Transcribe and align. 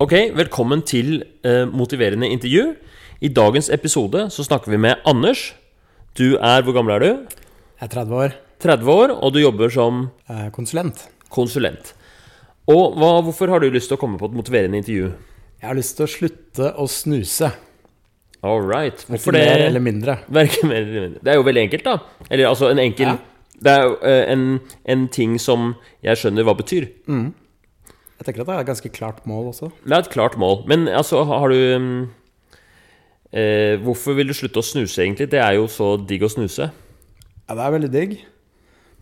Ok, 0.00 0.12
velkommen 0.36 0.80
til 0.88 1.20
eh, 1.44 1.66
motiverende 1.68 2.28
intervju. 2.32 2.74
I 3.20 3.28
dagens 3.36 3.68
episode 3.72 4.28
så 4.32 4.44
snakker 4.46 4.72
vi 4.72 4.78
med 4.80 5.02
Anders. 5.08 5.50
Du 6.16 6.38
er 6.40 6.62
Hvor 6.64 6.72
gammel 6.76 6.94
er 6.96 7.00
du? 7.04 7.10
Jeg 7.80 7.88
er 7.88 7.92
30 7.92 8.14
år. 8.16 8.36
30 8.60 8.90
år, 8.92 9.12
og 9.24 9.32
du 9.34 9.40
jobber 9.40 9.68
som 9.72 10.06
eh, 10.28 10.48
Konsulent. 10.52 11.08
konsulent. 11.30 11.92
Og 12.68 12.96
hva, 12.96 13.20
hvorfor 13.24 13.50
har 13.52 13.60
du 13.60 13.68
lyst 13.70 13.90
til 13.90 13.98
å 13.98 14.00
komme 14.00 14.18
på 14.20 14.28
et 14.30 14.36
motiverende 14.36 14.80
intervju? 14.80 15.10
Jeg 15.60 15.68
har 15.68 15.76
lyst 15.76 15.96
til 15.98 16.06
å 16.06 16.10
slutte 16.10 16.70
å 16.80 16.86
snuse. 16.88 17.50
All 18.42 18.62
right. 18.64 19.04
Hvorfor 19.08 19.36
det? 19.36 19.44
mer 19.44 19.66
eller 19.66 19.84
mindre. 19.84 20.16
Verken 20.40 20.72
mer 20.72 20.80
eller 20.80 21.06
mindre. 21.08 21.20
Det 21.24 21.32
er 21.34 21.40
jo 21.40 21.44
veldig 21.44 21.64
enkelt, 21.66 21.84
da. 21.84 22.24
Eller 22.30 22.48
altså 22.48 22.72
en 22.72 22.80
enkel 22.80 23.12
Ja. 23.12 23.18
Det 23.60 23.72
er 23.76 23.82
jo 23.84 23.96
eh, 24.08 24.22
en, 24.32 24.44
en 24.88 25.02
ting 25.12 25.34
som 25.36 25.74
jeg 26.00 26.16
skjønner 26.16 26.46
hva 26.48 26.54
betyr. 26.56 26.86
Jeg 28.20 28.26
tenker 28.28 28.44
at 28.44 28.50
det 28.50 28.54
er 28.54 28.62
et 28.66 28.68
ganske 28.68 28.92
klart 28.92 29.20
mål 29.24 29.46
også. 29.54 29.70
Det 29.80 29.96
er 29.96 30.02
et 30.04 30.12
klart 30.12 30.34
mål. 30.36 30.66
Men 30.68 30.84
altså, 30.92 31.22
har 31.24 31.48
du 31.48 31.56
mm, 31.56 32.00
eh, 33.32 33.80
Hvorfor 33.80 34.18
vil 34.18 34.28
du 34.28 34.36
slutte 34.36 34.60
å 34.60 34.66
snuse, 34.66 35.00
egentlig? 35.00 35.30
Det 35.32 35.40
er 35.40 35.56
jo 35.56 35.64
så 35.72 35.94
digg 35.96 36.26
å 36.26 36.28
snuse. 36.28 36.68
Ja, 36.68 37.56
det 37.56 37.64
er 37.64 37.76
veldig 37.78 37.92
digg. 37.94 38.18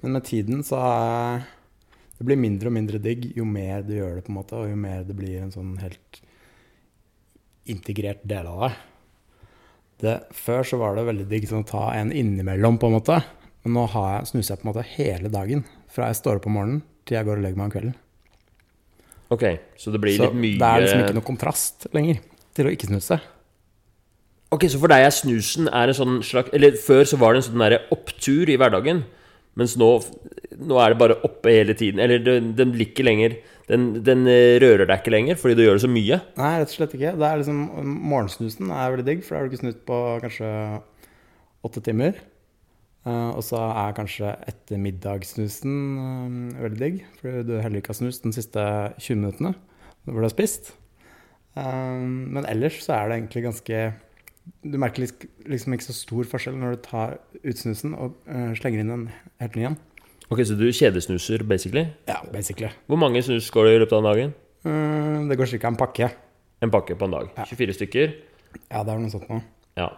Men 0.04 0.14
med 0.14 0.28
tiden 0.28 0.62
så 0.62 0.78
er 0.78 1.42
det 2.18 2.26
blir 2.26 2.38
mindre 2.38 2.70
og 2.70 2.74
mindre 2.74 2.98
digg 3.02 3.28
jo 3.34 3.45
mer 3.46 3.82
du 3.86 3.92
gjør 3.96 4.16
det, 4.18 4.24
på 4.26 4.32
en 4.32 4.38
måte, 4.38 4.59
og 4.59 4.70
jo 4.70 4.78
mer 4.78 5.04
det 5.06 5.14
blir 5.18 5.42
en 5.42 5.52
sånn 5.54 5.76
helt 5.82 6.23
integrert 7.70 8.24
del 8.26 8.48
av 8.50 8.64
deg. 8.64 8.80
Det, 9.98 10.16
før 10.34 10.66
så 10.66 10.78
var 10.78 10.95
det 10.95 11.06
veldig 11.10 11.26
digg 11.30 11.46
sånn 11.50 11.66
å 11.66 11.70
ta 11.74 11.84
en 11.98 12.14
innimellom, 12.14 12.78
på 12.78 12.90
en 12.90 13.00
måte. 13.00 13.20
Men 13.66 13.74
nå 13.74 13.87
har 13.95 14.12
jeg, 14.12 14.30
snuser 14.32 14.54
jeg 14.54 14.62
på 14.62 14.66
en 14.66 14.73
måte 14.73 14.90
hele 14.95 15.30
dagen. 15.34 15.66
Fra 15.90 16.10
jeg 16.10 16.23
står 16.23 16.38
opp 16.38 16.50
om 16.50 16.59
morgenen 16.59 16.84
til 17.06 17.18
jeg 17.18 17.26
går 17.26 17.40
og 17.40 17.46
legger 17.46 17.59
meg 17.59 17.70
om 17.70 17.74
kvelden. 17.74 17.96
Ok, 19.34 19.45
så 19.77 19.92
det 19.92 20.00
blir 20.00 20.16
Så 20.16 20.28
litt 20.28 20.38
mye 20.41 20.60
det 20.60 20.68
er 20.68 20.84
liksom 20.84 21.02
ikke 21.05 21.18
noe 21.18 21.27
kontrast 21.27 21.88
lenger 21.96 22.23
til 22.56 22.68
å 22.68 22.73
ikke 22.73 22.88
snuse. 22.88 23.18
Ok, 24.54 24.64
Så 24.73 24.80
for 24.80 24.88
deg 24.88 25.04
er 25.04 25.12
snusen 25.12 25.68
er 25.68 25.90
en 25.90 25.96
sånn 25.98 26.18
slags 26.24 26.54
Eller 26.57 26.79
før 26.80 27.04
så 27.04 27.18
var 27.21 27.34
det 27.34 27.43
en 27.43 27.49
sånn 27.51 27.65
der 27.66 27.82
opptur 27.93 28.49
i 28.49 28.56
hverdagen. 28.56 29.04
Mens 29.59 29.74
nå, 29.76 29.90
nå 30.56 30.79
er 30.80 30.95
det 30.95 31.01
bare 31.02 31.18
oppe 31.26 31.52
hele 31.52 31.74
tiden. 31.76 32.01
Eller 32.01 32.23
den, 32.23 32.54
den 32.56 32.73
ikke 32.80 33.04
lenger 33.04 33.37
den, 33.68 33.90
den 34.01 34.24
eh, 34.30 34.56
rører 34.62 34.88
deg 34.88 35.02
ikke 35.02 35.12
lenger 35.12 35.37
fordi 35.37 35.59
du 35.59 35.65
gjør 35.66 35.76
det 35.76 35.84
så 35.84 35.90
mye. 35.93 36.21
Nei, 36.40 36.52
rett 36.62 36.73
og 36.73 36.79
slett 36.79 36.95
ikke. 36.96 37.12
Det 37.21 37.26
er 37.29 37.40
liksom, 37.43 37.59
morgensnusen 37.84 38.73
er 38.73 38.95
veldig 38.95 39.06
digg, 39.10 39.24
for 39.26 39.34
da 39.34 39.40
har 39.43 39.49
du 39.49 39.52
ikke 39.52 39.60
snudd 39.60 39.82
på 39.88 39.99
kanskje 40.24 40.52
åtte 41.68 41.82
timer. 41.84 42.23
Eh, 43.07 43.30
og 43.30 43.45
så 43.46 43.60
er 43.60 43.95
kanskje 43.96 44.35
ettermiddagssnusen 44.51 45.79
uh, 45.99 46.63
veldig 46.65 46.80
digg, 46.82 47.01
for 47.21 47.43
du 47.46 47.55
heller 47.63 47.80
ikke 47.80 47.95
har 47.95 48.01
snust 48.01 48.27
de 48.27 48.35
siste 48.35 48.65
20 48.99 49.23
minuttene 49.23 49.55
hvor 50.09 50.23
du 50.23 50.27
har 50.27 50.35
spist. 50.35 50.73
Eh, 51.59 52.05
men 52.05 52.46
ellers 52.49 52.82
så 52.85 52.95
er 52.96 53.09
det 53.09 53.18
egentlig 53.18 53.45
ganske 53.49 53.80
Du 54.63 54.79
merker 54.80 55.05
liksom 55.49 55.74
ikke 55.74 55.85
så 55.85 55.95
stor 55.96 56.29
forskjell 56.29 56.57
når 56.57 56.77
du 56.77 56.85
tar 56.87 57.18
ut 57.43 57.59
snusen 57.59 57.93
og 57.95 58.16
eh, 58.30 58.55
slenger 58.57 58.80
inn 58.80 58.95
en 58.95 59.07
helt 59.43 59.59
ny 59.59 59.66
en. 59.68 59.77
Ok, 60.29 60.40
Så 60.45 60.57
du 60.57 60.66
kjedesnuser, 60.73 61.45
basically? 61.45 61.87
Ja, 62.09 62.21
basically. 62.33 62.71
Hvor 62.87 63.01
mange 63.01 63.23
snus 63.24 63.51
går 63.52 63.68
det 63.68 63.74
i 63.74 63.83
løpet 63.85 63.96
av 63.96 64.09
dagen? 64.09 64.34
Eh, 64.65 65.28
det 65.28 65.37
går 65.37 65.53
ca. 65.53 65.69
en 65.69 65.77
pakke. 65.77 66.10
En 66.65 66.72
pakke 66.72 66.97
på 66.97 67.09
en 67.09 67.16
dag. 67.16 67.31
Ja. 67.37 67.44
24 67.49 67.77
stykker. 67.77 68.15
Ja, 68.71 68.83
det 68.84 68.93
er 68.93 69.00
noe 69.00 69.12
sånt 69.12 69.28
noe. 69.28 69.44
Ja. 69.77 69.91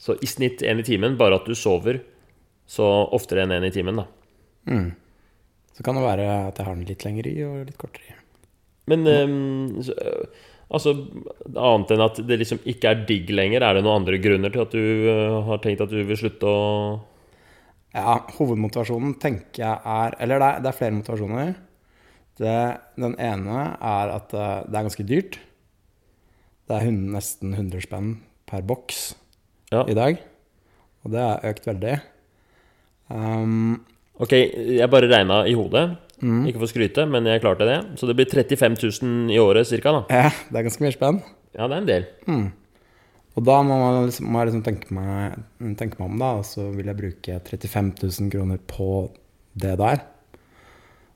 Så 0.00 0.16
i 0.22 0.28
snitt 0.28 0.64
én 0.64 0.80
i 0.80 0.86
timen, 0.86 1.16
bare 1.20 1.36
at 1.40 1.48
du 1.48 1.54
sover 1.54 2.00
så 2.68 2.86
oftere 3.16 3.46
enn 3.46 3.54
én 3.56 3.66
i 3.68 3.72
timen, 3.74 4.02
da. 4.02 4.04
Mm. 4.68 4.90
Så 5.72 5.84
kan 5.86 5.96
det 5.96 6.04
være 6.04 6.28
at 6.48 6.58
jeg 6.58 6.66
har 6.66 6.76
den 6.76 6.88
litt 6.88 7.04
lengre 7.06 7.30
i 7.32 7.42
og 7.46 7.58
litt 7.68 7.78
kortere 7.80 8.12
i. 8.12 8.16
Men 8.88 9.04
så, 9.84 9.94
øh, 9.94 10.46
altså 10.72 10.94
Annet 11.52 11.92
enn 11.94 12.02
at 12.04 12.20
det 12.28 12.38
liksom 12.40 12.60
ikke 12.68 12.90
er 12.90 13.04
digg 13.08 13.30
lenger, 13.32 13.64
er 13.64 13.76
det 13.76 13.84
noen 13.84 14.02
andre 14.02 14.18
grunner 14.20 14.52
til 14.52 14.64
at 14.64 14.74
du 14.74 14.80
uh, 14.80 15.38
har 15.48 15.60
tenkt 15.64 15.84
at 15.84 15.92
du 15.92 16.00
vil 16.08 16.18
slutte 16.18 16.48
å 16.48 16.60
Ja, 17.96 18.18
hovedmotivasjonen 18.36 19.14
tenker 19.20 19.62
jeg 19.64 19.80
er 19.88 20.16
Eller 20.20 20.40
det 20.42 20.48
er, 20.48 20.62
det 20.64 20.70
er 20.70 20.76
flere 20.76 20.96
motivasjoner. 20.98 21.54
Det, 22.38 22.56
den 23.00 23.14
ene 23.18 23.62
er 23.80 24.12
at 24.14 24.34
eh, 24.36 24.58
det 24.68 24.76
er 24.76 24.84
ganske 24.86 25.06
dyrt. 25.08 25.38
Det 26.68 26.76
er 26.76 26.92
nesten 26.92 27.54
100 27.56 27.82
spenn 27.82 28.12
per 28.46 28.62
boks 28.68 29.16
Ja. 29.72 29.82
i 29.88 29.96
dag. 29.96 30.20
Og 31.02 31.10
det 31.16 31.24
har 31.24 31.48
økt 31.48 31.66
veldig. 31.66 31.96
Um, 33.10 33.80
Ok, 34.18 34.32
jeg 34.34 34.90
bare 34.90 35.06
regna 35.06 35.44
i 35.46 35.52
hodet. 35.54 35.84
mm. 36.20 36.40
Ikke 36.50 36.58
for 36.58 36.66
å 36.66 36.70
skryte, 36.72 37.04
men 37.06 37.24
jeg 37.30 37.38
klarte 37.44 37.62
det. 37.68 37.76
Så 38.00 38.08
det 38.08 38.16
blir 38.18 38.26
35 38.26 38.74
000 38.82 39.30
i 39.30 39.36
året 39.38 39.68
cirka, 39.68 39.92
da. 39.94 40.00
ja, 40.10 40.30
det 40.50 40.58
er 40.58 40.64
ganske 40.66 40.82
mye 40.82 40.94
spenn. 40.96 41.20
Ja, 41.54 41.68
det 41.70 41.76
er 41.76 41.82
en 41.84 41.86
del. 41.86 42.06
Mm. 42.26 42.48
Og 43.38 43.44
da 43.46 43.60
må, 43.62 43.76
man 43.78 44.08
liksom, 44.08 44.26
må 44.26 44.40
jeg 44.42 44.48
liksom 44.50 44.64
tenke, 44.66 44.90
meg, 44.90 45.36
tenke 45.78 46.00
meg 46.00 46.08
om, 46.10 46.16
da. 46.18 46.32
Og 46.40 46.48
så 46.48 46.64
vil 46.74 46.90
jeg 46.90 46.98
bruke 46.98 47.36
35 47.46 47.92
000 48.02 48.32
kroner 48.34 48.58
på 48.66 48.88
det 49.54 49.76
der. 49.78 50.02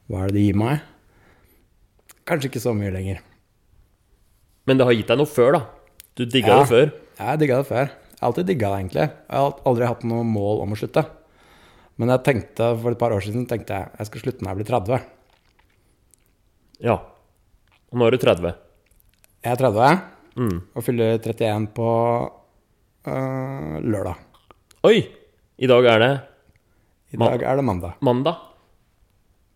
Hva 0.06 0.22
er 0.22 0.30
det 0.30 0.36
det 0.38 0.44
gir 0.47 0.60
meg? 0.62 0.84
Kanskje 2.30 2.53
ikke 2.53 2.62
så 2.62 2.70
mye 2.78 2.92
lenger. 2.94 3.19
Men 4.70 4.78
det 4.78 4.86
har 4.86 4.94
gitt 4.94 5.10
deg 5.10 5.19
noe 5.19 5.26
før, 5.26 5.56
da. 5.59 5.64
Du 6.14 6.22
digga 6.24 6.54
Ja. 6.54 6.60
det 6.62 6.70
før. 6.70 6.92
Jeg 7.19 7.42
digga 7.42 7.59
det 7.59 7.66
før. 7.66 7.91
Jeg 7.91 8.20
har 8.22 8.30
alltid 8.30 8.47
digga 8.47 8.70
det, 8.70 8.78
egentlig. 8.84 9.09
Jeg 9.10 9.42
har 9.42 9.59
aldri 9.66 9.91
hatt 9.91 10.04
noe 10.06 10.22
mål 10.22 10.62
om 10.62 10.76
å 10.76 10.78
slutte. 10.78 11.03
Men 12.00 12.08
jeg 12.14 12.22
tenkte, 12.26 12.69
for 12.80 12.91
et 12.94 12.98
par 13.00 13.12
år 13.14 13.20
siden 13.25 13.44
tenkte 13.50 13.75
jeg 13.76 13.91
jeg 13.98 14.06
skal 14.08 14.20
slutte 14.25 14.42
når 14.44 14.50
jeg 14.54 14.60
blir 14.62 14.70
30. 14.72 15.00
Ja. 16.82 16.97
Og 17.92 17.98
nå 18.00 18.06
er 18.08 18.14
du 18.16 18.22
30. 18.22 18.54
Jeg 19.44 19.53
er 19.56 19.60
30 19.60 20.00
Mm. 20.32 20.62
og 20.75 20.80
fyller 20.86 21.19
31 21.20 21.66
på 21.76 21.86
øh, 23.04 23.75
lørdag. 23.84 24.14
Oi! 24.88 25.03
I 25.60 25.69
dag 25.69 25.84
er 25.92 25.98
det 26.00 26.12
I 27.12 27.19
dag 27.20 27.42
er 27.44 27.56
det 27.60 27.64
mandag. 27.69 27.92
mandag. 28.00 28.38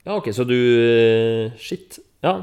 Ja, 0.05 0.19
ok, 0.19 0.29
så 0.37 0.45
du 0.45 0.53
øh, 0.53 1.57
Shit. 1.59 1.99
Ja. 2.23 2.43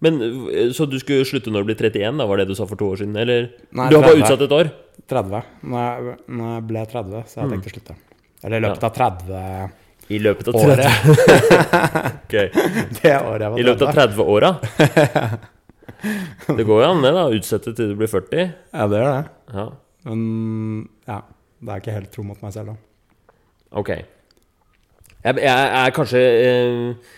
Men 0.00 0.16
øh, 0.22 0.72
Så 0.72 0.86
du 0.88 0.96
skulle 0.98 1.24
slutte 1.28 1.50
når 1.52 1.60
du 1.62 1.74
blir 1.74 1.76
31, 1.92 2.16
da? 2.18 2.24
Var 2.26 2.36
det 2.40 2.48
du 2.48 2.54
sa 2.56 2.64
for 2.64 2.76
to 2.80 2.88
år 2.94 2.96
siden? 3.02 3.16
Eller? 3.20 3.50
Nei, 3.70 3.90
du 3.90 3.96
har 4.00 4.08
bare 4.08 4.22
utsatt 4.22 4.40
et 4.48 4.52
år? 4.56 4.72
30. 5.12 5.42
Når 5.62 5.84
jeg, 5.84 6.16
når 6.28 6.54
jeg 6.54 6.66
ble 6.72 6.86
30, 6.96 7.22
så 7.28 7.36
jeg 7.36 7.44
jeg 7.44 7.52
tenkte 7.52 7.68
å 7.68 7.74
slutte. 7.76 7.96
Eller 8.44 8.60
i 8.60 8.64
løpet 8.66 8.84
av 8.84 8.92
30 8.98 10.12
I 10.12 10.20
løpet 10.20 10.50
av 10.50 10.58
30 10.60 10.86
Ok. 12.24 12.34
det 13.00 13.14
året 13.16 13.50
var 13.50 13.58
I 13.58 13.66
løpet 13.66 13.86
av 13.88 13.94
30. 13.96 14.14
30-åra? 14.14 14.54
Det 16.58 16.64
går 16.68 16.80
jo 16.82 16.88
an, 16.88 17.00
det, 17.04 17.10
da. 17.16 17.22
Utsette 17.32 17.72
til 17.76 17.92
du 17.92 17.94
blir 17.96 18.10
40. 18.10 18.50
Ja, 18.74 18.86
det 18.90 18.98
gjør 19.00 19.12
det. 19.14 19.22
Ja, 19.56 19.64
Men 20.04 20.24
ja, 21.08 21.18
det 21.64 21.72
er 21.72 21.80
ikke 21.80 21.94
helt 21.96 22.10
tro 22.12 22.24
mot 22.28 22.42
meg 22.44 22.52
selv, 22.52 22.74
da. 22.74 23.36
ok. 23.80 23.90
Jeg, 25.24 25.38
jeg 25.40 25.68
er 25.80 25.92
kanskje 25.96 26.20
eh, 26.20 27.12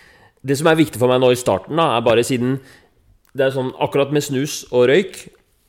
Det 0.47 0.54
som 0.60 0.69
er 0.70 0.78
viktig 0.78 1.00
for 1.03 1.10
meg 1.10 1.19
nå 1.22 1.32
i 1.34 1.38
starten, 1.41 1.78
da, 1.78 1.97
er 1.97 2.04
bare 2.06 2.22
siden 2.26 2.60
Det 3.34 3.48
er 3.48 3.54
sånn 3.56 3.72
akkurat 3.82 4.14
med 4.14 4.22
snus 4.22 4.60
og 4.70 4.87
røyk, 4.93 5.25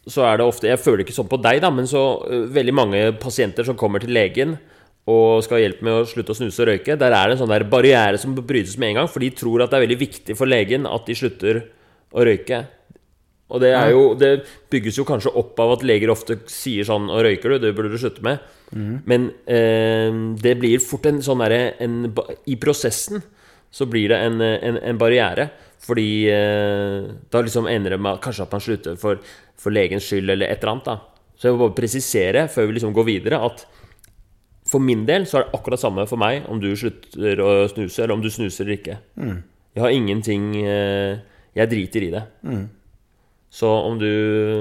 så 0.06 0.28
er 0.30 0.38
det 0.38 0.46
ofte 0.46 0.70
Jeg 0.70 0.84
føler 0.84 1.06
ikke 1.06 1.18
sånn 1.18 1.32
på 1.32 1.42
deg, 1.42 1.64
da, 1.66 1.74
men 1.74 1.90
så 1.90 2.04
uh, 2.22 2.44
veldig 2.54 2.76
mange 2.78 3.02
pasienter 3.22 3.66
som 3.66 3.80
kommer 3.80 4.04
til 4.04 4.14
legen 4.14 4.60
og 5.08 5.44
skal 5.46 5.58
ha 5.58 5.64
hjelp 5.64 5.84
med 5.88 6.02
å 6.02 6.08
slutte 6.08 6.34
å 6.34 6.38
snuse 6.38 6.64
og 6.64 6.68
røyke, 6.68 6.98
der 7.00 7.14
er 7.16 7.30
det 7.30 7.38
en 7.38 7.44
sånn 7.44 7.52
der 7.54 7.64
barriere 7.72 8.20
som 8.20 8.34
brytes 8.36 8.76
med 8.80 8.92
en 8.92 9.02
gang, 9.02 9.12
for 9.12 9.24
de 9.24 9.30
tror 9.32 9.64
at 9.64 9.72
det 9.72 9.80
er 9.80 9.86
veldig 9.86 10.02
viktig 10.02 10.36
for 10.36 10.52
legen 10.52 10.88
at 10.90 11.08
de 11.08 11.16
slutter 11.16 11.62
å 12.12 12.26
røyke. 12.28 12.66
Og 13.48 13.62
det 13.64 13.70
er 13.72 13.94
jo 13.94 14.14
Det 14.20 14.32
bygges 14.70 14.98
jo 15.00 15.06
kanskje 15.08 15.32
opp 15.40 15.60
av 15.64 15.78
at 15.78 15.84
leger 15.88 16.12
ofte 16.12 16.36
sier 16.52 16.84
sånn 16.84 17.08
'Å, 17.08 17.22
røyker 17.24 17.56
du? 17.56 17.60
Det 17.60 17.76
burde 17.76 17.92
du 17.92 17.98
slutte 17.98 18.22
med.' 18.22 18.40
Men 19.08 19.32
eh, 19.48 20.12
det 20.36 20.60
blir 20.60 20.84
fort 20.84 21.06
en 21.06 21.22
sånn 21.24 21.40
derre 21.40 21.72
I 22.46 22.56
prosessen 22.60 23.24
så 23.72 23.86
blir 23.88 24.10
det 24.10 24.20
en, 24.20 24.42
en, 24.42 24.78
en 24.84 24.98
barriere. 24.98 25.50
Fordi 25.80 26.28
eh, 26.28 27.08
da 27.32 27.42
liksom 27.42 27.68
ender 27.68 27.96
det 27.96 28.02
med 28.02 28.20
kanskje 28.20 28.44
at 28.44 28.52
man 28.52 28.62
slutter 28.62 28.98
for, 29.00 29.20
for 29.56 29.72
legens 29.72 30.04
skyld 30.04 30.30
eller 30.30 30.52
et 30.52 30.60
eller 30.60 30.74
annet. 30.74 30.86
da 30.86 31.00
Så 31.38 31.48
jeg 31.48 31.54
vil 31.54 31.64
bare 31.64 31.80
presisere 31.80 32.48
før 32.52 32.68
vi 32.68 32.74
liksom 32.74 32.94
går 32.94 33.06
videre, 33.06 33.40
at 33.40 33.66
for 34.68 34.84
min 34.84 35.06
del 35.08 35.28
så 35.28 35.40
er 35.40 35.46
det 35.46 35.58
akkurat 35.58 35.82
samme 35.82 36.04
for 36.10 36.20
meg 36.20 36.48
om 36.52 36.60
du 36.62 36.70
slutter 36.76 37.40
å 37.44 37.52
snuse, 37.72 38.02
eller 38.04 38.18
om 38.18 38.24
du 38.24 38.30
snuser 38.34 38.66
eller 38.66 38.80
ikke. 38.80 38.98
Jeg 39.78 39.84
har 39.84 39.94
ingenting 39.94 40.56
eh, 40.64 41.20
Jeg 41.58 41.70
driter 41.70 42.04
i 42.06 42.12
det. 42.14 42.24
Så 43.50 43.70
om 43.70 43.96
du 43.98 44.10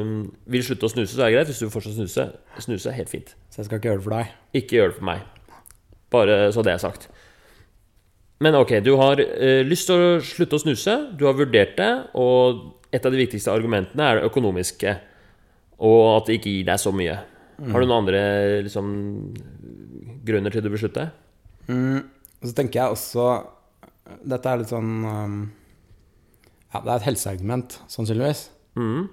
mm, 0.07 0.21
vil 0.53 0.63
slutte 0.65 0.87
å 0.87 0.93
snuse, 0.93 1.13
så 1.13 1.25
er 1.25 1.31
det 1.31 1.35
greit. 1.35 1.51
Hvis 1.51 1.59
du 1.61 1.73
fortsatt 1.73 1.97
snuser, 1.99 2.31
snuse 2.63 2.89
er 2.89 2.97
helt 3.01 3.11
fint. 3.11 3.35
Så 3.51 3.61
jeg 3.61 3.69
skal 3.69 3.81
ikke 3.81 3.91
gjøre 3.91 4.01
det 4.01 4.07
for 4.07 4.17
deg. 4.17 4.31
Ikke 4.61 4.79
gjør 4.79 4.93
det 4.93 4.99
for 5.01 5.09
meg. 5.11 5.25
Bare 6.15 6.39
så 6.55 6.65
det 6.65 6.73
er 6.73 6.81
sagt. 6.81 7.09
Men 8.45 8.57
ok, 8.57 8.79
du 8.85 8.95
har 9.01 9.21
eh, 9.21 9.65
lyst 9.67 9.91
til 9.91 10.01
å 10.01 10.17
slutte 10.25 10.57
å 10.59 10.63
snuse. 10.63 10.97
Du 11.19 11.27
har 11.27 11.37
vurdert 11.37 11.75
det, 11.81 11.91
og 12.17 12.89
et 12.95 13.05
av 13.05 13.13
de 13.13 13.21
viktigste 13.21 13.53
argumentene 13.53 14.07
er 14.07 14.21
det 14.21 14.31
økonomiske. 14.31 14.97
Og 15.85 16.01
at 16.15 16.31
det 16.31 16.39
ikke 16.39 16.55
gir 16.55 16.69
deg 16.71 16.81
så 16.81 16.93
mye. 16.95 17.17
Har 17.57 17.81
du 17.81 17.89
noen 17.89 18.03
andre 18.03 18.21
liksom, 18.67 18.89
grunner 20.27 20.55
til 20.55 20.65
du 20.65 20.71
vil 20.73 20.83
slutte? 20.83 21.09
Mm, 21.71 22.05
så 22.43 22.53
tenker 22.55 22.79
jeg 22.79 22.95
også 22.95 23.25
Dette 24.23 24.51
er 24.51 24.61
litt 24.61 24.71
sånn 24.71 24.91
um, 25.03 25.39
Ja, 26.71 26.79
det 26.79 26.91
er 26.93 26.97
et 27.01 27.09
helseargument, 27.09 27.81
sannsynligvis. 27.91 28.47
Mm. 28.79 29.09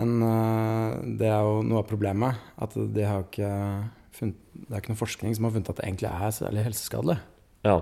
Men 0.00 0.12
uh, 0.24 1.00
det 1.20 1.28
er 1.30 1.46
jo 1.46 1.62
noe 1.64 1.80
av 1.82 1.88
problemet. 1.88 2.40
At 2.60 2.76
de 2.76 3.06
har 3.06 3.24
ikke 3.24 3.50
funnet, 4.16 4.38
det 4.52 4.72
er 4.72 4.82
ikke 4.82 4.94
noe 4.94 5.00
forskning 5.00 5.36
som 5.36 5.48
har 5.48 5.54
funnet 5.54 5.72
at 5.72 5.80
det 5.80 5.88
egentlig 5.88 6.10
er 6.10 6.34
så 6.34 6.50
helseskadelig. 6.52 7.18
Ja. 7.64 7.78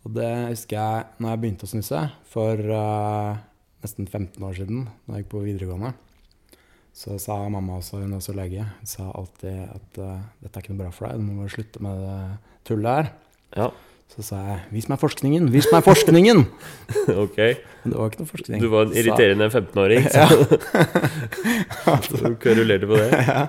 Og 0.00 0.14
det 0.16 0.30
husker 0.48 0.78
jeg 0.78 1.20
når 1.20 1.34
jeg 1.34 1.42
begynte 1.42 1.68
å 1.68 1.72
snuse 1.74 2.04
for 2.32 2.72
uh, 2.72 3.40
nesten 3.84 4.08
15 4.08 4.46
år 4.46 4.56
siden, 4.56 4.86
da 5.06 5.18
jeg 5.18 5.26
gikk 5.26 5.34
på 5.34 5.44
videregående. 5.44 5.92
Så 6.96 7.16
sa 7.22 7.36
mamma 7.48 7.78
også, 7.78 8.00
hun 8.02 8.12
er 8.12 8.18
også 8.18 8.34
lege, 8.36 8.64
hun 8.64 8.88
sa 8.88 9.10
alltid 9.14 9.60
at 9.68 10.00
uh, 10.02 10.16
dette 10.42 10.58
er 10.58 10.64
ikke 10.64 10.74
noe 10.74 10.82
bra 10.82 10.90
for 10.94 11.06
deg, 11.06 11.22
du 11.22 11.38
må 11.38 11.46
slutte 11.52 11.82
med 11.84 12.02
det 12.02 12.18
tullet 12.68 12.98
her. 12.98 13.14
ja. 13.56 13.70
Så 14.10 14.24
sa 14.26 14.40
jeg 14.42 14.62
'vis 14.74 14.88
meg 14.90 14.98
forskningen', 14.98 15.46
vis 15.54 15.68
meg 15.70 15.84
forskningen! 15.86 16.42
Ok. 17.24 17.36
Men 17.38 17.92
det 17.92 17.94
var 17.94 18.10
ikke 18.10 18.22
noe 18.24 18.30
forskning. 18.30 18.58
Du 18.62 18.66
var 18.72 18.88
en 18.88 18.96
irriterende 18.98 19.46
15-åring, 19.46 20.08
så 20.10 20.24
du 22.18 22.34
kverulerte 22.42 22.88
på 22.90 22.98
det? 22.98 23.06
ja. 23.30 23.46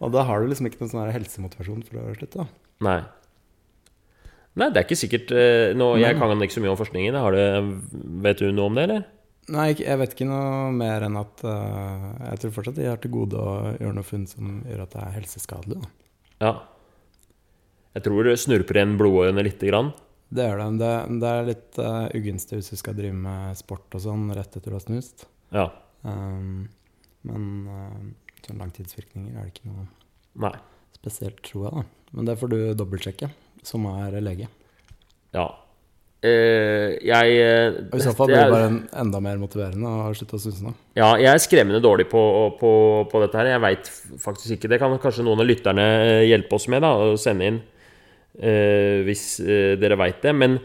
Og 0.00 0.14
da 0.16 0.24
har 0.24 0.40
du 0.40 0.48
liksom 0.48 0.70
ikke 0.70 0.80
noen 0.80 0.92
sånn 0.94 1.12
helsemotivasjon 1.12 1.84
for 1.84 2.00
å 2.00 2.16
slutte. 2.16 2.46
da. 2.46 2.48
Nei. 2.88 2.98
Nei, 4.56 4.70
det 4.72 4.80
er 4.80 4.88
ikke 4.88 4.98
sikkert 4.98 5.30
uh, 5.36 5.76
nå, 5.76 5.92
Jeg 6.00 6.16
kan 6.18 6.32
ikke 6.48 6.56
så 6.56 6.64
mye 6.64 6.72
om 6.72 6.80
forskningen. 6.80 7.20
Har 7.20 7.36
det, 7.36 7.46
vet 8.24 8.40
du 8.40 8.48
noe 8.56 8.72
om 8.72 8.80
det, 8.80 8.88
eller? 8.88 9.04
Nei, 9.50 9.70
jeg 9.80 9.98
vet 9.98 10.12
ikke 10.14 10.28
noe 10.28 10.68
mer 10.74 11.06
enn 11.06 11.16
at 11.18 11.40
uh, 11.42 12.10
jeg 12.28 12.42
tror 12.42 12.52
fortsatt 12.58 12.76
de 12.76 12.86
har 12.86 13.00
til 13.02 13.12
gode 13.14 13.40
å 13.40 13.72
gjøre 13.80 13.96
noe 13.96 14.06
funn 14.06 14.26
som 14.30 14.60
gjør 14.68 14.84
at 14.84 14.92
det 14.94 15.00
er 15.02 15.16
helseskadelig. 15.16 15.80
Da. 15.80 15.90
Ja. 16.44 16.52
Jeg 17.96 18.04
tror 18.06 18.28
det 18.28 18.36
snurper 18.38 18.78
igjen 18.78 18.94
blodårene 19.00 19.42
lite 19.42 19.70
grann. 19.70 19.90
Det 20.30 20.44
gjør 20.46 20.60
det. 20.62 20.68
Det, 20.78 20.90
det 21.22 21.30
er 21.30 21.48
litt 21.48 21.80
uh, 21.82 22.04
ugunstig 22.20 22.60
hvis 22.60 22.70
du 22.70 22.78
skal 22.78 22.98
drive 22.98 23.16
med 23.18 23.58
sport 23.58 23.96
og 23.98 24.04
sånn 24.04 24.28
rett 24.36 24.54
etter 24.54 24.70
du 24.70 24.76
har 24.76 24.84
snust. 24.84 25.26
Ja. 25.56 25.66
Um, 26.06 26.68
men 27.26 27.48
uh, 27.66 28.36
sånn 28.46 28.62
langtidsvirkninger 28.62 29.34
er 29.34 29.48
det 29.48 29.54
ikke 29.56 29.72
noe 29.72 29.88
Nei. 30.46 30.54
spesielt, 31.00 31.42
tror 31.48 31.66
jeg. 31.66 31.80
da. 31.80 32.14
Men 32.14 32.30
det 32.30 32.38
får 32.38 32.52
du 32.52 32.60
dobbeltsjekke, 32.78 33.32
som 33.66 33.90
er 33.90 34.20
lege. 34.22 34.46
Ja. 35.34 35.48
Eh, 36.20 36.98
jeg 37.00 37.36
eh, 37.40 37.76
I 37.96 38.00
så 38.04 38.12
fall 38.12 38.28
blir 38.28 38.42
det 38.42 38.52
bare 38.52 38.66
en, 38.68 38.80
enda 39.06 39.22
mer 39.24 39.38
motiverende 39.40 39.88
å 39.88 40.10
slutte 40.12 40.36
å 40.36 40.42
synse 40.42 40.66
nå. 40.66 40.74
Ja, 40.98 41.14
jeg 41.16 41.30
er 41.32 41.40
skremmende 41.40 41.80
dårlig 41.80 42.10
på, 42.12 42.20
på, 42.60 42.72
på 43.08 43.22
dette 43.24 43.40
her. 43.40 43.54
Jeg 43.54 43.64
veit 43.64 43.88
faktisk 44.20 44.58
ikke. 44.58 44.68
Det 44.74 44.80
kan 44.82 44.98
kanskje 45.00 45.24
noen 45.24 45.40
av 45.40 45.48
lytterne 45.48 45.88
eh, 46.02 46.26
hjelpe 46.28 46.58
oss 46.58 46.68
med, 46.72 46.84
da, 46.84 46.92
å 46.92 47.16
sende 47.20 47.48
inn 47.48 47.60
uh, 47.60 49.00
hvis 49.06 49.24
uh, 49.40 49.80
dere 49.80 49.96
veit 50.00 50.20
det. 50.26 50.36
Men 50.36 50.60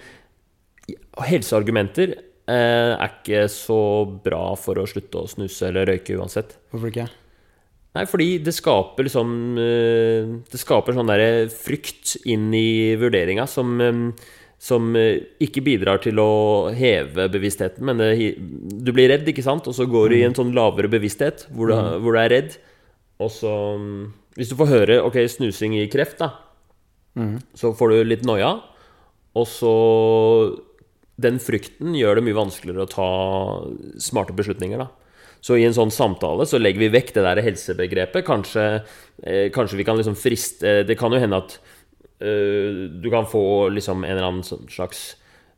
helseargumenter 1.23 2.17
er 2.45 3.01
ikke 3.07 3.47
så 3.49 3.79
bra 4.21 4.51
for 4.59 4.77
å 4.77 4.83
slutte 4.85 5.23
å 5.23 5.29
snuse 5.31 5.71
eller 5.71 5.87
røyke 5.89 6.13
uansett. 6.19 6.59
Hvorfor 6.69 6.91
ikke? 6.91 7.07
Nei, 7.95 8.03
fordi 8.05 8.27
det 8.43 8.53
skaper 8.53 9.07
liksom 9.07 9.31
Det 9.55 10.59
skaper 10.59 10.93
sånn 10.93 11.09
derre 11.09 11.47
frykt 11.49 12.17
inn 12.29 12.51
i 12.53 12.93
vurderinga 13.01 13.47
som, 13.49 13.79
som 14.65 14.95
eh, 14.97 15.21
ikke 15.43 15.63
bidrar 15.65 16.01
til 16.01 16.19
å 16.21 16.71
heve 16.73 17.27
bevisstheten, 17.31 17.85
men 17.85 18.01
det, 18.01 18.33
du 18.35 18.91
blir 18.95 19.11
redd, 19.11 19.27
ikke 19.29 19.45
sant? 19.45 19.67
Og 19.69 19.77
så 19.77 19.85
går 19.89 20.09
du 20.09 20.17
i 20.17 20.25
en 20.25 20.37
sånn 20.37 20.55
lavere 20.57 20.89
bevissthet 20.91 21.45
hvor 21.53 21.69
du, 21.69 21.75
hvor 22.01 22.15
du 22.15 22.21
er 22.21 22.33
redd. 22.33 22.57
Og 23.21 23.29
så 23.31 23.51
mm, 23.79 23.99
Hvis 24.35 24.51
du 24.51 24.57
får 24.59 24.71
høre 24.71 25.01
ok, 25.05 25.21
snusing 25.31 25.77
gir 25.77 25.91
kreft, 25.93 26.17
da, 26.19 26.33
mm. 27.19 27.35
så 27.55 27.75
får 27.77 27.93
du 27.93 28.09
litt 28.09 28.25
noia. 28.27 28.57
Og 29.35 29.47
så 29.51 29.75
Den 31.15 31.37
frykten 31.39 31.93
gjør 31.95 32.17
det 32.17 32.25
mye 32.25 32.39
vanskeligere 32.41 32.87
å 32.87 32.91
ta 32.91 33.09
smarte 34.03 34.35
beslutninger, 34.35 34.81
da. 34.81 34.89
Så 35.45 35.59
i 35.59 35.65
en 35.67 35.75
sånn 35.77 35.93
samtale 35.93 36.47
så 36.49 36.57
legger 36.57 36.87
vi 36.87 36.93
vekk 36.95 37.13
det 37.15 37.23
der 37.27 37.43
helsebegrepet. 37.45 38.25
Kanskje, 38.25 38.65
eh, 39.21 39.51
kanskje 39.53 39.77
vi 39.77 39.85
kan 39.85 39.99
liksom 39.99 40.17
friste 40.17 40.81
Det 40.89 40.97
kan 40.97 41.13
jo 41.13 41.21
hende 41.21 41.37
at 41.37 41.59
eh, 41.59 41.74
du 42.19 43.07
kan 43.11 43.25
få 43.27 43.67
liksom 43.75 44.05
en 44.05 44.13
eller 44.13 44.27
annen 44.29 44.45
sånn 44.47 44.69
slags 44.71 45.01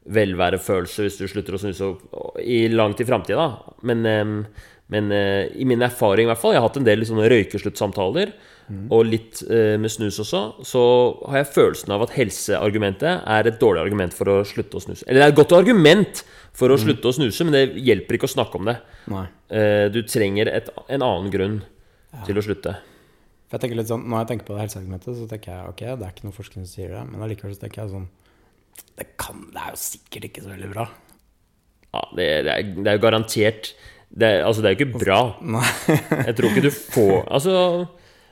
velværefølelse 0.09 1.05
hvis 1.05 1.19
du 1.19 1.27
slutter 1.29 1.57
å 1.57 1.59
snuse 1.61 1.91
i 2.41 2.63
langt 2.71 3.01
i 3.03 3.07
framtida. 3.07 3.45
Men, 3.85 4.05
eh, 4.07 4.31
men 4.93 5.11
eh, 5.13 5.51
i 5.59 5.67
min 5.69 5.83
erfaring, 5.85 6.25
i 6.25 6.31
hvert 6.31 6.41
fall, 6.41 6.55
jeg 6.55 6.63
har 6.63 6.69
hatt 6.69 6.79
en 6.81 6.87
del 6.87 7.03
liksom 7.03 7.21
røykesluttsamtaler, 7.21 8.33
og 8.91 9.05
litt 9.07 9.39
eh, 9.47 9.77
med 9.79 9.91
snus 9.91 10.17
også, 10.19 10.41
så 10.67 10.81
har 11.29 11.39
jeg 11.39 11.53
følelsen 11.55 11.93
av 11.95 12.03
at 12.03 12.15
helseargumentet 12.17 13.23
er 13.23 13.47
et 13.47 13.61
dårlig 13.61 13.85
argument 13.85 14.15
for 14.15 14.27
å 14.31 14.41
slutte 14.47 14.79
å 14.79 14.83
snuse. 14.83 15.05
Eller 15.07 15.21
det 15.21 15.27
er 15.29 15.31
et 15.31 15.39
godt 15.39 15.55
argument 15.55 16.23
for 16.57 16.73
å 16.73 16.79
slutte 16.81 17.07
å 17.07 17.15
snuse, 17.15 17.47
men 17.47 17.55
det 17.55 17.79
hjelper 17.87 18.17
ikke 18.17 18.27
å 18.27 18.33
snakke 18.33 18.59
om 18.59 18.67
det. 18.67 18.75
Nei. 19.13 19.23
Eh, 19.47 19.85
du 19.93 20.01
trenger 20.03 20.51
et, 20.51 20.67
en 20.91 21.05
annen 21.05 21.31
grunn 21.31 21.57
til 22.27 22.39
å 22.39 22.43
slutte. 22.43 22.75
For 23.47 23.55
jeg 23.57 23.63
tenker 23.63 23.77
litt 23.79 23.87
sånn, 23.91 24.03
Når 24.11 24.19
jeg 24.23 24.27
tenker 24.31 24.45
på 24.49 24.55
det 24.57 24.63
helseargumentet, 24.65 25.17
så 25.17 25.27
tenker 25.31 25.51
jeg 25.53 25.69
ok, 25.71 25.83
det 25.99 26.05
er 26.07 26.13
ikke 26.15 26.27
noe 26.27 26.35
forskning 26.35 26.65
som 26.67 26.71
sier 26.73 26.89
det, 26.95 27.03
men 27.11 27.21
allikevel 27.23 27.53
så 27.55 27.61
tenker 27.63 27.83
jeg 27.83 27.93
sånn 27.95 28.07
det, 28.97 29.05
kan, 29.17 29.39
det 29.53 29.61
er 29.61 29.71
jo 29.73 29.79
sikkert 29.81 30.25
ikke 30.27 30.41
så 30.43 30.49
veldig 30.51 30.67
bra. 30.73 30.83
Ja, 31.93 32.01
det, 32.17 32.25
det, 32.45 32.51
er, 32.53 32.67
det 32.83 32.91
er 32.91 32.97
jo 32.97 33.03
garantert 33.07 33.69
det, 34.09 34.29
Altså, 34.45 34.61
det 34.61 34.69
er 34.69 34.75
jo 34.75 34.79
ikke 34.85 34.99
bra. 35.05 35.19
Jeg 36.27 36.35
tror 36.37 36.49
ikke 36.51 36.63
du 36.67 36.69
får 36.71 37.15
Altså 37.27 37.53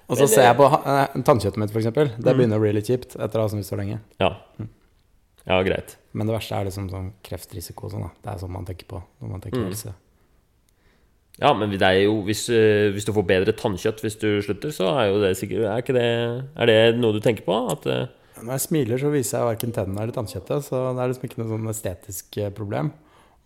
Og 0.08 0.20
så 0.20 0.28
ser 0.30 0.46
jeg 0.50 0.58
på 0.60 0.68
eh, 0.70 1.16
tannkjøttet 1.26 1.58
mitt, 1.64 1.72
f.eks. 1.74 1.90
Det 2.22 2.36
begynner 2.36 2.60
å 2.60 2.64
bli 2.64 2.74
litt 2.78 2.88
kjipt 2.92 3.16
etter 3.18 3.42
å 3.42 3.46
ha 3.48 3.52
snust 3.56 3.72
så 3.74 3.80
lenge. 3.80 3.98
Ja. 4.22 4.30
Ja, 5.46 5.58
greit. 5.66 5.96
Men 6.14 6.28
det 6.30 6.36
verste 6.36 6.58
er 6.60 6.68
liksom 6.70 6.88
sånn 6.92 7.10
kreftrisiko 7.26 7.88
og 7.88 7.96
sånn. 7.96 8.06
da. 8.06 8.12
Det 8.22 8.32
er 8.36 8.44
sånn 8.44 8.54
man 8.54 8.66
tenker 8.70 8.88
på 8.90 9.02
når 9.22 9.32
man 9.34 9.42
tenker 9.44 9.62
Mm. 9.64 9.68
helse. 9.72 9.94
Ja, 11.42 11.52
men 11.58 11.74
det 11.74 11.84
er 11.84 12.06
jo 12.06 12.22
hvis, 12.24 12.46
eh, 12.48 12.92
hvis 12.96 13.08
du 13.08 13.12
får 13.16 13.26
bedre 13.28 13.56
tannkjøtt 13.60 14.04
hvis 14.06 14.20
du 14.22 14.30
slutter, 14.46 14.72
så 14.72 14.94
er 14.96 15.10
jo 15.10 15.18
det 15.20 15.34
sikkert 15.36 15.66
Er, 15.68 15.82
ikke 15.84 15.96
det, 15.98 16.06
er 16.56 16.70
det 16.70 16.78
noe 17.00 17.16
du 17.16 17.20
tenker 17.24 17.44
på? 17.48 17.58
At 17.74 17.88
uh... 17.92 18.06
Når 18.40 18.54
jeg 18.56 18.64
smiler, 18.68 19.00
så 19.02 19.12
viser 19.12 19.42
jeg 19.42 19.50
verken 19.50 19.74
tennene 19.76 20.06
eller 20.06 20.16
tannkjøttet, 20.16 20.64
så 20.68 20.86
det 20.96 21.04
er 21.04 21.12
liksom 21.12 21.28
ikke 21.28 21.42
noe 21.42 21.52
sånn 21.52 21.72
estetisk 21.72 22.40
eh, 22.40 22.54
problem. 22.56 22.92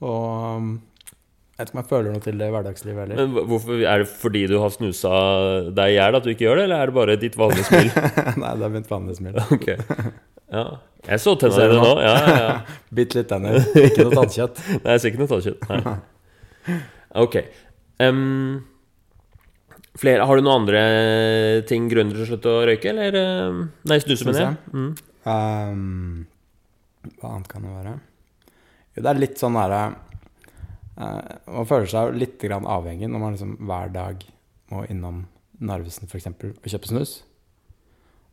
Og 0.06 0.22
um, 0.58 0.70
jeg 1.60 1.66
vet 1.66 1.70
ikke 1.70 1.76
om 1.76 1.82
jeg 1.82 1.90
føler 1.90 2.14
noe 2.16 2.24
til 2.24 2.38
det 2.40 2.48
i 2.48 2.54
hverdagslivet 2.56 3.02
heller. 3.04 3.20
Men 3.20 3.48
hvorfor 3.50 3.82
Er 3.84 4.02
det 4.02 4.10
fordi 4.22 4.44
du 4.48 4.56
har 4.64 4.70
snusa 4.72 5.14
deg 5.76 5.92
i 5.92 5.98
hjel 5.98 6.18
at 6.20 6.26
du 6.26 6.30
ikke 6.32 6.46
gjør 6.46 6.62
det, 6.62 6.68
eller 6.70 6.84
er 6.84 6.92
det 6.92 6.96
bare 6.96 7.18
ditt 7.20 7.38
vanlige 7.42 7.68
smil? 7.68 7.90
Nei, 8.44 8.54
det 8.62 8.68
er 8.70 8.76
mitt 8.78 8.92
vanlige 8.94 9.20
smil. 9.20 9.42
Ok. 9.58 9.68
Ja. 10.50 10.64
Jeg 11.06 11.22
så 11.22 11.34
tenna 11.38 11.60
dine 11.62 11.82
nå? 11.84 11.90
Ja, 12.02 12.14
ja, 12.16 12.38
ja. 12.46 12.54
Bitte 12.98 13.20
litt 13.20 13.28
tenner, 13.30 13.60
ikke 13.78 14.08
noe 14.08 14.16
tannkjøtt. 14.22 14.62
Nei, 14.78 14.96
jeg 14.96 15.04
ser 15.04 15.12
ikke 15.12 15.22
noe 15.22 15.34
tannkjøtt. 15.34 15.68
Nei. 15.70 16.80
Ok. 17.26 17.38
Em, 18.00 18.20
flere, 20.00 20.26
har 20.26 20.40
du 20.40 20.46
noen 20.46 20.64
andre 20.64 20.84
ting, 21.68 21.90
grunner 21.92 22.16
til 22.16 22.26
å 22.26 22.30
slutte 22.32 22.52
å 22.52 22.66
røyke, 22.70 22.94
eller 22.94 23.18
Nei, 23.90 24.00
snuse, 24.04 24.28
mener 24.28 24.46
jeg. 24.46 24.60
Mm. 24.74 24.92
Um, 25.30 26.28
hva 27.20 27.34
annet 27.34 27.50
kan 27.52 27.66
det 27.66 27.74
være? 27.74 27.96
Jo, 28.96 29.04
det 29.04 29.10
er 29.12 29.20
litt 29.20 29.42
sånn 29.42 29.58
derre 29.60 29.82
uh, 30.98 31.20
Man 31.52 31.68
føler 31.70 31.90
seg 31.92 32.16
litt 32.16 32.40
grann 32.42 32.68
avhengig 32.68 33.10
når 33.12 33.22
man 33.22 33.36
liksom 33.36 33.58
hver 33.68 33.92
dag 33.94 34.24
må 34.72 34.86
innom 34.90 35.26
Narvesen 35.60 36.08
f.eks. 36.08 36.30
og 36.32 36.72
kjøpe 36.72 36.88
snus. 36.88 37.18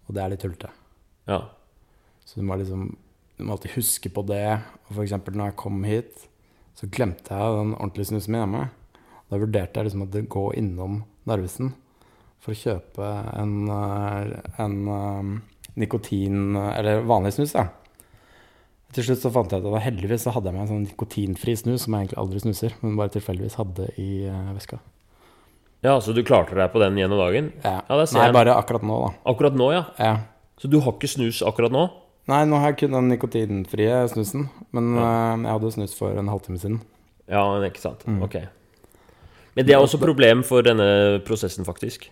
Og 0.06 0.14
det 0.14 0.22
er 0.22 0.30
litt 0.30 0.42
tullete. 0.44 0.70
Ja. 1.26 1.40
Så 2.22 2.38
du 2.38 2.46
må 2.46 2.58
liksom 2.60 2.92
Du 3.36 3.44
må 3.44 3.56
alltid 3.56 3.74
huske 3.74 4.08
på 4.08 4.22
det. 4.30 4.60
Og 4.86 4.94
f.eks. 4.94 5.16
når 5.26 5.50
jeg 5.50 5.58
kom 5.60 5.82
hit, 5.84 6.28
så 6.78 6.88
glemte 6.88 7.34
jeg 7.34 7.56
den 7.58 7.74
ordentlige 7.74 8.12
snusen 8.12 8.32
min 8.32 8.44
hjemme. 8.44 8.62
Da 9.30 9.40
vurderte 9.42 9.80
jeg 9.80 9.88
liksom 9.88 10.04
å 10.06 10.26
gå 10.30 10.44
innom 10.60 11.00
Narvesen 11.26 11.72
for 12.42 12.54
å 12.54 12.58
kjøpe 12.60 13.06
en, 13.34 13.54
eh, 13.72 14.36
en 14.62 14.76
eh, 14.96 15.32
nikotin... 15.82 16.54
Eller 16.56 17.02
vanlig 17.08 17.34
snus, 17.34 17.56
da. 17.56 17.66
Til 18.94 19.08
slutt 19.08 19.24
så 19.24 19.32
fant 19.34 19.50
jeg 19.52 19.60
ut 19.60 19.72
at 19.74 19.82
heldigvis 19.84 20.22
så 20.24 20.32
hadde 20.32 20.48
jeg 20.48 20.56
med 20.56 20.62
en 20.62 20.70
sånn 20.70 20.84
nikotinfri 20.86 21.56
snus 21.58 21.84
som 21.84 21.96
jeg 21.96 22.06
egentlig 22.06 22.20
aldri 22.22 22.42
snuser, 22.44 22.76
men 22.80 22.94
bare 23.00 23.12
tilfeldigvis 23.16 23.58
hadde 23.58 23.90
i 24.00 24.10
eh, 24.30 24.52
veska. 24.56 24.78
ja, 25.84 25.98
så 26.00 26.14
du 26.14 26.22
klarte 26.24 26.56
deg 26.56 26.70
på 26.72 26.80
den 26.80 26.96
gjennom 27.00 27.20
dagen? 27.20 27.50
Ja. 27.64 27.80
Ja, 27.82 27.98
det 27.98 28.08
ser 28.08 28.22
Nei, 28.22 28.30
jeg. 28.30 28.36
bare 28.38 28.56
akkurat 28.56 28.86
nå, 28.86 28.96
da. 29.02 29.12
Akkurat 29.32 29.58
nå, 29.58 29.70
ja. 29.74 29.84
Ja. 29.98 30.14
Så 30.62 30.70
du 30.72 30.78
har 30.80 30.94
ikke 30.94 31.10
snus 31.10 31.42
akkurat 31.44 31.74
nå? 31.74 31.88
Nei, 32.30 32.40
nå 32.48 32.58
har 32.62 32.72
jeg 32.72 32.80
kun 32.84 32.96
den 32.96 33.10
nikotinfrie 33.12 33.98
snusen, 34.10 34.48
men 34.74 34.94
eh, 34.96 35.34
jeg 35.44 35.52
hadde 35.52 35.74
snus 35.76 35.98
for 35.98 36.16
en 36.18 36.30
halvtime 36.32 36.62
siden. 36.62 36.80
Ja, 37.26 37.42
men 37.52 37.66
ikke 37.68 37.82
sant. 37.82 38.06
Mm. 38.06 38.22
Ok. 38.24 38.38
Men 39.56 39.66
det 39.66 39.74
er 39.74 39.80
også 39.82 39.98
problem 40.02 40.44
for 40.44 40.62
denne 40.66 40.86
prosessen, 41.26 41.64
faktisk. 41.64 42.10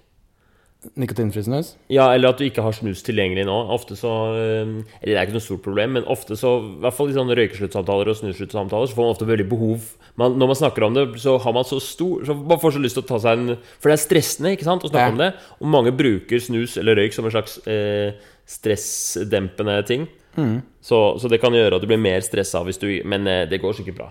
Nikotinfri 1.01 1.41
snus? 1.47 1.71
Ja, 1.89 2.11
eller 2.13 2.35
at 2.35 2.41
du 2.41 2.45
ikke 2.45 2.61
har 2.65 2.75
snus 2.77 3.01
tilgjengelig 3.07 3.47
nå. 3.49 3.55
Ofte 3.73 3.97
så 3.97 4.11
eh, 4.37 4.73
Eller 5.01 5.15
det 5.15 5.17
er 5.17 5.23
ikke 5.29 5.37
noe 5.39 5.45
stort 5.47 5.63
problem, 5.65 5.95
men 5.97 6.05
ofte 6.13 6.37
så 6.37 6.51
I 6.61 6.75
hvert 6.85 6.97
fall 6.99 7.09
i 7.09 7.15
sånne 7.17 7.37
røykesluttsamtaler 7.39 8.11
og 8.13 8.19
snussluttsamtaler 8.19 8.91
så 8.91 8.97
får 8.99 9.07
man 9.07 9.15
ofte 9.15 9.29
veldig 9.31 9.47
behov 9.49 9.87
man, 10.21 10.37
Når 10.37 10.51
man 10.51 10.59
snakker 10.61 10.85
om 10.85 10.99
det, 10.99 11.07
så 11.23 11.39
har 11.41 11.55
man 11.57 11.65
så 11.65 11.79
stor 11.81 12.27
Så 12.29 12.37
man 12.37 12.61
får 12.61 12.77
så 12.77 12.83
lyst 12.85 12.99
til 12.99 13.05
å 13.07 13.09
ta 13.15 13.21
seg 13.25 13.41
en 13.41 13.55
For 13.81 13.89
det 13.89 13.97
er 13.97 14.03
stressende 14.05 14.53
ikke 14.59 14.69
sant, 14.69 14.85
å 14.85 14.93
snakke 14.93 15.07
Ja. 15.09 15.15
om 15.17 15.23
det. 15.25 15.31
Og 15.61 15.73
mange 15.73 15.95
bruker 15.97 16.45
snus 16.45 16.77
eller 16.81 17.01
røyk 17.01 17.17
som 17.17 17.25
en 17.25 17.33
slags 17.33 17.57
eh, 17.65 18.13
stressdempende 18.45 19.79
ting. 19.89 20.05
Mm. 20.37 20.59
Så, 20.85 20.99
så 21.17 21.33
det 21.33 21.41
kan 21.41 21.55
gjøre 21.57 21.79
at 21.79 21.85
du 21.85 21.89
blir 21.89 22.01
mer 22.03 22.21
stressa 22.27 22.61
hvis 22.67 22.81
du 22.83 22.89
Men 23.09 23.25
eh, 23.31 23.47
det 23.49 23.63
går 23.65 23.81
sikkert 23.81 24.03
bra. 24.03 24.11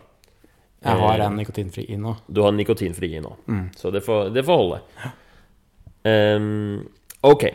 Jeg 0.84 1.00
har 1.00 1.20
Eh, 1.20 1.26
en 1.26 1.36
nikotinfri 1.40 1.86
i 1.90 1.96
nå. 1.98 2.16
Du 2.32 2.42
har 2.42 2.50
en 2.52 2.58
nikotinfri 2.60 3.14
i 3.16 3.20
nå, 3.24 3.36
Mm. 3.48 3.70
så 3.76 3.92
det 3.92 4.04
får, 4.04 4.34
det 4.34 4.44
får 4.46 4.58
holde. 4.58 4.82
Um, 6.06 6.90
ok. 7.24 7.46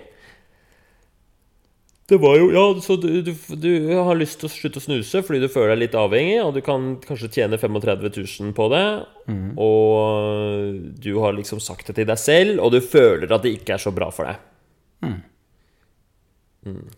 Det 2.09 2.17
var 2.23 2.39
jo 2.39 2.47
Ja, 2.51 2.63
så 2.81 2.97
du, 2.97 3.21
du, 3.21 3.35
du 3.61 3.95
har 4.01 4.17
lyst 4.17 4.41
til 4.41 4.49
å 4.49 4.53
slutte 4.53 4.81
å 4.81 4.85
snuse 4.87 5.21
fordi 5.23 5.43
du 5.43 5.49
føler 5.53 5.75
deg 5.77 5.83
litt 5.83 5.95
avhengig, 6.01 6.39
og 6.43 6.55
du 6.57 6.63
kan 6.65 6.97
kanskje 7.05 7.29
tjene 7.29 7.59
35 7.61 8.09
000 8.41 8.55
på 8.57 8.69
det, 8.73 8.85
Mm. 9.29 9.59
og 9.61 10.97
du 11.05 11.11
har 11.21 11.35
liksom 11.37 11.61
sagt 11.61 11.87
det 11.87 11.97
til 11.97 12.07
deg 12.09 12.17
selv, 12.17 12.63
og 12.65 12.73
du 12.73 12.81
føler 12.81 13.29
at 13.31 13.43
det 13.45 13.53
ikke 13.61 13.75
er 13.75 13.83
så 13.85 13.93
bra 13.93 14.09
for 14.11 14.25
deg. 14.25 14.37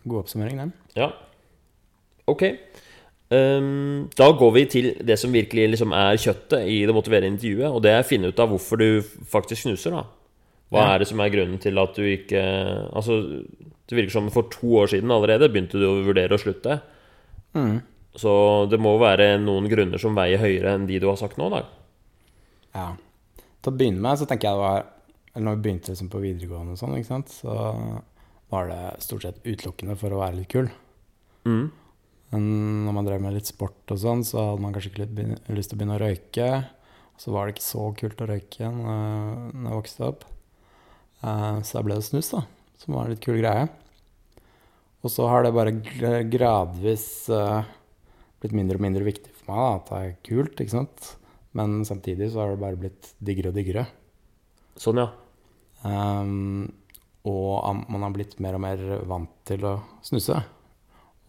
God 0.07 0.23
oppsummering, 0.23 0.57
den. 0.57 0.71
Ja. 0.95 1.11
Ok. 2.27 2.43
Ehm, 3.31 4.09
da 4.17 4.27
går 4.35 4.51
vi 4.57 4.65
til 4.67 4.87
det 5.07 5.15
som 5.19 5.31
virkelig 5.31 5.69
liksom 5.71 5.93
er 5.95 6.17
kjøttet 6.19 6.65
i 6.67 6.81
det 6.85 6.95
motiverende 6.95 7.31
intervjuet, 7.31 7.69
og 7.71 7.81
det 7.85 7.93
er 7.93 8.03
å 8.03 8.07
finne 8.07 8.27
ut 8.31 8.39
av 8.43 8.49
hvorfor 8.51 8.81
du 8.81 9.01
faktisk 9.31 9.63
snuser, 9.63 9.95
da. 9.95 10.03
Hva 10.71 10.81
Ja. 10.83 10.95
er 10.95 10.99
det 10.99 11.07
som 11.07 11.19
er 11.19 11.29
grunnen 11.29 11.59
til 11.59 11.77
at 11.79 11.95
du 11.95 12.01
ikke 12.03 12.41
Altså, 12.93 13.43
det 13.87 13.95
virker 13.97 14.11
som 14.11 14.29
for 14.29 14.43
to 14.43 14.67
år 14.79 14.87
siden 14.87 15.11
allerede 15.11 15.51
begynte 15.51 15.79
du 15.79 15.85
å 15.85 16.03
vurdere 16.05 16.31
å 16.31 16.39
slutte. 16.39 16.81
Mm. 17.53 17.81
Så 18.15 18.69
det 18.69 18.79
må 18.79 18.97
være 18.99 19.37
noen 19.39 19.69
grunner 19.69 19.97
som 19.99 20.15
veier 20.15 20.37
høyere 20.39 20.75
enn 20.75 20.87
de 20.87 20.99
du 20.99 21.07
har 21.07 21.15
sagt 21.15 21.37
nå, 21.37 21.49
da. 21.49 21.63
Ja. 22.75 22.95
Til 23.61 23.71
å 23.73 23.77
begynne 23.77 23.99
med 23.99 24.17
så 24.19 24.25
tenker 24.27 24.47
jeg 24.49 24.55
det 24.55 24.65
var 24.65 24.85
Eller 25.33 25.45
når 25.45 25.55
vi 25.55 25.61
begynte 25.69 25.91
liksom 25.91 26.09
på 26.09 26.19
videregående 26.19 26.71
og 26.71 26.77
sånn, 26.77 27.23
så 27.27 28.01
var 28.51 28.67
det 28.67 29.01
stort 29.01 29.21
sett 29.21 29.37
utelukkende 29.45 29.95
for 29.97 30.09
å 30.11 30.19
være 30.19 30.35
litt 30.35 30.49
kul. 30.49 30.69
Mm. 31.45 31.71
Men 32.31 32.45
når 32.85 32.95
man 32.95 33.07
drev 33.07 33.23
med 33.23 33.35
litt 33.35 33.49
sport 33.49 33.91
og 33.91 33.99
sånn, 33.99 34.23
så 34.27 34.39
hadde 34.51 34.63
man 34.63 34.75
kanskje 34.75 34.93
ikke 34.93 35.07
lyst 35.51 35.71
til 35.71 35.77
å 35.77 35.81
begynne 35.81 35.97
å 35.97 36.03
røyke. 36.03 36.47
Så 37.19 37.33
var 37.33 37.45
det 37.45 37.57
ikke 37.57 37.65
så 37.67 37.87
kult 37.99 38.23
å 38.23 38.29
røyke 38.29 38.69
når 38.71 39.51
når 39.51 39.67
jeg 39.67 39.79
vokste 39.81 40.07
opp. 40.07 40.25
Eh, 41.21 41.61
Så 41.61 41.77
da 41.77 41.83
ble 41.85 41.99
det 41.99 42.07
snus, 42.07 42.31
da, 42.33 42.45
som 42.81 42.95
var 42.95 43.05
en 43.05 43.13
litt 43.13 43.23
kul 43.23 43.37
greie. 43.41 43.67
Og 45.01 45.09
så 45.09 45.27
har 45.27 45.43
det 45.43 45.53
bare 45.53 45.73
gradvis 46.29 47.29
eh, 47.33 47.63
blitt 48.41 48.55
mindre 48.57 48.77
og 48.79 48.85
mindre 48.85 49.05
viktig 49.05 49.33
for 49.41 49.51
meg 49.51 49.65
at 49.67 49.89
det 49.91 49.99
er 50.01 50.15
kult, 50.29 50.55
ikke 50.61 50.75
sant. 50.77 51.11
Men 51.57 51.81
samtidig 51.85 52.31
så 52.31 52.43
har 52.45 52.53
det 52.53 52.61
bare 52.63 52.79
blitt 52.79 53.11
diggere 53.19 53.51
og 53.51 53.57
diggere. 53.57 53.85
Sånn, 54.79 55.01
ja. 55.01 55.09
Um, 55.83 56.69
og 57.27 57.81
man 57.91 58.05
har 58.05 58.13
blitt 58.15 58.37
mer 58.41 58.55
og 58.55 58.63
mer 58.63 58.81
vant 59.09 59.33
til 59.49 59.65
å 59.67 59.75
snuse. 60.05 60.37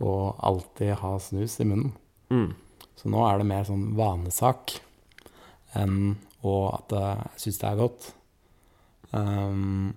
Og 0.03 0.35
alltid 0.43 0.97
ha 1.03 1.15
snus 1.23 1.59
i 1.63 1.67
munnen. 1.69 1.93
Mm. 2.33 2.51
Så 2.99 3.11
nå 3.13 3.23
er 3.29 3.41
det 3.41 3.49
mer 3.49 3.65
sånn 3.67 3.93
vanesak 3.99 4.77
enn 5.79 6.17
og 6.43 6.65
at 6.75 6.93
jeg 6.97 7.43
syns 7.45 7.61
det 7.61 7.69
er 7.69 7.79
godt. 7.79 8.07
Um, 9.13 9.93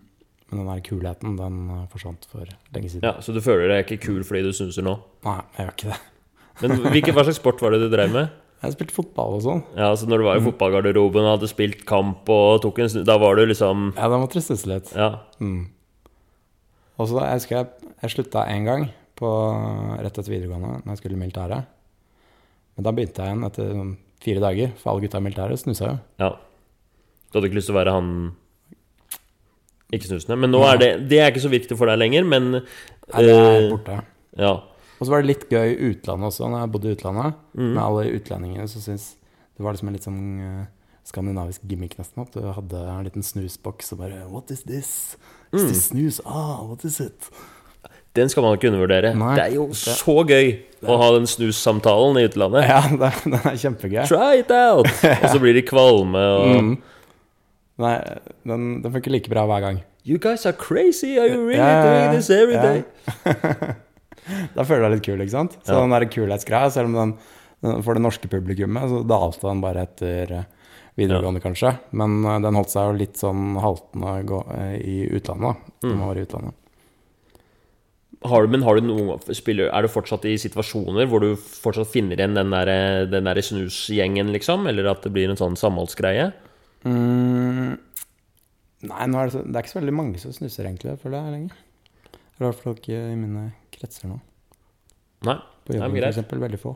men 0.45 0.59
den 0.61 0.67
der 0.69 0.81
kulheten, 0.85 1.37
den 1.39 1.55
eh, 1.73 1.85
forsvant 1.89 2.27
for 2.29 2.45
lenge 2.75 2.91
siden. 2.91 3.05
ja. 3.07 3.15
Så 3.23 3.33
du 3.33 3.41
føler 3.41 3.71
deg 3.71 3.85
ikke 3.87 4.03
kul 4.03 4.19
fordi 4.27 4.43
du 4.45 4.51
snuser 4.53 4.85
nå? 4.85 4.93
Nei, 5.25 5.39
jeg 5.55 5.65
gjør 5.65 5.71
ikke 5.73 5.87
det. 5.89 6.01
Men 6.61 6.73
hvilke, 6.93 7.13
hva 7.15 7.23
slags 7.25 7.39
sport 7.41 7.63
var 7.65 7.73
det 7.73 7.81
du 7.81 7.89
drev 7.91 8.13
med? 8.13 8.35
Jeg 8.63 8.75
spilte 8.77 8.95
fotball 8.95 9.33
og 9.35 9.41
sånn. 9.43 9.63
Ja, 9.75 9.89
Så 9.97 10.07
Når 10.07 10.21
du 10.21 10.25
var 10.27 10.37
i 10.39 10.43
fotballgarderoben 10.45 11.25
og 11.25 11.33
hadde 11.33 11.49
spilt 11.51 11.81
kamp 11.89 12.29
og 12.31 12.61
tok 12.63 12.79
en 12.79 12.91
snus, 12.93 13.07
Da 13.09 13.17
var 13.21 13.35
du 13.35 13.43
liksom 13.49 13.89
Ja, 13.97 14.07
da 14.07 14.19
måtte 14.21 14.37
jeg 14.39 14.45
stusse 14.45 14.69
litt. 14.69 14.93
Ja. 14.95 15.09
Mm. 15.41 15.65
Og 16.95 17.09
så 17.09 17.19
jeg 17.25 17.41
husker 17.41 17.57
jeg, 17.57 17.91
jeg 18.05 18.13
slutta 18.13 18.45
én 18.53 18.69
gang 18.69 18.87
på, 19.15 19.29
rett 20.01 20.11
etter 20.17 20.31
videregående, 20.33 20.81
når 20.83 20.91
jeg 20.93 21.01
skulle 21.01 21.15
i 21.17 21.21
militæret. 21.21 21.67
Men 22.75 22.83
da 22.87 22.91
begynte 22.91 23.23
jeg 23.23 23.31
igjen 23.31 23.47
etter 23.47 23.69
sånn 23.71 23.93
fire 24.25 24.41
dager, 24.43 24.71
for 24.81 24.91
alle 24.91 25.05
gutta 25.05 25.21
i 25.21 25.25
militæret 25.25 25.61
snusa 25.61 25.91
jo. 25.93 25.97
ja. 26.23 26.31
Du 27.31 27.37
hadde 27.39 27.49
ikke 27.49 27.57
lyst 27.59 27.67
til 27.67 27.75
å 27.75 27.79
være 27.81 27.93
han 27.95 28.09
ikke-snusende. 29.93 30.37
Men 30.39 30.51
nå 30.53 30.61
er 30.67 30.79
det 30.81 30.89
Det 31.11 31.19
er 31.21 31.31
ikke 31.31 31.43
så 31.43 31.51
viktig 31.51 31.77
for 31.77 31.89
deg 31.91 31.99
lenger, 32.01 32.23
men 32.27 32.45
Nei, 32.55 33.21
det 33.21 33.33
er 33.35 33.57
eh, 33.59 33.67
borte. 33.71 33.97
Ja. 34.39 34.53
Og 34.95 35.03
så 35.03 35.11
var 35.11 35.21
det 35.23 35.29
litt 35.33 35.43
gøy 35.51 35.73
i 35.73 35.89
utlandet 35.91 36.29
også, 36.31 36.47
når 36.49 36.63
jeg 36.63 36.71
bodde 36.73 36.89
i 36.89 36.95
utlandet. 36.95 37.35
Mm. 37.59 37.69
Med 37.75 37.81
alle 37.83 38.05
utlendingene 38.15 38.67
som 38.71 38.81
syntes 38.85 39.09
det 39.55 39.63
var 39.63 39.75
liksom 39.75 39.87
en 39.91 39.95
litt 39.95 40.07
sånn 40.07 40.23
eh, 40.43 40.63
skandinavisk 41.07 41.67
gimmick 41.69 41.97
nesten. 41.99 42.23
At 42.25 42.33
du 42.35 42.47
hadde 42.55 42.81
en 42.91 43.05
liten 43.07 43.23
snusboks 43.23 43.93
og 43.95 44.01
bare 44.01 44.23
What 44.31 44.51
is 44.55 44.63
this? 44.67 44.89
Is 45.53 45.61
Mm. 45.61 45.67
this 45.69 45.83
snus? 45.91 46.21
Ah, 46.25 46.63
what 46.67 46.83
is 46.87 46.99
it? 46.99 47.29
Den 48.15 48.29
skal 48.31 48.43
man 48.45 48.55
ikke 48.57 48.69
undervurdere. 48.71 49.11
Nei, 49.19 49.33
det 49.35 49.43
er 49.49 49.55
jo 49.57 49.65
det- 49.67 49.75
så 49.99 50.15
gøy 50.27 50.53
å 50.87 50.97
ha 51.01 51.07
den 51.17 51.25
snussamtalen 51.27 52.19
i 52.21 52.25
utlandet. 52.29 52.67
Ja, 52.69 52.81
det, 53.01 53.09
det 53.33 53.41
er 53.41 53.57
kjempegøy. 53.63 54.03
Try 54.07 54.39
it 54.43 54.51
out! 54.55 54.87
Og 55.23 55.29
så 55.33 55.39
blir 55.43 55.53
de 55.57 55.65
kvalme 55.67 56.21
og 56.39 56.51
Mm. 56.55 56.75
Nei, 57.83 57.95
den, 58.47 58.67
den 58.85 58.91
funker 58.93 59.11
like 59.11 59.27
bra 59.27 59.43
hver 59.49 59.59
gang. 59.65 59.81
You 60.07 60.15
guys 60.21 60.45
are 60.47 60.53
crazy! 60.55 61.17
Are 61.19 61.27
you 61.27 61.41
really 61.43 61.59
Ja, 61.59 61.81
doing 61.83 62.13
this 62.15 62.29
every 62.31 62.53
Ja. 62.55 62.61
day? 62.61 62.83
Da 64.55 64.63
føler 64.65 64.85
du 64.85 64.87
deg 64.87 64.93
litt 64.95 65.05
kul, 65.05 65.19
ikke 65.21 65.33
sant? 65.35 65.57
Så 65.67 65.73
Ja. 65.75 65.81
den 65.83 65.91
der 65.93 66.05
kulhetsgreia, 66.09 66.69
selv 66.73 66.87
om 66.89 66.93
den, 66.97 67.11
den 67.61 67.83
for 67.85 67.93
det 67.93 68.01
norske 68.01 68.29
publikummet, 68.31 68.87
så 68.89 69.03
dalte 69.05 69.45
den 69.45 69.59
bare 69.61 69.83
etter 69.85 70.31
eh, 70.39 70.47
videregående, 70.97 71.41
kanskje. 71.43 71.75
Men 71.91 72.23
eh, 72.25 72.39
den 72.41 72.55
holdt 72.57 72.71
seg 72.73 72.87
jo 72.89 72.95
litt 72.97 73.19
sånn 73.21 73.53
haltende 73.61 74.15
eh, 74.55 74.77
i 74.81 74.95
utlandet. 75.19 75.59
Mm. 75.83 75.89
Den 75.91 76.01
var 76.07 76.15
i 76.17 76.23
utlandet. 76.25 76.55
Har 78.25 78.45
du, 78.45 78.51
men 78.51 78.63
har 78.65 78.79
du 78.79 78.87
noen 78.87 79.35
spiller, 79.37 79.69
Er 79.69 79.85
du 79.85 79.91
fortsatt 79.91 80.25
i 80.29 80.35
situasjoner 80.41 81.07
hvor 81.09 81.21
du 81.23 81.35
fortsatt 81.37 81.91
finner 81.91 82.17
igjen 82.19 82.37
den 82.37 82.53
der, 82.53 83.05
den 83.11 83.29
der 83.29 83.41
snusgjengen, 83.43 84.31
liksom? 84.33 84.65
Eller 84.71 84.89
at 84.91 85.05
det 85.05 85.13
blir 85.15 85.29
en 85.29 85.39
sånn 85.39 85.57
samholdsgreie? 85.59 86.31
Mm. 86.85 87.75
Nei, 88.85 89.05
er 89.05 89.13
det, 89.13 89.31
så, 89.33 89.43
det 89.45 89.55
er 89.55 89.63
ikke 89.63 89.73
så 89.73 89.79
veldig 89.79 89.95
mange 89.97 90.21
som 90.21 90.33
snuser, 90.35 90.67
egentlig, 90.67 90.97
føler 91.01 91.19
jeg 91.19 91.35
lenger. 91.35 91.61
I 92.35 92.43
hvert 92.43 92.59
fall 92.59 92.75
ikke 92.75 92.97
i 93.13 93.15
mine 93.17 93.45
kretser 93.73 94.11
nå. 94.11 94.19
Nei. 95.25 95.39
På 95.65 95.73
jobben, 95.73 95.95
for 95.95 96.09
eksempel. 96.09 96.43
Veldig 96.43 96.61
få. 96.61 96.75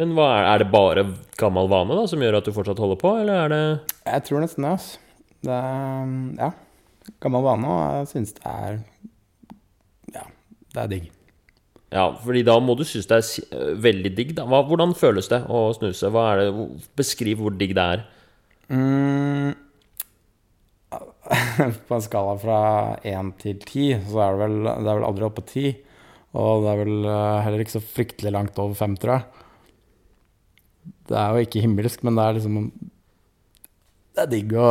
Men 0.00 0.14
er, 0.16 0.46
er 0.48 0.62
det 0.62 0.70
bare 0.72 1.04
gammel 1.38 1.68
vane 1.70 1.96
da 1.98 2.06
som 2.08 2.22
gjør 2.24 2.38
at 2.38 2.48
du 2.48 2.54
fortsatt 2.56 2.80
holder 2.80 2.98
på, 3.00 3.12
eller 3.20 3.42
er 3.44 3.52
det 3.52 3.62
Jeg 4.06 4.24
tror 4.26 4.40
nesten 4.40 4.64
det, 4.64 4.72
altså. 4.78 5.06
Det 5.40 5.56
er, 5.56 6.14
ja, 6.40 6.48
gammel 7.20 7.44
vane, 7.44 7.68
og 7.68 8.00
jeg 8.00 8.08
synes 8.14 8.34
det 8.36 8.48
er 8.48 8.80
det 10.74 10.82
er 10.82 10.92
digg. 10.92 11.08
Ja, 11.90 12.04
fordi 12.22 12.44
da 12.46 12.54
må 12.62 12.76
du 12.78 12.84
synes 12.86 13.08
det 13.10 13.18
er 13.18 13.74
veldig 13.82 14.12
digg, 14.14 14.36
da. 14.38 14.44
Hva, 14.46 14.62
hvordan 14.68 14.94
føles 14.94 15.26
det 15.32 15.42
å 15.50 15.64
snuse? 15.74 16.10
Det, 16.14 16.66
beskriv 16.98 17.42
hvor 17.42 17.56
digg 17.58 17.74
det 17.74 17.86
er. 17.96 18.04
Mm. 18.70 19.56
På 21.88 21.96
en 21.96 22.04
skala 22.04 22.36
fra 22.38 22.60
én 23.06 23.32
til 23.42 23.58
ti, 23.66 23.90
så 24.06 24.22
er 24.22 24.36
det 24.36 24.44
vel, 24.44 24.56
det 24.68 24.86
er 24.86 25.00
vel 25.00 25.08
aldri 25.08 25.26
oppe 25.26 25.42
på 25.42 25.50
ti. 25.50 25.66
Og 26.38 26.62
det 26.62 26.70
er 26.70 26.80
vel 26.84 27.10
eh, 27.10 27.40
heller 27.42 27.64
ikke 27.64 27.74
så 27.74 27.82
fryktelig 27.82 28.32
langt 28.36 28.58
over 28.62 28.78
fem, 28.78 28.94
tror 28.98 29.16
jeg. 29.16 29.46
Det 31.10 31.18
er 31.18 31.34
jo 31.34 31.46
ikke 31.46 31.64
himmelsk, 31.64 32.04
men 32.06 32.16
det 32.16 32.24
er 32.24 32.36
liksom 32.38 32.58
Det 34.14 34.22
er 34.22 34.30
digg 34.30 34.54
å, 34.54 34.70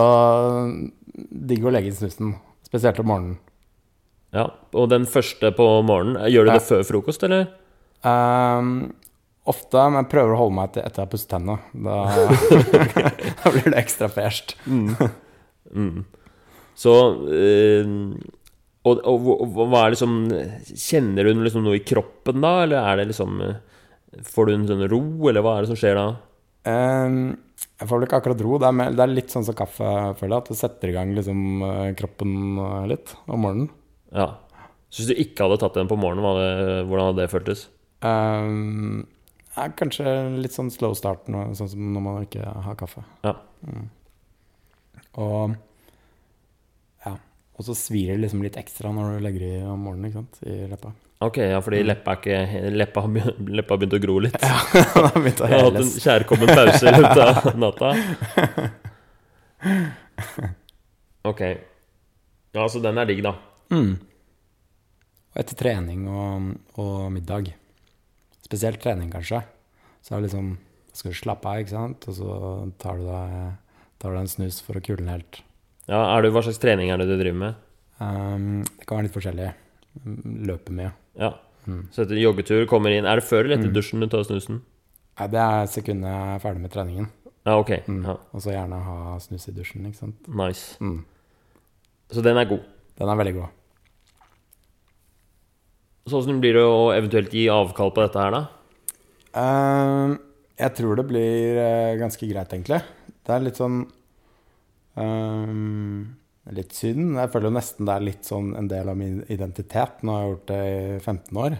digg 1.51 1.67
å 1.67 1.73
legge 1.75 1.91
inn 1.91 1.99
snusen. 1.99 2.33
Spesielt 2.63 3.03
om 3.03 3.11
morgenen. 3.11 3.37
Ja, 4.35 4.45
Og 4.77 4.89
den 4.91 5.07
første 5.09 5.51
på 5.55 5.67
morgenen, 5.85 6.21
gjør 6.29 6.47
du 6.47 6.53
det 6.53 6.65
før 6.67 6.83
frokost, 6.85 7.23
eller? 7.25 7.47
Um, 8.05 8.91
ofte, 9.49 9.81
men 9.89 10.03
jeg 10.03 10.11
prøver 10.11 10.35
å 10.35 10.41
holde 10.43 10.57
meg 10.59 10.73
til 10.75 10.85
etter 10.85 11.01
jeg 11.01 11.07
har 11.07 11.13
pusset 11.13 11.31
tennene. 11.33 11.57
Da, 11.73 11.97
da 13.41 13.53
blir 13.55 13.71
det 13.71 13.79
ekstra 13.81 14.11
fresht. 14.13 14.53
Mm. 14.69 16.03
Så 16.79 16.93
øh, 17.27 17.89
og, 18.87 19.01
og, 19.03 19.27
og 19.35 19.57
hva 19.69 19.81
er 19.83 19.93
liksom 19.93 20.13
Kjenner 20.71 21.27
du 21.27 21.41
liksom 21.43 21.65
noe 21.65 21.77
i 21.77 21.83
kroppen 21.85 22.39
da, 22.41 22.53
eller 22.63 22.79
er 22.79 23.01
det 23.01 23.09
liksom 23.11 23.41
øh, 23.43 23.57
Får 24.25 24.47
du 24.47 24.53
en 24.55 24.65
sånn 24.69 24.87
ro, 24.89 25.03
eller 25.29 25.45
hva 25.45 25.57
er 25.57 25.65
det 25.65 25.69
som 25.73 25.77
skjer 25.77 25.99
da? 25.99 26.07
Um, 26.69 27.35
jeg 27.59 27.87
får 27.87 27.99
vel 27.99 28.05
ikke 28.07 28.17
akkurat 28.19 28.41
ro. 28.43 28.55
Det 28.59 28.67
er, 28.67 28.75
med, 28.75 28.95
det 28.97 29.03
er 29.03 29.11
litt 29.11 29.33
sånn 29.33 29.45
som 29.45 29.55
kaffe, 29.55 29.89
føler 30.19 30.33
jeg. 30.33 30.41
At 30.41 30.49
det 30.49 30.57
setter 30.59 30.91
i 30.91 30.95
gang 30.95 31.11
liksom, 31.15 31.43
eh, 31.67 31.91
kroppen 31.99 32.33
eh, 32.63 32.87
litt 32.89 33.13
om 33.27 33.45
morgenen. 33.45 33.69
Ja. 34.15 34.27
Så 34.89 35.03
hvis 35.03 35.11
du 35.11 35.21
ikke 35.21 35.45
hadde 35.45 35.59
tatt 35.61 35.77
den 35.77 35.89
på 35.89 35.97
morgenen, 35.99 36.25
det, 36.39 36.83
hvordan 36.89 37.11
hadde 37.11 37.21
det 37.21 37.31
føltes? 37.31 37.67
Um, 38.01 39.05
ja, 39.53 39.67
kanskje 39.77 40.05
litt 40.39 40.55
sånn 40.55 40.71
slow 40.73 40.95
start, 40.97 41.27
nå, 41.29 41.49
sånn 41.57 41.69
som 41.73 41.89
når 41.93 42.05
man 42.05 42.23
ikke 42.25 42.45
har 42.65 42.77
kaffe. 42.79 43.03
Ja. 43.25 43.35
Mm. 43.67 43.89
Og 45.19 45.57
ja. 47.05 47.13
Og 47.59 47.67
så 47.67 47.75
svir 47.77 48.13
det 48.13 48.23
liksom 48.23 48.41
litt 48.45 48.57
ekstra 48.59 48.93
når 48.95 49.17
du 49.17 49.27
legger 49.27 49.45
i 49.45 49.53
om 49.67 49.85
morgenen, 49.85 50.09
ikke 50.09 50.21
sant, 50.21 50.41
i 50.47 50.63
leppa. 50.71 50.93
Ok, 51.19 51.37
ja, 51.43 51.59
fordi 51.59 51.81
leppa, 51.83 52.13
er 52.15 52.45
ikke, 52.47 52.69
leppa, 52.79 53.01
har 53.03 53.33
leppa 53.59 53.75
begynte 53.75 53.97
å 53.99 54.03
gro 54.05 54.13
litt. 54.23 54.37
da 54.39 54.53
har 54.53 55.09
jeg 55.09 55.23
begynt 55.25 55.41
å 55.43 55.49
Jeg 55.51 55.57
har 55.57 55.65
hatt 55.67 55.81
en 55.81 55.91
kjærkommen 56.05 56.53
pause 56.55 56.79
i 56.79 56.93
løpet 56.95 57.23
av 57.25 57.49
natta. 57.65 57.89
Ok. 61.27 61.41
Ja, 62.55 62.63
så 62.71 62.79
den 62.81 63.03
er 63.03 63.09
digg, 63.09 63.19
da. 63.25 63.35
Mm. 63.69 63.97
Og 65.29 65.39
etter 65.43 65.55
trening 65.59 66.07
og, 66.09 66.47
og 66.81 67.11
middag, 67.13 67.51
spesielt 68.45 68.81
trening 68.81 69.11
kanskje, 69.13 69.43
så 70.01 70.15
er 70.15 70.21
det 70.23 70.29
liksom 70.29 70.55
skal 70.99 71.13
du 71.13 71.17
slappe 71.19 71.45
av, 71.47 71.59
ikke 71.61 71.75
sant? 71.75 72.07
Og 72.09 72.15
så 72.17 72.37
tar 72.81 72.97
du 72.97 73.05
deg, 73.05 73.35
du 74.15 74.17
en 74.19 74.31
snus 74.31 74.57
for 74.65 74.79
å 74.79 74.81
kule 74.83 74.97
den 75.03 75.11
helt. 75.13 75.41
Ja, 75.87 75.99
det, 76.25 76.31
Hva 76.33 76.41
slags 76.43 76.59
trening 76.61 76.89
er 76.91 76.97
det 76.99 77.07
du 77.07 77.15
driver 77.19 77.37
med? 77.43 77.59
Um, 78.01 78.63
det 78.65 78.87
kan 78.87 78.97
være 78.99 79.07
litt 79.07 79.15
forskjellig. 79.15 79.51
Løpe 80.49 80.73
mye. 80.75 80.89
Ja. 81.19 81.33
Mm. 81.69 81.85
Så 81.93 82.03
etter 82.03 82.17
joggetur 82.17 82.63
kommer 82.71 82.93
inn 82.95 83.05
Er 83.05 83.19
det 83.19 83.25
før 83.27 83.43
eller 83.45 83.57
etter 83.59 83.67
Mm. 83.69 83.75
dusjen 83.75 83.99
du 84.01 84.07
tar 84.09 84.23
snusen? 84.25 84.61
Nei, 85.19 85.27
det 85.27 85.39
er 85.43 85.65
sekundet 85.67 86.07
jeg 86.09 86.35
er 86.35 86.39
ferdig 86.39 86.61
med 86.63 86.71
treningen. 86.73 87.09
Ja, 87.45 87.57
ok. 87.59 87.71
Mm. 87.87 88.03
Ja, 88.07 88.15
Og 88.33 88.41
så 88.41 88.53
gjerne 88.55 88.79
ha 88.85 89.17
snus 89.19 89.47
i 89.49 89.51
dusjen, 89.55 89.85
ikke 89.85 89.99
sant. 89.99 90.27
nice. 90.27 90.77
Mm. 90.81 91.03
Så 92.11 92.23
den 92.25 92.37
er 92.37 92.45
god. 92.49 92.63
Den 92.97 93.09
er 93.09 93.15
veldig 93.19 93.33
god. 93.35 93.49
Så 96.09 96.19
åssen 96.23 96.39
blir 96.41 96.57
det 96.57 96.65
å 96.65 96.89
eventuelt 96.95 97.33
gi 97.35 97.45
avkall 97.53 97.91
på 97.93 98.01
dette 98.01 98.23
her, 98.23 98.33
da? 98.33 98.41
Ehm, 99.37 100.15
jeg 100.59 100.75
tror 100.79 100.97
det 100.97 101.05
blir 101.09 101.59
uh, 101.59 101.97
ganske 101.99 102.29
greit, 102.29 102.55
egentlig. 102.55 102.79
Det 103.25 103.35
er 103.35 103.43
litt 103.45 103.59
sånn 103.59 103.83
ehm, 104.99 106.15
Litt 106.55 106.73
synd. 106.73 107.13
Jeg 107.19 107.29
føler 107.29 107.51
jo 107.51 107.57
nesten 107.59 107.85
det 107.85 107.93
er 107.93 108.05
litt 108.07 108.25
sånn 108.25 108.55
en 108.57 108.67
del 108.71 108.89
av 108.89 108.95
min 108.97 109.19
identitet. 109.29 109.99
Nå 110.01 110.15
har 110.15 110.23
jeg 110.23 110.31
gjort 110.31 110.47
det 110.49 110.61
i 110.65 110.79
15 110.97 111.39
år, 111.43 111.57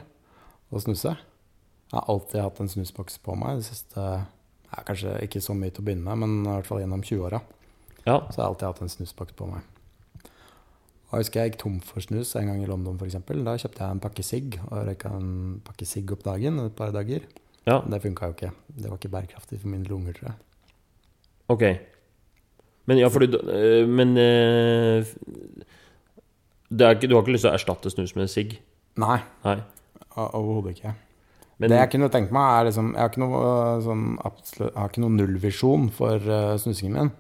å 0.74 0.82
snuse. 0.82 1.12
Jeg 1.14 1.94
har 1.94 2.08
alltid 2.10 2.42
hatt 2.42 2.62
en 2.64 2.72
snusboks 2.74 3.20
på 3.22 3.36
meg. 3.38 3.60
Det 3.60 3.68
siste 3.68 4.02
ja, 4.02 4.82
Kanskje 4.88 5.14
ikke 5.28 5.44
så 5.46 5.54
mye 5.58 5.70
til 5.74 5.84
å 5.84 5.88
begynne 5.92 6.10
med, 6.10 6.24
men 6.24 6.42
i 6.42 6.56
hvert 6.56 6.70
fall 6.72 6.82
gjennom 6.82 7.06
20-åra. 7.06 7.44
Ja. 8.08 8.18
Så 8.32 8.40
har 8.40 8.42
jeg 8.42 8.48
alltid 8.48 8.68
hatt 8.72 8.82
en 8.88 8.94
snusboks 8.96 9.38
på 9.38 9.52
meg. 9.52 9.68
Og 11.10 11.18
jeg 11.18 11.26
husker 11.26 11.42
jeg 11.42 11.52
gikk 11.52 11.62
tom 11.64 11.78
for 11.82 12.06
snus 12.06 12.36
en 12.38 12.50
gang 12.52 12.62
i 12.62 12.70
London, 12.70 12.98
f.eks. 13.02 13.18
Da 13.26 13.56
kjøpte 13.58 13.82
jeg 13.82 13.96
en 13.96 14.04
pakke 14.04 14.24
sigg 14.26 14.60
og 14.68 14.84
røyka 14.86 15.10
en 15.18 15.32
pakke 15.66 15.86
sigg 15.90 16.12
opp 16.14 16.24
dagen 16.28 16.60
et 16.62 16.76
par 16.78 16.94
dager. 16.94 17.26
ja. 17.66 17.80
Det 17.82 18.02
funka 18.04 18.30
jo 18.30 18.38
ikke. 18.38 18.52
Det 18.70 18.90
var 18.90 18.98
ikke 19.00 19.14
bærekraftig 19.16 19.60
for 19.62 19.68
mine 19.74 19.90
lunger, 19.90 20.14
tror 20.14 20.28
jeg. 20.30 20.38
Ok. 21.50 21.64
Men 22.86 22.98
ja, 22.98 23.08
fordi 23.10 23.38
øh, 23.38 23.90
Men 23.90 24.18
er 24.18 25.04
ikke, 26.70 27.08
du 27.08 27.16
har 27.16 27.22
ikke 27.24 27.34
lyst 27.34 27.46
til 27.46 27.52
å 27.52 27.58
erstatte 27.58 27.90
snus 27.90 28.16
med 28.16 28.30
sigg? 28.30 28.60
Nei, 29.00 29.20
Nei. 29.46 29.58
overhodet 30.16 30.78
ikke. 30.78 30.94
Men 31.60 31.74
det 31.74 31.80
jeg 31.82 31.92
kunne 31.92 32.10
tenkt 32.12 32.32
meg, 32.32 32.46
er 32.56 32.70
liksom 32.70 32.94
Jeg 32.94 33.02
har 33.02 33.10
ikke 33.12 33.22
noe, 33.24 33.40
øh, 33.44 33.82
sånn, 33.84 34.06
absolutt, 34.26 34.72
jeg 34.72 34.80
har 34.80 34.94
ikke 34.94 35.04
noe 35.04 35.16
nullvisjon 35.18 35.90
for 35.92 36.30
uh, 36.32 36.54
snusingen 36.62 36.96
min. 36.96 37.12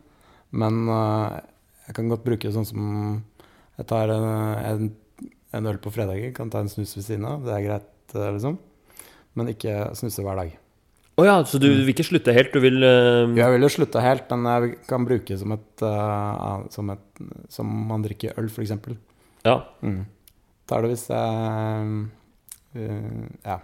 Men 0.52 0.88
uh, 0.88 1.40
jeg 1.88 1.98
kan 1.98 2.12
godt 2.12 2.24
bruke 2.24 2.48
det 2.48 2.56
sånn 2.56 2.70
som 2.70 2.86
Jeg 3.80 3.88
tar 3.88 4.12
en, 4.12 4.26
en, 4.60 4.90
en 5.56 5.70
øl 5.72 5.78
på 5.80 5.92
fredager, 5.96 6.34
kan 6.36 6.52
ta 6.52 6.60
en 6.64 6.72
snus 6.72 6.98
ved 6.98 7.06
siden 7.06 7.28
av. 7.30 7.46
Det 7.46 7.54
er 7.56 7.64
greit, 7.64 7.94
øh, 8.16 8.32
liksom. 8.36 8.58
Men 9.40 9.54
ikke 9.54 9.76
snuse 9.96 10.26
hver 10.26 10.42
dag. 10.42 10.58
Å 11.20 11.26
ja, 11.28 11.38
så 11.48 11.60
du 11.60 11.68
vil 11.68 11.92
ikke 11.92 12.06
slutte 12.08 12.36
helt? 12.36 12.54
Du 12.56 12.64
vil 12.64 12.80
øh, 12.84 13.34
Jeg 13.36 13.52
vil 13.52 13.66
jo 13.66 13.72
slutte 13.72 14.04
helt, 14.04 14.30
men 14.32 14.48
jeg 14.48 14.78
kan 14.88 15.08
bruke 15.08 15.28
det 15.32 15.40
som 15.42 15.56
et, 15.56 15.84
uh, 15.84 16.68
som, 16.72 16.92
et 16.94 17.24
som 17.52 17.74
man 17.90 18.04
drikker 18.06 18.40
øl, 18.40 18.48
f.eks. 18.52 18.76
Ja. 19.48 19.58
Mm. 19.84 20.06
Tar 20.68 20.84
det 20.84 20.94
hvis 20.94 21.08
jeg 21.12 21.90
uh, 22.76 23.26
Ja. 23.48 23.60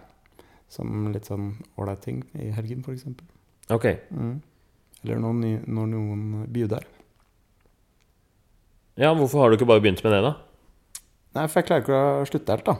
Som 0.72 1.12
litt 1.14 1.28
sånn 1.28 1.54
ålreit 1.78 2.02
ting 2.04 2.24
i 2.36 2.50
helgen, 2.52 2.82
f.eks. 2.84 3.06
Ok. 3.72 3.86
Mm. 4.10 4.36
Eller 5.04 5.20
når, 5.22 5.36
noen, 5.40 5.64
når 5.76 5.90
noen 5.92 6.46
bjuder. 6.52 6.88
Ja, 8.96 9.10
hvorfor 9.16 9.42
har 9.42 9.50
du 9.52 9.58
ikke 9.58 9.68
bare 9.68 9.82
begynt 9.84 10.02
med 10.04 10.14
det, 10.14 10.22
da? 10.24 10.34
Nei, 11.36 11.46
for 11.52 11.60
jeg 11.60 11.68
klarer 11.68 11.84
ikke 11.84 11.96
å 12.00 12.28
slutte 12.28 12.54
helt, 12.54 12.68
da. 12.68 12.76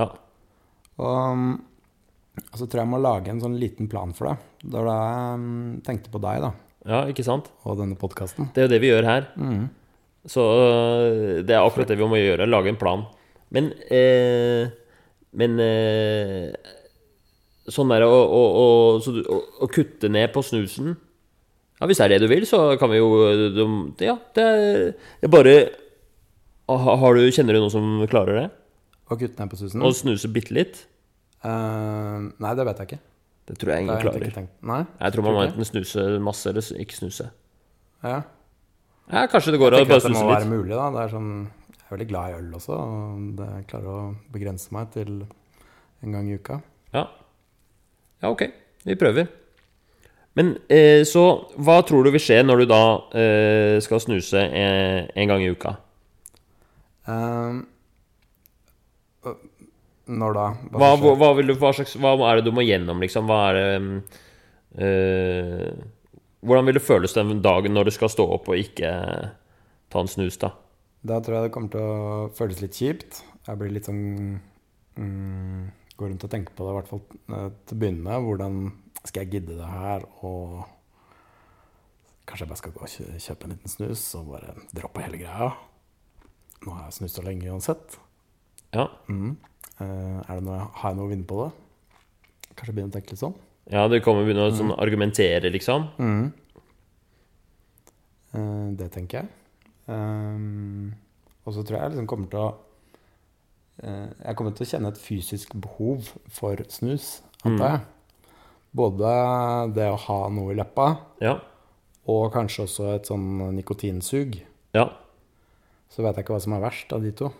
Ja. 0.00 0.06
Og, 0.98 1.18
um, 1.32 1.50
og 2.40 2.54
så 2.56 2.64
tror 2.64 2.80
jeg 2.80 2.86
jeg 2.86 2.92
må 2.94 3.00
lage 3.04 3.32
en 3.32 3.42
sånn 3.42 3.58
liten 3.60 3.90
plan 3.92 4.14
for 4.16 4.30
det. 4.30 4.36
Det 4.62 4.72
var 4.78 4.88
da 4.88 4.96
jeg 5.02 5.42
um, 5.42 5.50
tenkte 5.84 6.12
på 6.14 6.22
deg, 6.24 6.40
da. 6.46 6.52
Ja, 6.88 7.02
ikke 7.10 7.26
sant? 7.26 7.50
Og 7.68 7.76
denne 7.82 7.98
podkasten. 8.00 8.48
Det 8.54 8.62
er 8.62 8.68
jo 8.68 8.72
det 8.72 8.80
vi 8.80 8.92
gjør 8.94 9.08
her. 9.10 9.28
Mm. 9.36 9.66
Så 10.28 10.40
øh, 10.40 11.40
det 11.44 11.54
er 11.56 11.60
akkurat 11.60 11.88
det 11.90 11.98
vi 12.00 12.08
må 12.08 12.16
gjøre. 12.20 12.46
Lage 12.48 12.72
en 12.72 12.80
plan. 12.80 13.04
Men 13.54 13.70
eh, 13.92 14.68
Men 15.36 15.60
eh, 15.60 16.48
sånn 17.68 17.92
der 17.92 18.06
å, 18.06 18.12
å, 18.12 18.40
å, 18.62 18.66
så 19.04 19.12
å, 19.20 19.38
å 19.64 19.68
kutte 19.68 20.08
ned 20.08 20.32
på 20.32 20.42
snusen 20.44 20.96
Ja, 21.78 21.86
hvis 21.86 21.98
det 22.00 22.04
er 22.08 22.12
det 22.16 22.20
du 22.24 22.28
vil, 22.30 22.46
så 22.48 22.76
kan 22.78 22.90
vi 22.90 22.98
jo 22.98 23.08
du- 23.54 23.94
Ja, 24.04 24.16
det 24.34 24.44
er, 24.44 25.28
bare 25.30 25.70
har 26.68 27.14
du, 27.14 27.20
Kjenner 27.32 27.54
du 27.54 27.60
noen 27.62 27.70
som 27.72 28.06
klarer 28.10 28.40
det? 28.42 28.46
Og 29.10 29.18
kutte 29.20 29.38
ned 29.40 29.48
på 29.50 29.56
susen? 29.56 29.80
Å 29.80 29.92
snuse 29.94 30.28
bitte 30.32 30.52
litt? 30.52 30.82
Uh, 31.44 32.28
nei, 32.42 32.54
det 32.58 32.64
vet 32.66 32.78
jeg 32.82 32.88
ikke. 32.90 32.98
Det 33.48 33.56
tror 33.58 33.70
jeg 33.72 33.84
ingen 33.84 33.94
har 33.94 34.02
jeg 34.02 34.32
klarer. 34.34 34.48
Nei? 34.68 34.80
Jeg 35.00 35.12
tror 35.14 35.24
man 35.24 35.34
må 35.38 35.44
enten 35.46 35.64
snuse 35.64 36.02
masse 36.20 36.50
eller 36.50 36.66
ikke 36.82 36.98
snuse. 36.98 37.30
Ja. 38.04 38.18
Ja, 39.08 39.22
kanskje 39.32 39.54
det 39.54 39.60
går 39.62 39.72
å 39.78 39.86
bare 39.88 40.00
snuse 40.02 40.10
litt. 40.10 40.18
det 40.18 40.24
må 40.26 40.34
være 40.34 40.50
mulig, 40.50 40.74
da. 40.76 40.90
Det 40.92 41.00
er 41.06 41.14
sånn, 41.14 41.30
jeg 41.72 41.86
er 41.86 41.94
veldig 41.96 42.08
glad 42.10 42.28
i 42.28 42.36
øl 42.42 42.50
også. 42.58 42.76
Og 42.76 43.36
det, 43.38 43.46
jeg 43.54 43.66
klarer 43.70 43.88
å 43.94 44.02
begrense 44.34 44.72
meg 44.76 44.90
til 44.92 45.14
en 46.02 46.12
gang 46.12 46.28
i 46.28 46.36
uka. 46.36 46.58
Ja. 46.92 47.06
ja, 48.20 48.28
ok. 48.28 48.44
Vi 48.84 48.94
prøver. 49.00 49.30
Men 50.38 50.54
eh, 50.70 51.02
så 51.08 51.24
hva 51.58 51.80
tror 51.86 52.06
du 52.06 52.12
vil 52.14 52.22
skje 52.22 52.38
når 52.44 52.62
du 52.62 52.68
da 52.70 52.82
eh, 53.18 53.76
skal 53.82 54.02
snuse 54.04 54.38
eh, 54.38 55.08
en 55.10 55.32
gang 55.32 55.42
i 55.42 55.50
uka? 55.50 55.74
Um, 57.08 57.64
når 60.08 60.36
da? 60.36 60.46
Hva, 60.72 60.92
hva, 61.00 61.14
hva, 61.18 61.32
du, 61.42 61.52
hva, 61.58 61.72
slags, 61.74 61.96
hva 61.98 62.14
er 62.30 62.38
det 62.38 62.46
du 62.46 62.54
må 62.54 62.62
gjennom, 62.62 63.02
liksom? 63.02 63.26
Hva 63.28 63.40
er 63.48 63.58
det 63.58 63.66
um, 63.82 63.90
uh, 64.78 65.72
Hvordan 66.46 66.68
vil 66.68 66.78
det 66.78 66.84
føles 66.86 67.16
den 67.16 67.42
dagen 67.42 67.74
når 67.74 67.88
du 67.88 67.96
skal 67.96 68.12
stå 68.12 68.28
opp 68.38 68.46
og 68.52 68.60
ikke 68.62 68.92
ta 69.90 70.04
en 70.04 70.10
snus, 70.10 70.38
da? 70.38 70.52
Da 71.02 71.18
tror 71.22 71.38
jeg 71.38 71.48
det 71.48 71.54
kommer 71.54 71.72
til 71.72 71.82
å 71.82 72.28
føles 72.36 72.62
litt 72.62 72.78
kjipt. 72.78 73.22
Jeg 73.48 73.58
blir 73.58 73.72
litt 73.74 73.88
sånn 73.88 74.02
mm, 74.98 75.62
Går 75.98 76.12
rundt 76.12 76.26
og 76.28 76.30
tenker 76.30 76.54
på 76.54 76.62
det, 76.62 76.70
i 76.70 76.76
hvert 76.76 76.90
fall 76.92 77.00
eh, 77.34 77.48
til 77.66 77.74
å 77.74 77.80
begynne 77.82 78.04
med. 78.04 78.26
Hvordan 78.28 78.58
skal 79.04 79.24
jeg 79.24 79.30
gidde 79.36 79.58
det 79.58 79.68
her? 79.68 80.04
Og 80.26 80.64
kanskje 82.28 82.44
jeg 82.44 82.50
bare 82.50 82.60
skal 82.62 82.74
gå 82.76 82.84
og 82.84 83.22
kjøpe 83.24 83.44
en 83.48 83.54
liten 83.54 83.72
snus 83.72 84.04
og 84.18 84.32
bare 84.34 84.56
droppe 84.74 85.04
hele 85.04 85.20
greia. 85.22 85.52
Nå 86.66 86.74
har 86.74 86.88
jeg 86.88 86.98
snusa 86.98 87.24
lenge 87.26 87.52
uansett. 87.52 87.98
Ja, 88.74 88.88
Mm. 89.08 89.36
Eh, 89.80 90.20
er 90.26 90.34
det 90.34 90.42
noe, 90.42 90.58
har 90.74 90.90
jeg 90.90 90.96
noe 90.98 91.06
å 91.06 91.10
vinne 91.12 91.26
på 91.28 91.36
det? 91.44 91.52
Kanskje 92.58 92.72
begynne 92.74 92.90
å 92.90 92.96
tenke 92.96 93.14
litt 93.14 93.22
sånn? 93.22 93.36
ja 93.70 93.84
du 93.86 94.00
kommer 94.00 94.24
begynne 94.24 94.48
å 94.48 94.54
sånn, 94.56 94.72
argumentere, 94.80 95.50
liksom. 95.52 95.90
Mm. 96.00 96.32
det 98.78 98.88
tenker 98.92 99.22
jeg. 99.22 99.28
Um, 99.88 100.94
og 101.44 101.54
så 101.54 101.62
tror 101.64 101.78
jeg 101.78 101.84
jeg 101.84 101.92
liksom 101.94 102.08
kommer 102.10 102.28
til 102.28 102.42
å 102.44 102.48
eh, 103.80 104.10
Jeg 104.26 104.36
kommer 104.36 104.52
til 104.52 104.66
å 104.66 104.68
kjenne 104.68 104.90
et 104.92 105.00
fysisk 105.00 105.54
behov 105.56 106.10
for 106.28 106.60
snus, 106.68 107.22
antar 107.44 107.70
jeg. 107.70 107.86
Både 108.74 109.72
det 109.74 109.86
å 109.90 109.96
ha 109.98 110.28
noe 110.28 110.52
i 110.52 110.56
leppa, 110.58 110.98
Ja. 111.20 111.38
og 112.06 112.32
kanskje 112.32 112.64
også 112.66 112.94
et 112.94 113.06
sånn 113.06 113.54
nikotinsug. 113.56 114.40
ja. 114.74 114.90
Så 115.90 116.02
vet 116.04 116.16
jeg 116.16 116.24
ikke 116.26 116.34
hva 116.36 116.40
som 116.42 116.52
er 116.52 116.60
verst 116.60 116.92
av 116.92 117.00
de 117.02 117.10
to. 117.12 117.32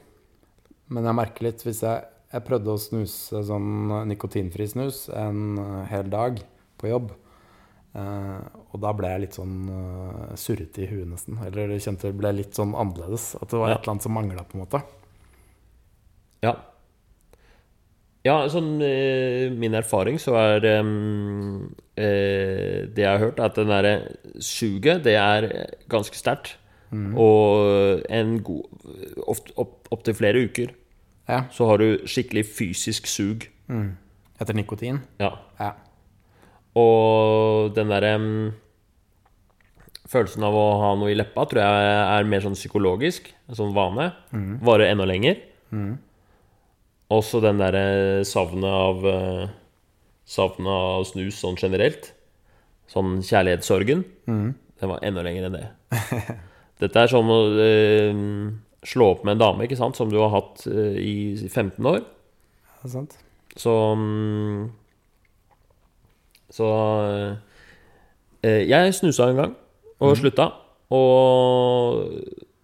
Men 0.88 1.04
jeg 1.04 1.14
merker 1.14 1.42
litt 1.44 1.60
hvis 1.62 1.82
jeg, 1.82 2.02
jeg 2.32 2.44
prøvde 2.46 2.72
å 2.72 2.78
snuse 2.80 3.42
sånn 3.44 4.08
nikotinfri 4.08 4.66
snus 4.66 5.08
en 5.12 5.58
eh, 5.58 5.84
hel 5.90 6.08
dag 6.08 6.40
på 6.78 6.88
jobb. 6.88 7.12
Uh, 7.94 8.40
og 8.72 8.80
da 8.80 8.92
ble 8.92 9.08
jeg 9.08 9.20
litt 9.20 9.34
sånn 9.36 9.68
uh, 9.68 10.34
surrete 10.36 10.82
i 10.84 10.86
huet 10.86 11.08
nesten. 11.08 11.38
Eller 11.44 11.68
kjente 11.78 12.08
det 12.08 12.16
ble 12.16 12.32
litt 12.36 12.54
sånn 12.54 12.72
annerledes. 12.76 13.34
At 13.42 13.48
det 13.50 13.58
var 13.58 13.68
Ja. 13.68 13.74
et 13.74 13.82
eller 13.82 13.92
annet 13.92 14.02
som 14.02 14.12
mangla, 14.12 14.44
på 14.44 14.54
en 14.58 14.64
måte. 14.64 14.82
Ja. 16.42 16.54
Ja, 18.28 18.36
sånn 18.52 18.74
eh, 18.84 19.48
min 19.56 19.72
erfaring 19.78 20.18
så 20.20 20.34
er 20.36 20.64
eh, 20.68 20.82
Det 21.96 23.02
jeg 23.04 23.08
har 23.08 23.22
hørt, 23.22 23.38
er 23.40 23.48
at 23.48 23.56
den 23.58 23.70
derre 23.72 23.94
suget, 24.44 25.02
det 25.06 25.14
er 25.16 25.48
ganske 25.90 26.18
sterkt. 26.18 26.56
Og 26.92 28.04
en 28.08 28.38
god 28.40 28.64
Opptil 29.28 29.58
opp, 29.60 29.74
Opptil 29.92 30.14
flere 30.16 30.40
uker 30.48 30.70
Ja. 31.28 31.42
så 31.52 31.66
har 31.68 31.76
du 31.82 31.98
skikkelig 32.08 32.46
fysisk 32.56 33.06
sug. 33.10 33.44
Etter 34.40 34.54
nikotin. 34.56 35.02
Ja. 35.20 35.34
Ja. 35.60 35.72
Og 36.78 37.74
den 37.76 37.90
derre 37.92 38.14
um, 38.16 38.52
følelsen 40.08 40.44
av 40.48 40.54
å 40.56 40.66
ha 40.80 40.94
noe 40.96 41.10
i 41.12 41.16
leppa 41.18 41.44
tror 41.50 41.60
jeg 41.60 41.90
er 42.16 42.28
mer 42.30 42.40
sånn 42.44 42.56
psykologisk. 42.56 43.28
En 43.50 43.58
sånn 43.58 43.74
vane. 43.76 44.10
Varer 44.64 44.92
enda 44.94 45.04
lenger. 45.08 45.42
Også 47.14 47.40
den 47.40 47.60
derre 47.60 48.24
savnet 48.28 48.68
av 48.68 49.06
eh, 49.08 49.48
Savnet 50.28 50.68
av 50.68 51.06
snus 51.08 51.38
sånn 51.40 51.56
generelt. 51.56 52.10
Sånn 52.92 53.22
kjærlighetssorgen. 53.24 54.02
Den 54.78 54.90
var 54.90 55.00
enda 55.00 55.22
lenger 55.24 55.46
enn 55.48 55.54
det. 55.56 55.62
Dette 56.82 57.00
er 57.00 57.08
som 57.08 57.30
å 57.32 57.38
øh, 57.64 58.20
slå 58.84 59.08
opp 59.14 59.24
med 59.24 59.38
en 59.38 59.40
dame 59.40 59.64
ikke 59.64 59.78
sant? 59.80 59.96
som 59.96 60.12
du 60.12 60.18
har 60.20 60.34
hatt 60.34 60.66
øh, 60.68 60.98
i 61.00 61.48
15 61.48 61.80
år. 61.88 62.04
Er 62.84 62.92
sant. 62.92 63.16
Så 63.58 63.72
mm, 63.96 64.68
Så 66.52 66.68
eh, 67.08 67.32
eh, 68.44 68.62
Jeg 68.68 68.94
snusa 69.00 69.30
en 69.32 69.40
gang 69.40 69.56
og 69.98 70.14
slutta. 70.20 70.52
Og 70.94 72.04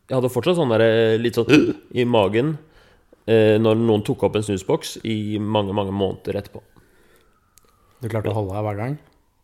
jeg 0.05 0.15
hadde 0.15 0.31
fortsatt 0.31 0.61
sånn 0.61 0.73
der, 0.77 0.85
eh, 0.85 1.17
litt 1.19 1.41
sånn 1.41 1.49
i 2.01 2.05
magen 2.05 2.55
eh, 2.55 2.74
når 3.25 3.79
noen 3.81 4.03
tok 4.05 4.27
opp 4.27 4.35
en 4.37 4.45
snusboks 4.45 4.99
i 5.09 5.39
mange, 5.41 5.73
mange 5.73 5.95
måneder 5.97 6.37
etterpå. 6.43 6.61
Du 8.03 8.11
klarte 8.13 8.29
å 8.29 8.37
holde 8.37 8.53
deg 8.53 8.67
hver 8.67 8.77
gang? 8.77 8.97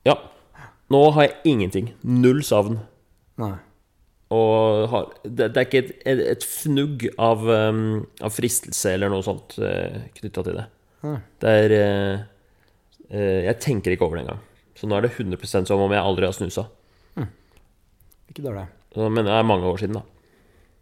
Ja. 0.04 0.18
Nå 0.92 1.00
har 1.16 1.28
jeg 1.28 1.54
ingenting. 1.54 1.92
Null 2.04 2.42
savn. 2.44 2.80
Nei. 3.40 3.54
Og 4.34 4.84
har, 4.92 5.08
det, 5.24 5.48
det 5.54 5.62
er 5.62 5.66
ikke 5.66 5.80
et, 5.80 5.94
et, 6.06 6.20
et 6.34 6.44
fnugg 6.46 7.06
av, 7.18 7.46
um, 7.48 8.02
av 8.22 8.34
fristelse 8.34 8.92
eller 8.94 9.10
noe 9.10 9.24
sånt 9.26 9.56
uh, 9.58 10.04
knytta 10.18 10.44
til 10.46 10.60
det. 10.60 10.66
Nei. 11.06 11.16
Det 11.40 11.54
er 11.62 11.74
uh, 11.74 12.26
uh, 13.14 13.40
Jeg 13.48 13.56
tenker 13.64 13.94
ikke 13.94 14.06
over 14.06 14.20
det 14.20 14.26
engang. 14.26 14.44
Så 14.78 14.88
nå 14.88 14.98
er 14.98 15.08
det 15.08 15.14
100% 15.16 15.70
som 15.70 15.82
om 15.82 15.96
jeg 15.96 16.04
aldri 16.04 16.28
har 16.28 16.36
snusa. 16.36 16.68
Ikke 18.30 18.44
dårlig. 18.44 18.68
Men 18.94 19.26
det 19.26 19.32
er 19.34 19.46
mange 19.46 19.66
år 19.66 19.80
siden, 19.80 19.98
da. 19.98 20.04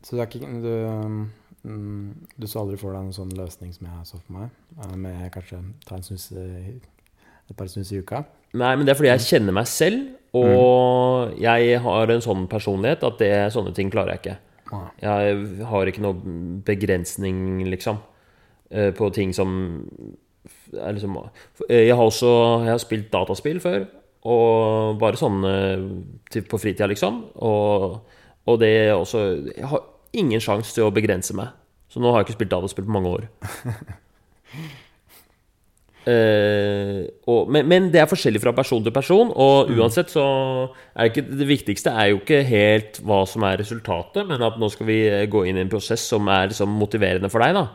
Så 0.05 0.17
du 0.17 0.21
er 0.21 0.29
ikke 0.29 0.51
Du, 0.63 0.69
mm, 1.69 2.29
du 2.41 2.47
så 2.49 2.63
aldri 2.65 2.79
for 2.81 2.97
deg 2.97 3.07
en 3.07 3.15
sånn 3.17 3.35
løsning 3.37 3.75
som 3.77 3.89
jeg 3.91 4.09
så 4.09 4.19
for 4.21 4.39
meg? 4.39 4.51
eh, 4.81 4.97
Med 4.97 5.29
kanskje 5.35 5.61
ta 5.87 5.99
en 5.99 6.07
snus 6.07 6.31
et 6.33 7.57
par 7.57 7.69
snus 7.71 7.93
i 7.93 8.01
uka? 8.03 8.25
Nei, 8.59 8.75
men 8.77 8.87
det 8.87 8.95
er 8.95 8.99
fordi 8.99 9.11
jeg 9.13 9.27
kjenner 9.27 9.57
meg 9.57 9.69
selv, 9.69 10.15
og 10.37 11.35
jeg 11.41 11.81
har 11.85 12.13
en 12.13 12.25
sånn 12.25 12.47
personlighet 12.49 13.05
at 13.05 13.19
det, 13.21 13.33
sånne 13.53 13.75
ting 13.77 13.91
klarer 13.93 14.15
jeg 14.17 14.23
ikke. 14.23 14.37
Jeg 15.01 15.65
har 15.69 15.89
ikke 15.89 16.05
noe 16.05 16.33
begrensning, 16.67 17.65
liksom, 17.73 18.01
eh, 18.71 18.91
på 18.97 19.09
ting 19.15 19.33
som 19.37 19.55
er 20.73 20.93
liksom 20.97 21.17
eh, 21.69 21.87
Jeg 21.87 21.97
har 21.97 22.05
også 22.05 22.33
jeg 22.65 22.73
har 22.75 22.83
spilt 22.83 23.11
dataspill 23.13 23.61
før, 23.65 23.87
og 24.29 24.99
bare 25.01 25.17
sånn 25.21 25.45
på 26.51 26.61
fritida, 26.61 26.89
liksom. 26.91 27.23
Og, 27.45 28.01
og 28.49 28.59
det 28.61 28.73
er 28.89 28.95
også 28.97 29.23
Jeg 29.55 29.69
har 29.71 29.87
ingen 30.13 30.41
sjanse 30.43 30.75
til 30.75 30.89
å 30.89 30.93
begrense 30.95 31.37
meg. 31.37 31.53
Så 31.89 32.03
nå 32.03 32.13
har 32.13 32.21
jeg 32.21 32.29
ikke 32.29 32.39
spilt 32.39 32.53
dataspill 32.53 32.87
på 32.89 32.95
mange 32.95 33.15
år. 33.17 33.25
uh, 36.09 37.03
og, 37.33 37.51
men, 37.53 37.69
men 37.69 37.89
det 37.93 38.03
er 38.03 38.11
forskjellig 38.11 38.43
fra 38.45 38.53
person 38.57 38.85
til 38.85 38.95
person, 38.95 39.33
og 39.33 39.73
uansett 39.73 40.13
så 40.13 40.25
er 40.95 41.09
det 41.09 41.11
ikke 41.13 41.39
Det 41.41 41.49
viktigste 41.49 41.93
er 41.97 42.13
jo 42.13 42.23
ikke 42.23 42.43
helt 42.49 43.03
hva 43.09 43.23
som 43.29 43.45
er 43.49 43.61
resultatet, 43.63 44.25
men 44.29 44.45
at 44.45 44.61
nå 44.61 44.71
skal 44.73 44.89
vi 44.89 45.03
eh, 45.09 45.27
gå 45.31 45.47
inn 45.49 45.61
i 45.61 45.65
en 45.65 45.73
prosess 45.73 46.05
som 46.13 46.29
er 46.33 46.51
liksom 46.53 46.77
motiverende 46.81 47.33
for 47.33 47.45
deg, 47.45 47.57
da. 47.57 47.67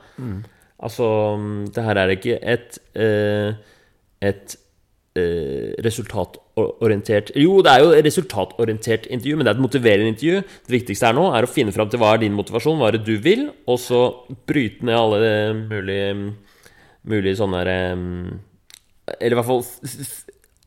Altså, 0.84 1.06
det 1.74 1.84
her 1.86 2.00
er 2.02 2.18
ikke 2.18 2.42
et 2.54 2.82
uh, 3.00 3.54
et 4.24 4.56
eh, 5.20 5.74
resultatorientert 6.54 7.32
Jo, 7.36 7.62
det 7.66 7.72
er 7.72 7.82
jo 7.82 7.92
et 7.94 8.06
resultatorientert 8.06 9.08
intervju, 9.10 9.36
men 9.38 9.46
det 9.46 9.52
er 9.52 9.58
et 9.58 9.64
motiverende 9.64 10.12
intervju. 10.14 10.42
Det 10.68 10.76
viktigste 10.76 11.08
her 11.08 11.16
nå 11.18 11.28
er 11.34 11.44
å 11.44 11.50
finne 11.50 11.74
fram 11.74 11.90
til 11.90 12.00
hva 12.02 12.14
er 12.14 12.22
din 12.22 12.36
motivasjon, 12.38 12.78
hva 12.78 12.92
er 12.92 12.98
det 13.00 13.06
du 13.08 13.18
vil, 13.18 13.48
og 13.66 13.80
så 13.82 14.02
bryte 14.48 14.86
ned 14.86 14.98
alle 14.98 15.32
mulige 15.58 16.34
mulige 17.04 17.36
sånne 17.36 17.64
der 17.66 17.72
Eller 19.20 19.34
i 19.34 19.40
hvert 19.40 19.50
fall 19.50 19.66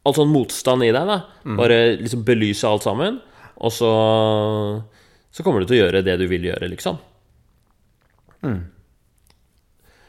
all 0.06 0.14
sånn 0.14 0.30
motstand 0.30 0.84
i 0.86 0.92
deg, 0.92 1.06
da. 1.08 1.20
Bare 1.58 1.96
liksom 1.98 2.22
belyse 2.26 2.66
alt 2.68 2.84
sammen. 2.84 3.20
Og 3.58 3.72
så 3.72 3.90
Så 5.32 5.42
kommer 5.42 5.60
du 5.60 5.66
til 5.66 5.76
å 5.78 5.84
gjøre 5.86 6.02
det 6.04 6.18
du 6.18 6.26
vil 6.26 6.44
gjøre, 6.48 6.68
liksom. 6.70 6.96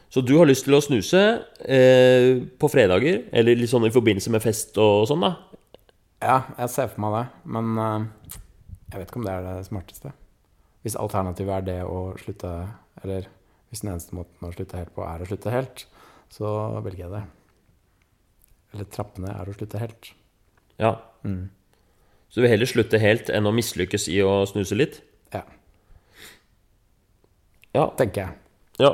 Så 0.09 0.21
du 0.23 0.37
har 0.37 0.45
lyst 0.47 0.63
til 0.63 0.73
å 0.73 0.79
snuse 0.81 1.19
eh, 1.67 2.39
på 2.57 2.69
fredager, 2.71 3.25
eller 3.33 3.55
litt 3.59 3.69
sånn 3.69 3.85
i 3.85 3.91
forbindelse 3.91 4.31
med 4.31 4.41
fest 4.41 4.77
og 4.79 5.03
sånn, 5.09 5.19
da? 5.19 5.33
Ja, 6.23 6.39
jeg 6.57 6.71
ser 6.73 6.87
for 6.89 7.03
meg 7.03 7.13
det, 7.13 7.25
men 7.53 7.73
uh, 7.77 8.05
jeg 8.91 9.01
vet 9.01 9.09
ikke 9.11 9.19
om 9.21 9.27
det 9.27 9.33
er 9.37 9.45
det 9.45 9.67
smarteste. 9.67 10.13
Hvis 10.85 10.97
alternativet 10.97 11.53
er 11.59 11.65
det 11.67 11.77
å 11.83 12.13
slutte 12.21 12.51
Eller 13.03 13.25
hvis 13.67 13.81
den 13.83 13.91
eneste 13.91 14.15
måten 14.15 14.47
å 14.47 14.51
slutte 14.53 14.79
helt 14.79 14.93
på 14.95 15.03
er 15.03 15.21
å 15.21 15.27
slutte 15.27 15.51
helt, 15.51 15.83
så 16.31 16.47
velger 16.85 17.03
jeg 17.03 17.11
det. 17.11 17.23
Eller 18.73 18.87
trappene 18.93 19.33
er 19.33 19.49
å 19.51 19.55
slutte 19.57 19.81
helt. 19.81 20.11
Ja. 20.79 20.93
Så 22.31 22.39
du 22.39 22.45
vil 22.45 22.53
heller 22.53 22.69
slutte 22.69 23.01
helt 23.01 23.27
enn 23.33 23.49
å 23.49 23.51
mislykkes 23.55 24.07
i 24.13 24.21
å 24.23 24.37
snuse 24.47 24.77
litt? 24.79 25.01
Ja, 25.35 25.43
Ja. 27.75 27.89
tenker 27.99 28.23
jeg. 28.23 28.39
Ja. 28.79 28.93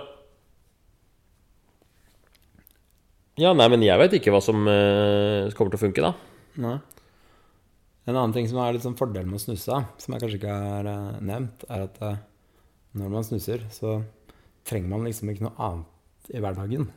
Ja, 3.39 3.53
nei, 3.57 3.69
men 3.71 3.85
jeg 3.85 3.97
vet 4.01 4.17
ikke 4.17 4.33
hva 4.33 4.41
som 4.45 4.65
uh, 4.65 5.49
kommer 5.57 5.73
til 5.73 5.79
å 5.79 5.83
funke, 5.85 6.03
da. 6.05 6.11
Nei. 6.61 6.75
En 8.03 8.17
annen 8.17 8.33
ting 8.35 8.49
som 8.49 8.59
er 8.59 8.75
litt 8.75 8.83
sånn 8.83 8.97
fordel 8.99 9.27
med 9.29 9.39
å 9.39 9.43
snuse, 9.43 9.77
som 10.01 10.15
jeg 10.15 10.23
kanskje 10.23 10.39
ikke 10.41 10.57
har 10.59 10.89
eh, 10.91 11.21
nevnt, 11.23 11.63
er 11.71 11.85
at 11.85 12.01
eh, 12.03 12.17
når 12.99 13.13
man 13.13 13.25
snuser, 13.25 13.63
så 13.73 14.01
trenger 14.67 14.91
man 14.91 15.07
liksom 15.07 15.31
ikke 15.31 15.47
noe 15.47 15.55
annet 15.69 16.33
i 16.35 16.41
hverdagen. 16.43 16.89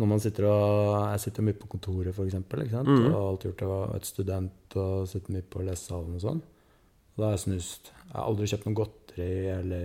Når 0.00 0.08
man 0.08 0.22
sitter 0.22 0.46
og 0.48 1.10
Jeg 1.12 1.20
sitter 1.26 1.44
mye 1.44 1.58
på 1.60 1.68
kontoret, 1.68 2.14
for 2.16 2.24
eksempel, 2.24 2.62
ikke 2.64 2.78
sant? 2.78 2.88
Mhm. 2.88 3.10
Og 3.10 3.16
alt 3.18 3.26
alltid 3.30 3.50
gjort 3.50 3.60
det. 3.60 3.68
Var 3.70 3.96
et 3.96 4.08
student 4.08 4.76
og 4.80 5.08
sitter 5.10 5.34
mye 5.36 5.48
på 5.52 5.64
lesesalen 5.66 6.16
og 6.16 6.24
sånn. 6.24 6.40
Og 6.40 7.18
da 7.20 7.26
har 7.26 7.36
jeg 7.36 7.44
snust. 7.44 7.92
Jeg 8.06 8.14
har 8.14 8.24
aldri 8.24 8.48
kjøpt 8.48 8.66
noe 8.66 8.78
godteri 8.80 9.34
eller 9.52 9.84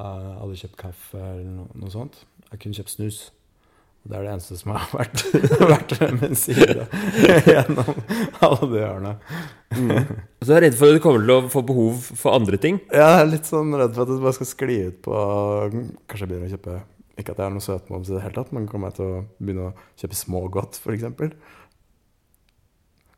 uh, 0.00 0.40
aldri 0.40 0.56
kjøpt 0.62 0.78
kaffe 0.80 1.20
eller 1.20 1.52
noe, 1.52 1.68
noe 1.74 1.92
sånt. 1.92 2.22
Jeg 2.46 2.54
har 2.54 2.62
kun 2.64 2.76
kjøpt 2.78 2.94
snus. 2.94 3.20
Det 4.00 4.16
er 4.16 4.24
det 4.24 4.30
eneste 4.32 4.56
som 4.56 4.72
har 4.72 4.86
vært, 4.96 5.22
vært 5.60 5.92
min 6.16 6.36
side 6.38 6.86
gjennom 7.52 7.90
alle 8.40 8.68
de 8.72 8.80
årene. 8.86 9.12
Så 10.40 10.48
du 10.48 10.54
er 10.56 10.64
redd 10.64 10.78
for 10.78 10.88
at 10.88 10.96
du 10.96 11.02
kommer 11.04 11.26
til 11.26 11.34
å 11.34 11.50
få 11.52 11.62
behov 11.68 12.06
for 12.08 12.34
andre 12.38 12.58
ting. 12.60 12.80
Jeg 12.90 13.20
er 13.20 13.28
litt 13.28 13.50
sånn 13.50 13.74
redd 13.76 13.92
for 13.94 14.06
at 14.06 14.12
det 14.14 14.22
bare 14.24 14.38
skal 14.38 14.48
skli 14.48 14.78
ut 14.88 15.02
på 15.04 15.14
Kanskje 16.08 16.24
jeg 16.24 16.30
begynner 16.32 16.48
å 16.48 16.54
kjøpe 16.56 16.78
Ikke 17.20 17.34
at 17.34 17.42
jeg 17.42 17.44
har 17.44 17.54
noe 17.54 17.66
søtmoms 17.66 18.10
i 18.10 18.16
det 18.16 18.24
hele 18.24 18.38
tatt, 18.40 18.54
men 18.56 18.68
kommer 18.70 18.90
jeg 18.90 18.98
til 18.98 19.06
å 19.10 19.22
begynne 19.38 19.68
å 19.68 19.88
kjøpe 20.00 20.20
smågodt, 20.22 20.80
f.eks.? 20.80 21.04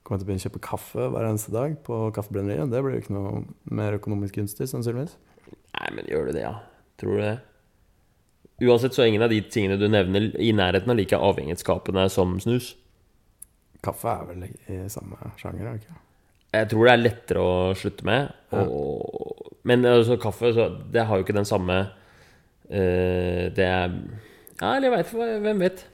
Kommer 0.02 0.18
jeg 0.18 0.24
til 0.24 0.26
å 0.26 0.28
begynne 0.32 0.42
å 0.42 0.46
kjøpe 0.48 0.64
kaffe 0.66 1.08
hver 1.14 1.28
eneste 1.28 1.54
dag 1.54 1.78
på 1.86 2.02
Kaffebrenneriet? 2.16 2.72
Det 2.74 2.82
blir 2.82 2.98
jo 2.98 3.04
ikke 3.04 3.14
noe 3.14 3.44
mer 3.70 4.00
økonomisk 4.00 4.40
gunstig, 4.40 4.66
sannsynligvis. 4.72 5.14
Nei, 5.46 5.88
men 5.94 6.10
gjør 6.10 6.28
du 6.28 6.34
det, 6.34 6.42
ja? 6.42 6.56
Tror 6.98 7.16
du 7.16 7.22
det? 7.22 7.36
Uansett 8.60 8.94
så 8.94 9.02
er 9.02 9.10
ingen 9.10 9.24
av 9.24 9.32
de 9.32 9.40
tingene 9.48 9.78
du 9.80 9.88
nevner, 9.90 10.28
i 10.38 10.52
nærheten 10.54 10.92
av 10.92 10.98
like 10.98 11.18
avhengighetsskapende 11.18 12.06
som 12.12 12.36
snus. 12.42 12.74
Kaffe 13.82 14.12
er 14.12 14.26
vel 14.28 14.44
i 14.46 14.82
samme 14.92 15.18
sjanger, 15.40 15.66
er 15.66 15.72
det 15.72 15.82
ikke? 15.82 16.00
Jeg 16.52 16.68
tror 16.68 16.86
det 16.86 16.92
er 16.92 17.00
lettere 17.00 17.42
å 17.42 17.52
slutte 17.78 18.06
med. 18.06 18.34
Og, 18.60 19.48
Men 19.64 19.86
altså, 19.88 20.18
kaffe, 20.20 20.52
så 20.52 20.68
det 20.92 21.06
har 21.08 21.18
jo 21.18 21.24
ikke 21.24 21.36
den 21.36 21.48
samme 21.48 21.78
uh, 21.88 23.44
Det 23.54 23.64
er 23.64 23.94
Ja, 24.60 24.74
eller 24.76 24.90
jeg 24.90 24.94
veit 24.96 25.42
Hvem 25.46 25.62
vet? 25.64 25.84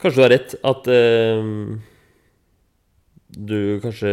Kanskje 0.00 0.16
du 0.16 0.22
har 0.24 0.32
rett 0.32 0.54
at 0.66 0.88
uh, 0.90 1.50
du 3.34 3.58
kanskje 3.82 4.10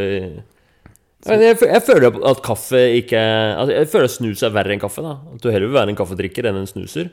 jeg, 1.21 1.37
jeg, 1.37 1.57
jeg 1.69 1.83
føler 1.85 2.15
at 2.25 2.39
kaffe 2.41 2.79
ikke 2.97 3.19
altså, 3.21 3.73
Jeg 3.75 3.89
føler 3.93 4.07
at 4.09 4.15
snus 4.15 4.41
er 4.43 4.53
verre 4.55 4.73
enn 4.73 4.81
kaffe. 4.81 5.03
da 5.05 5.19
At 5.35 5.43
du 5.43 5.51
heller 5.53 5.69
vil 5.69 5.77
være 5.77 5.93
en 5.93 5.99
kaffedrikker 5.99 6.49
enn 6.49 6.57
en 6.63 6.69
snuser. 6.69 7.11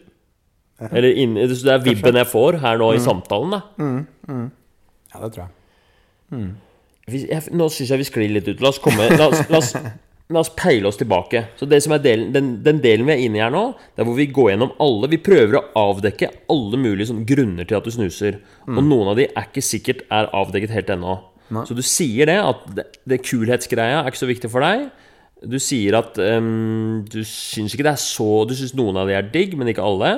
Eller 0.95 1.11
inn, 1.19 1.35
det 1.35 1.59
er 1.73 1.83
vibben 1.83 2.19
jeg 2.21 2.31
får 2.31 2.61
her 2.62 2.79
nå 2.81 2.93
i 2.95 3.03
samtalen. 3.03 3.57
da 3.57 3.62
Ja, 5.09 5.23
det 5.25 5.31
tror 5.35 5.47
jeg. 5.47 5.55
vi, 7.09 7.23
jeg, 7.31 7.55
Nå 7.57 7.67
syns 7.73 7.91
jeg 7.95 8.03
vi 8.03 8.07
sklir 8.07 8.31
litt 8.37 8.51
ut. 8.51 8.61
La 8.62 8.71
oss 8.71 8.79
komme 8.83 9.09
La 9.17 9.31
oss, 9.33 9.41
la 9.51 9.59
oss, 9.62 9.73
la 10.29 10.43
oss 10.43 10.53
peile 10.55 10.91
oss 10.91 11.01
tilbake. 11.01 11.47
Så 11.59 11.67
det 11.67 11.81
som 11.83 11.97
delen, 12.05 12.29
den, 12.35 12.53
den 12.62 12.83
delen 12.85 13.09
vi 13.09 13.17
er 13.17 13.25
inne 13.25 13.41
i 13.41 13.43
her 13.43 13.55
nå, 13.55 13.64
Det 13.97 14.05
er 14.05 14.11
hvor 14.11 14.19
vi 14.19 14.29
går 14.31 14.53
gjennom 14.53 14.77
alle 14.85 15.11
Vi 15.14 15.21
prøver 15.25 15.59
å 15.59 15.64
avdekke 15.88 16.31
alle 16.53 16.81
mulige 16.85 17.11
sånn, 17.11 17.25
grunner 17.27 17.67
til 17.67 17.81
at 17.81 17.88
du 17.88 17.95
snuser. 17.95 18.38
Og 18.69 18.79
noen 18.85 19.14
av 19.14 19.19
de 19.19 19.27
er 19.33 19.49
ikke 19.51 19.64
sikkert 19.64 20.05
er 20.12 20.31
avdekket 20.37 20.77
helt 20.77 20.95
ennå. 20.95 21.19
Så 21.64 21.75
du 21.75 21.81
sier 21.83 22.29
det, 22.29 22.38
at 22.45 22.64
det, 22.77 22.85
det 23.09 23.23
kulhetsgreia 23.25 24.03
er 24.03 24.11
ikke 24.12 24.21
så 24.21 24.29
viktig 24.29 24.51
for 24.53 24.61
deg. 24.62 24.91
Du 25.49 25.57
sier 25.62 25.97
at 25.97 26.19
um, 26.19 27.05
du 27.09 27.23
syns 27.25 27.73
ikke 27.73 27.87
det 27.87 27.93
er 27.95 28.01
så 28.03 28.43
Du 28.49 28.57
syns 28.59 28.75
noen 28.75 28.99
av 28.99 29.09
de 29.09 29.14
er 29.17 29.31
digg, 29.33 29.55
men 29.57 29.71
ikke 29.71 29.87
alle. 29.87 30.11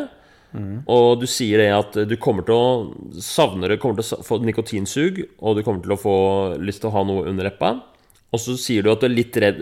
Og 0.91 1.21
du 1.21 1.27
sier 1.31 1.59
det 1.63 1.69
at 1.77 1.99
du 2.11 2.17
kommer 2.19 2.43
til 2.47 2.55
å 2.57 3.21
savne 3.23 3.69
det, 3.71 3.77
kommer 3.83 4.01
til 4.01 4.19
å 4.19 4.25
få 4.27 4.41
nikotinsug, 4.43 5.21
og 5.39 5.57
du 5.57 5.63
kommer 5.63 5.85
til 5.85 5.95
å 5.95 5.99
få 6.01 6.15
lyst 6.59 6.83
til 6.83 6.91
å 6.91 6.95
ha 6.97 7.05
noe 7.07 7.29
under 7.31 7.47
leppa. 7.47 7.71
Og 8.35 8.39
så 8.43 8.57
sier 8.59 8.83
du 8.83 8.91
at 8.93 9.01
du 9.03 9.07
er 9.09 9.15
litt 9.15 9.35
redd 9.43 9.59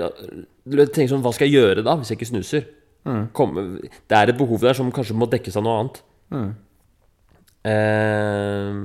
Du 0.68 0.74
tenker 0.84 1.08
sånn 1.08 1.22
Hva 1.24 1.30
skal 1.32 1.48
jeg 1.48 1.56
gjøre 1.56 1.80
da, 1.86 1.94
hvis 1.96 2.10
jeg 2.12 2.18
ikke 2.18 2.28
snuser? 2.34 2.66
Komme- 3.32 3.80
det 3.80 4.16
er 4.18 4.28
et 4.32 4.36
behov 4.36 4.60
der 4.60 4.76
som 4.76 4.90
kanskje 4.92 5.16
må 5.16 5.28
dekkes 5.32 5.56
av 5.56 5.64
noe 5.64 5.76
annet. 5.80 6.00
Eh, 7.68 8.80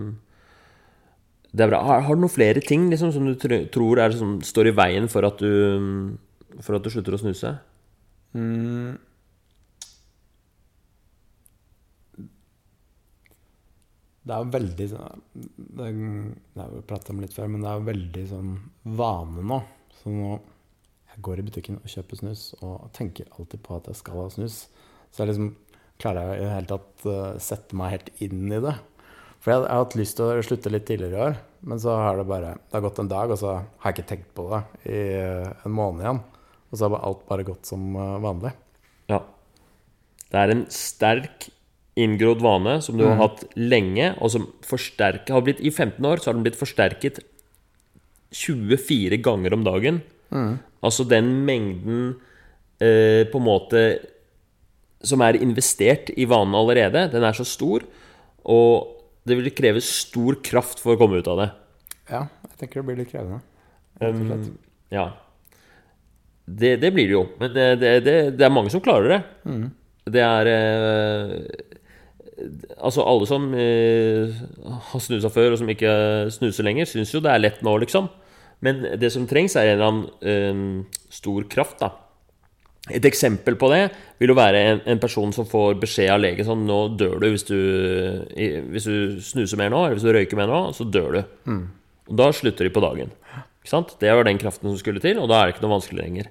det 1.53 1.65
er 1.65 1.69
bra. 1.69 1.81
Har, 1.85 2.01
har 2.07 2.15
du 2.15 2.23
noen 2.23 2.31
flere 2.33 2.63
ting 2.65 2.87
liksom, 2.91 3.11
som 3.13 3.27
du 3.27 3.35
tror 3.69 3.99
er, 4.01 4.15
som 4.17 4.37
står 4.41 4.71
i 4.71 4.75
veien 4.77 5.09
for 5.11 5.27
at 5.27 5.37
du 5.43 6.17
For 6.61 6.75
at 6.77 6.83
du 6.85 6.89
slutter 6.93 7.15
å 7.17 7.19
snuse? 7.21 7.51
Det 14.23 14.31
er 14.31 14.43
jo 14.43 14.53
veldig 14.53 14.85
sånn 14.87 15.23
Det, 15.35 15.87
det 16.55 16.61
har 16.61 16.71
vi 16.71 16.83
pratet 16.87 17.11
om 17.11 17.19
litt 17.23 17.35
før, 17.35 17.49
men 17.51 17.63
det 17.63 17.69
er 17.69 17.79
jo 17.79 17.89
veldig 17.89 18.23
sånn 18.29 18.53
vane 18.99 19.43
nå. 19.49 19.59
Så 19.99 20.13
nå 20.13 20.29
Jeg 21.11 21.25
går 21.27 21.41
i 21.41 21.45
butikken 21.49 21.81
og 21.81 21.91
kjøper 21.91 22.21
snus 22.21 22.45
og 22.61 22.87
tenker 22.95 23.29
alltid 23.37 23.61
på 23.65 23.75
at 23.77 23.89
jeg 23.91 23.99
skal 23.99 24.23
ha 24.23 24.29
snus. 24.33 24.63
Så 25.11 25.23
jeg 25.23 25.33
liksom 25.33 25.51
klarer 26.01 26.31
jeg 26.31 26.41
i 26.41 26.45
det 26.47 26.53
hele 26.55 26.71
tatt 26.71 27.05
uh, 27.05 27.35
sette 27.41 27.77
meg 27.77 27.93
helt 27.93 28.09
inn 28.25 28.47
i 28.49 28.61
det. 28.63 28.73
For 29.43 29.53
jeg, 29.53 29.61
jeg 29.65 29.75
har 29.75 29.83
hatt 29.83 29.97
lyst 29.99 30.17
til 30.17 30.31
å 30.31 30.45
slutte 30.47 30.71
litt 30.71 30.87
tidligere 30.87 31.13
i 31.13 31.25
år, 31.27 31.37
men 31.69 31.81
så 31.83 31.95
har 31.99 32.17
det 32.17 32.25
bare 32.31 32.55
Det 32.57 32.77
har 32.77 32.85
gått 32.87 33.01
en 33.03 33.11
dag, 33.11 33.33
og 33.33 33.39
så 33.39 33.51
har 33.53 33.91
jeg 33.91 33.97
ikke 33.97 34.09
tenkt 34.09 34.31
på 34.37 34.47
det 34.49 34.61
i 34.89 35.01
uh, 35.19 35.51
en 35.67 35.75
måned 35.75 36.05
igjen. 36.05 36.23
Og 36.71 36.79
så 36.79 36.87
har 36.89 37.05
alt 37.05 37.27
bare 37.29 37.45
gått 37.47 37.69
som 37.69 37.83
uh, 37.93 38.17
vanlig. 38.23 38.55
Ja. 39.11 39.21
Det 40.31 40.41
er 40.41 40.55
en 40.55 40.65
sterk 40.73 41.51
inngrodd 41.99 42.41
vane 42.41 42.79
som 42.81 42.97
du 42.97 43.05
har 43.05 43.19
hatt 43.19 43.43
lenge, 43.59 44.13
og 44.17 44.31
som 44.33 44.47
forsterker, 44.65 45.35
har 45.35 45.45
blitt 45.45 45.61
I 45.61 45.69
15 45.69 46.01
år 46.09 46.21
så 46.21 46.31
har 46.31 46.37
den 46.37 46.45
blitt 46.45 46.57
forsterket 46.59 47.21
24 48.33 49.19
ganger 49.21 49.53
om 49.53 49.65
dagen. 49.65 50.01
Altså 50.83 51.05
den 51.05 51.29
mengden 51.45 52.15
eh, 52.81 53.29
på 53.29 53.39
en 53.39 53.45
måte 53.45 53.83
som 55.03 55.21
er 55.21 55.37
investert 55.43 56.09
i 56.15 56.25
vanen 56.29 56.55
allerede, 56.57 57.09
den 57.11 57.25
er 57.27 57.35
så 57.35 57.45
stor, 57.47 57.83
og 58.43 59.03
det 59.27 59.37
vil 59.39 59.53
kreve 59.55 59.83
stor 59.83 60.39
kraft 60.43 60.81
for 60.83 60.95
å 60.95 60.99
komme 60.99 61.19
ut 61.19 61.29
av 61.31 61.41
det. 61.41 61.49
Ja, 62.09 62.25
jeg 62.49 62.61
tenker 62.61 62.81
det 62.81 62.87
blir 62.87 62.99
litt 63.03 63.11
krevende. 63.11 63.43
Um, 64.01 64.57
ja. 64.91 65.11
Det, 66.43 66.75
det 66.81 66.91
blir 66.95 67.07
det 67.07 67.15
jo. 67.15 67.23
Men 67.39 67.53
det, 67.55 67.67
det, 67.79 67.93
det, 68.35 68.43
er 68.43 68.51
mange 68.51 68.71
som 68.73 68.83
klarer 68.83 69.13
det. 69.13 69.21
Det 70.11 70.23
er 70.23 70.49
eh, 70.51 71.35
Altså, 72.79 73.03
alle 73.05 73.27
som 73.29 73.49
eh, 73.53 74.37
har 74.89 75.01
snusa 75.03 75.29
før, 75.33 75.53
og 75.53 75.59
som 75.61 75.69
ikke 75.69 75.93
snuser 76.33 76.65
lenger, 76.65 76.89
syns 76.89 77.13
jo 77.13 77.21
det 77.23 77.33
er 77.33 77.43
lett 77.43 77.59
nå, 77.65 77.75
liksom. 77.83 78.09
Men 78.63 78.81
det 78.99 79.11
som 79.13 79.27
trengs, 79.29 79.57
er 79.59 79.73
en 79.73 79.75
eller 79.75 79.91
annen 79.91 80.07
eh, 80.25 81.03
stor 81.13 81.45
kraft, 81.51 81.83
da. 81.83 81.91
Et 82.91 83.05
eksempel 83.07 83.55
på 83.55 83.69
det 83.71 83.85
vil 84.19 84.33
jo 84.33 84.35
være 84.35 84.59
en, 84.59 84.81
en 84.91 84.99
person 84.99 85.31
som 85.31 85.47
får 85.47 85.77
beskjed 85.79 86.09
av 86.11 86.19
legen 86.19 86.43
sånn 86.43 86.65
Nå 86.67 86.79
dør 86.99 87.13
du 87.21 87.29
hvis 87.31 87.45
du, 87.47 87.55
hvis 88.35 88.87
du 88.89 89.21
snuser 89.23 89.61
mer 89.61 89.71
nå, 89.71 89.85
eller 89.85 89.95
hvis 89.95 90.03
du 90.03 90.11
røyker 90.11 90.35
mer 90.35 90.49
nå, 90.51 90.59
så 90.75 90.83
dør 90.91 91.15
du. 91.15 91.21
Og 92.11 92.17
da 92.19 92.27
slutter 92.35 92.67
de 92.67 92.73
på 92.75 92.83
dagen. 92.83 93.13
Ikke 93.63 93.71
sant? 93.71 93.95
Det 94.01 94.11
var 94.11 94.27
den 94.27 94.41
kraften 94.41 94.67
som 94.67 94.75
skulle 94.81 94.99
til, 94.99 95.21
og 95.23 95.29
da 95.31 95.39
er 95.39 95.47
det 95.47 95.55
ikke 95.55 95.63
noe 95.63 95.77
vanskelig 95.77 96.01
lenger. 96.01 96.27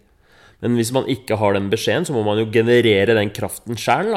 Men 0.61 0.77
hvis 0.77 0.93
man 0.93 1.09
ikke 1.11 1.39
har 1.41 1.57
den 1.57 1.73
beskjeden, 1.73 2.05
så 2.05 2.13
må 2.13 2.21
man 2.27 2.39
jo 2.43 2.51
generere 2.53 3.17
den 3.17 3.33
kraften 3.35 3.81
sjøl. 3.81 4.13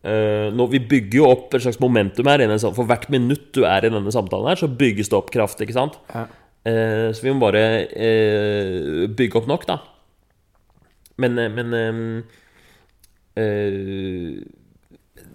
Uh, 0.00 0.68
vi 0.72 0.80
bygger 0.80 1.18
jo 1.18 1.26
opp 1.28 1.54
et 1.54 1.64
slags 1.64 1.80
momentum 1.82 2.28
her. 2.30 2.44
For 2.62 2.88
hvert 2.88 3.10
minutt 3.12 3.50
du 3.56 3.64
er 3.68 3.84
i 3.84 3.92
denne 3.92 4.12
samtalen, 4.14 4.48
her 4.48 4.60
så 4.60 4.70
bygges 4.70 5.12
det 5.12 5.18
opp 5.18 5.32
kraft. 5.34 5.60
ikke 5.60 5.76
sant? 5.76 5.98
Ja. 6.14 6.26
Eh, 6.60 7.08
så 7.16 7.24
vi 7.24 7.32
må 7.32 7.40
bare 7.40 7.88
eh, 7.88 9.06
bygge 9.16 9.40
opp 9.40 9.48
nok, 9.48 9.66
da. 9.68 9.78
Men, 11.20 11.38
eh, 11.40 11.48
men 11.52 11.76
eh, 11.76 12.40
eh, 13.40 14.40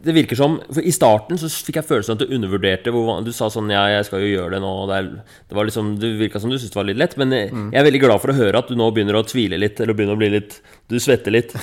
Det 0.05 0.13
virker 0.13 0.37
som 0.37 0.57
For 0.69 0.85
I 0.85 0.91
starten 0.93 1.39
så 1.41 1.49
fikk 1.49 1.79
jeg 1.79 1.87
følelsen 1.87 2.15
at 2.15 2.21
du 2.21 2.33
undervurderte 2.35 2.91
hvor 2.93 3.23
Du 3.25 3.31
sa 3.33 3.47
sånn 3.53 3.71
Ja, 3.73 3.87
jeg 3.89 4.05
skal 4.07 4.21
jo 4.21 4.29
gjøre 4.29 4.55
det 4.55 4.61
nå. 4.61 4.71
Det, 4.89 4.99
er, 4.99 5.39
det 5.49 5.57
var 5.57 5.67
liksom 5.69 5.95
Det 6.01 6.11
virka 6.19 6.41
som 6.41 6.51
du 6.53 6.57
syntes 6.59 6.75
det 6.75 6.79
var 6.79 6.87
litt 6.89 7.01
lett. 7.01 7.17
Men 7.21 7.33
mm. 7.33 7.67
jeg 7.73 7.81
er 7.81 7.87
veldig 7.89 8.01
glad 8.05 8.21
for 8.23 8.33
å 8.33 8.37
høre 8.37 8.61
at 8.61 8.69
du 8.69 8.77
nå 8.77 8.89
begynner 8.93 9.17
å 9.17 9.25
tvile 9.25 9.59
litt, 9.61 9.81
eller 9.81 9.97
begynner 9.97 10.17
å 10.17 10.21
bli 10.21 10.31
litt 10.37 10.59
Du 10.91 10.97
svetter 11.01 11.33
litt. 11.33 11.55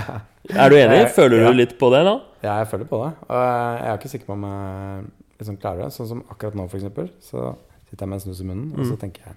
Er 0.50 0.72
du 0.72 0.76
enig? 0.80 1.02
Føler 1.14 1.44
Ja. 1.44 1.50
du 1.52 1.58
litt 1.60 1.76
på 1.78 1.90
det 1.92 2.00
da? 2.08 2.14
Ja, 2.42 2.54
jeg 2.62 2.70
føler 2.72 2.88
på 2.88 2.98
det. 3.04 3.10
Og 3.28 3.36
jeg 3.36 3.90
er 3.90 3.98
ikke 3.98 4.10
sikker 4.10 4.30
på 4.30 4.34
om 4.34 4.46
jeg 4.48 5.04
liksom 5.42 5.58
klarer 5.60 5.84
det. 5.84 5.90
Sånn 5.94 6.08
som 6.08 6.22
akkurat 6.32 6.56
nå, 6.58 6.64
for 6.72 6.80
eksempel. 6.80 7.10
Så 7.22 7.52
sitter 7.90 8.02
jeg 8.06 8.10
med 8.10 8.18
en 8.18 8.24
snus 8.24 8.40
i 8.40 8.46
munnen, 8.48 8.70
og 8.74 8.88
så 8.88 8.96
tenker 8.98 9.28
jeg 9.28 9.36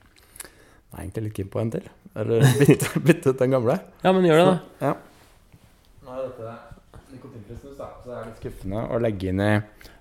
Nei, 0.93 1.08
egentlig 1.08 1.23
litt 1.28 1.38
keen 1.39 1.49
på 1.49 1.58
en 1.62 1.71
til. 1.73 1.86
Eller 2.21 2.43
bytte, 2.60 2.99
bytte 3.02 3.34
ut 3.34 3.39
den 3.41 3.54
gamle. 3.56 3.80
Ja, 4.06 4.13
men 4.13 4.26
gjør 4.30 4.39
det, 4.39 4.47
da. 4.49 4.88
Ja. 4.88 4.91
Nå 6.06 6.17
er 6.17 6.28
dette 6.28 6.56
nikotinfri 7.13 7.58
snus, 7.58 7.78
da. 7.80 7.88
Så 8.04 8.10
det 8.12 8.16
er 8.20 8.26
litt 8.28 8.39
skuffende 8.42 8.80
å 8.92 8.98
legge 9.00 9.30
inn 9.32 9.39
i 9.39 9.52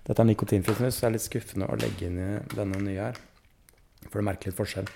Dette 0.03 0.19
er 0.19 0.27
nikotinfri 0.27 0.75
snus, 0.75 0.97
så 0.97 1.05
det 1.05 1.09
er 1.09 1.13
litt 1.15 1.23
skuffende 1.23 1.69
å 1.71 1.77
legge 1.79 2.09
inn 2.09 2.17
i 2.19 2.31
denne 2.51 2.81
nye 2.83 3.05
her. 3.05 3.21
For 4.09 4.19
du 4.19 4.27
merker 4.27 4.51
litt 4.51 4.59
forskjell. 4.59 4.89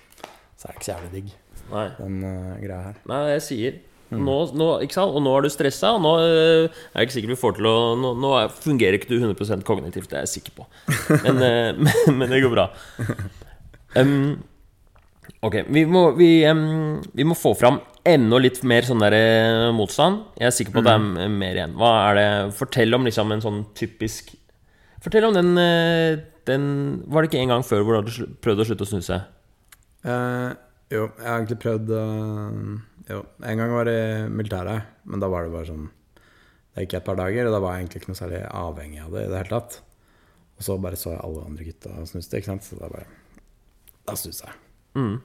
Så 0.59 0.67
er 0.67 0.73
det 0.73 0.81
ikke 0.81 0.87
så 0.89 0.91
jævlig 0.91 1.13
digg, 1.13 1.29
Nei. 1.71 1.85
den 2.01 2.17
uh, 2.27 2.57
greia 2.59 2.81
her. 2.89 2.99
Nei, 3.07 3.21
jeg 3.37 3.45
sier 3.47 3.77
nå, 4.11 4.35
nå, 4.59 4.67
sant? 4.91 5.15
Og 5.15 5.23
nå 5.23 5.37
er 5.37 5.47
du 5.47 5.51
stressa, 5.51 5.93
og 5.95 6.03
nå 6.03 6.13
øh, 6.23 6.67
er 6.67 7.01
jeg 7.01 7.09
ikke 7.09 7.17
sikker 7.17 7.33
vi 7.33 7.39
får 7.39 7.57
til 7.57 7.67
å 7.67 7.77
Nå, 7.99 8.13
nå 8.23 8.35
er, 8.39 8.53
fungerer 8.63 8.99
ikke 8.99 9.11
du 9.11 9.17
100 9.19 9.65
kognitivt, 9.67 10.11
det 10.11 10.21
er 10.21 10.27
jeg 10.27 10.35
sikker 10.37 10.55
på. 10.61 10.67
Men, 11.25 11.41
øh, 11.43 11.81
men, 11.81 12.05
men 12.21 12.35
det 12.35 12.43
går 12.43 12.55
bra. 12.55 12.71
Um, 13.97 14.35
ok, 15.41 15.55
vi 15.73 15.87
må, 15.89 16.11
vi, 16.19 16.27
um, 16.45 16.99
vi 17.17 17.25
må 17.25 17.33
få 17.39 17.55
fram 17.57 17.79
enda 18.09 18.39
litt 18.41 18.63
mer 18.67 18.87
sånn 18.87 19.03
der 19.03 19.17
øh, 19.17 19.71
motstand. 19.77 20.25
Jeg 20.41 20.49
er 20.49 20.55
sikker 20.55 20.75
på 20.75 20.83
at 20.83 20.89
det 20.89 20.97
er 20.97 21.33
mer 21.33 21.59
igjen. 21.59 21.77
Hva 21.79 21.93
er 22.07 22.19
det 22.19 22.29
Fortell 22.59 22.97
om 22.97 23.07
liksom 23.07 23.33
en 23.35 23.45
sånn 23.45 23.63
typisk 23.79 24.35
Fortell 25.03 25.27
om 25.29 25.35
den, 25.37 25.53
øh, 25.61 26.19
den 26.49 26.69
Var 27.07 27.23
det 27.23 27.31
ikke 27.31 27.43
en 27.45 27.53
gang 27.55 27.67
før 27.67 27.85
hvor 27.85 27.97
du 27.97 28.01
hadde 28.01 28.29
prøvd 28.43 28.63
å 28.63 28.69
slutte 28.71 28.87
å 28.87 28.91
snuse? 28.91 29.19
Eh, 30.07 30.51
jo, 30.95 31.09
jeg 31.19 31.27
har 31.27 31.41
egentlig 31.41 31.59
prøvd 31.63 31.93
uh, 31.93 32.77
Jo, 33.11 33.23
en 33.43 33.63
gang 33.63 33.75
var 33.75 33.89
det 33.89 33.97
i 33.97 34.29
militæret, 34.31 34.93
men 35.11 35.23
da 35.23 35.31
var 35.31 35.47
det 35.47 35.55
bare 35.55 35.69
sånn 35.71 35.89
Det 35.91 36.85
gikk 36.85 37.01
et 37.01 37.09
par 37.09 37.19
dager, 37.19 37.49
og 37.49 37.57
da 37.57 37.63
var 37.63 37.75
jeg 37.75 37.85
egentlig 37.85 38.03
ikke 38.03 38.13
noe 38.13 38.21
særlig 38.21 38.43
avhengig 38.51 39.03
av 39.03 39.17
det 39.17 39.25
i 39.27 39.31
det 39.33 39.41
hele 39.41 39.51
tatt. 39.55 39.81
Og 40.57 40.67
så 40.67 40.77
bare 40.81 40.99
så 41.01 41.13
jeg 41.15 41.23
alle 41.25 41.47
andre 41.49 41.67
gutta 41.67 41.95
snuste, 42.09 42.39
ikke 42.39 42.53
sant, 42.53 42.67
så 42.67 42.79
da 42.79 42.91
bare 42.93 43.09
Da 44.07 44.15
snuste 44.19 44.47
jeg. 44.47 44.63
Mm. 44.97 45.17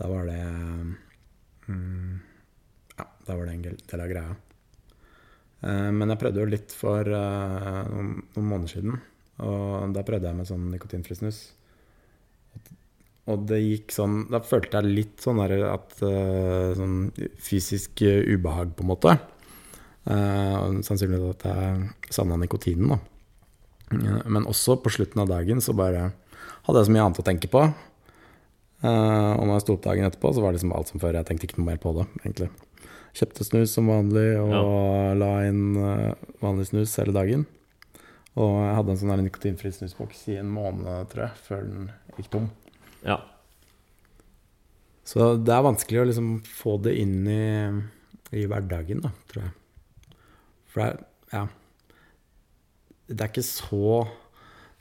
Da 0.00 0.08
var 0.10 0.26
det 0.26 0.40
mm, 1.72 2.20
Ja, 2.98 3.06
da 3.26 3.36
var 3.36 3.48
det 3.48 3.56
en 3.56 3.64
del 3.64 4.04
av 4.04 4.12
greia. 4.12 4.36
Eh, 5.62 5.90
men 5.94 6.12
jeg 6.12 6.20
prøvde 6.20 6.44
jo 6.44 6.52
litt 6.52 6.76
for 6.76 7.08
eh, 7.08 7.82
noen, 7.88 8.14
noen 8.36 8.48
måneder 8.52 8.76
siden. 8.76 9.00
Og 9.42 9.96
da 9.96 10.04
prøvde 10.06 10.28
jeg 10.28 10.38
med 10.38 10.48
sånn 10.48 10.70
nikotinfri 10.70 11.16
snus. 11.18 11.42
Og 13.30 13.44
det 13.46 13.60
gikk 13.62 13.92
sånn 13.94 14.24
Da 14.32 14.40
følte 14.42 14.80
jeg 14.80 14.94
litt 14.96 15.22
sånn 15.22 15.38
der 15.44 15.68
at 15.70 15.94
eh, 16.02 16.72
Sånn 16.78 16.96
fysisk 17.42 18.02
eh, 18.06 18.24
ubehag, 18.34 18.74
på 18.74 18.84
en 18.84 18.90
måte. 18.90 19.14
Eh, 20.10 20.58
sannsynligvis 20.82 21.36
at 21.36 21.46
jeg 21.46 22.14
savna 22.18 22.38
nikotinen, 22.40 22.96
da. 22.96 23.00
Men 23.92 24.48
også 24.48 24.78
på 24.80 24.90
slutten 24.90 25.20
av 25.20 25.28
dagen 25.28 25.60
så 25.60 25.74
bare 25.76 26.06
hadde 26.64 26.80
jeg 26.80 26.88
så 26.88 26.92
mye 26.94 27.02
annet 27.04 27.18
å 27.20 27.24
tenke 27.26 27.50
på. 27.52 27.66
Eh, 28.82 29.32
og 29.38 29.46
når 29.46 29.54
jeg 29.56 29.64
sto 29.64 29.76
opp 29.76 29.84
dagen 29.86 30.08
etterpå, 30.08 30.32
så 30.34 30.42
var 30.42 30.50
det 30.50 30.58
liksom 30.58 30.74
alt 30.74 30.90
som 30.90 31.02
før. 31.02 31.18
Jeg 31.18 31.28
tenkte 31.28 31.48
ikke 31.48 31.60
noe 31.60 31.70
mer 31.70 31.80
på 31.82 31.94
det, 31.98 32.06
egentlig. 32.24 32.50
Kjøpte 33.18 33.46
snus 33.46 33.74
som 33.76 33.90
vanlig 33.92 34.28
og 34.40 35.18
la 35.20 35.32
inn 35.44 35.76
uh, 35.76 36.14
vanlig 36.40 36.70
snus 36.70 36.94
hele 36.96 37.12
dagen. 37.12 37.44
Og 38.40 38.54
jeg 38.56 38.76
hadde 38.78 38.94
en 38.94 39.00
sånn 39.02 39.20
nikotinfri 39.26 39.72
snusboks 39.76 40.22
i 40.32 40.38
en 40.40 40.48
måned, 40.48 41.10
tror 41.12 41.26
jeg, 41.26 41.42
før 41.44 41.66
den 41.66 41.90
gikk 42.16 42.30
tom. 42.32 42.48
Ja. 43.04 43.18
Så 45.04 45.34
det 45.36 45.52
er 45.52 45.66
vanskelig 45.66 46.00
å 46.00 46.06
liksom 46.08 46.30
få 46.46 46.78
det 46.80 46.94
inn 47.02 47.18
i, 47.28 47.44
i 48.40 48.46
hverdagen, 48.48 49.04
da, 49.04 49.12
tror 49.28 49.44
jeg. 49.44 50.16
For 50.72 50.80
det 50.80 50.88
er, 50.88 51.02
ja 51.32 51.42
Det 53.12 53.18
er 53.20 53.28
ikke 53.28 53.44
så 53.44 54.06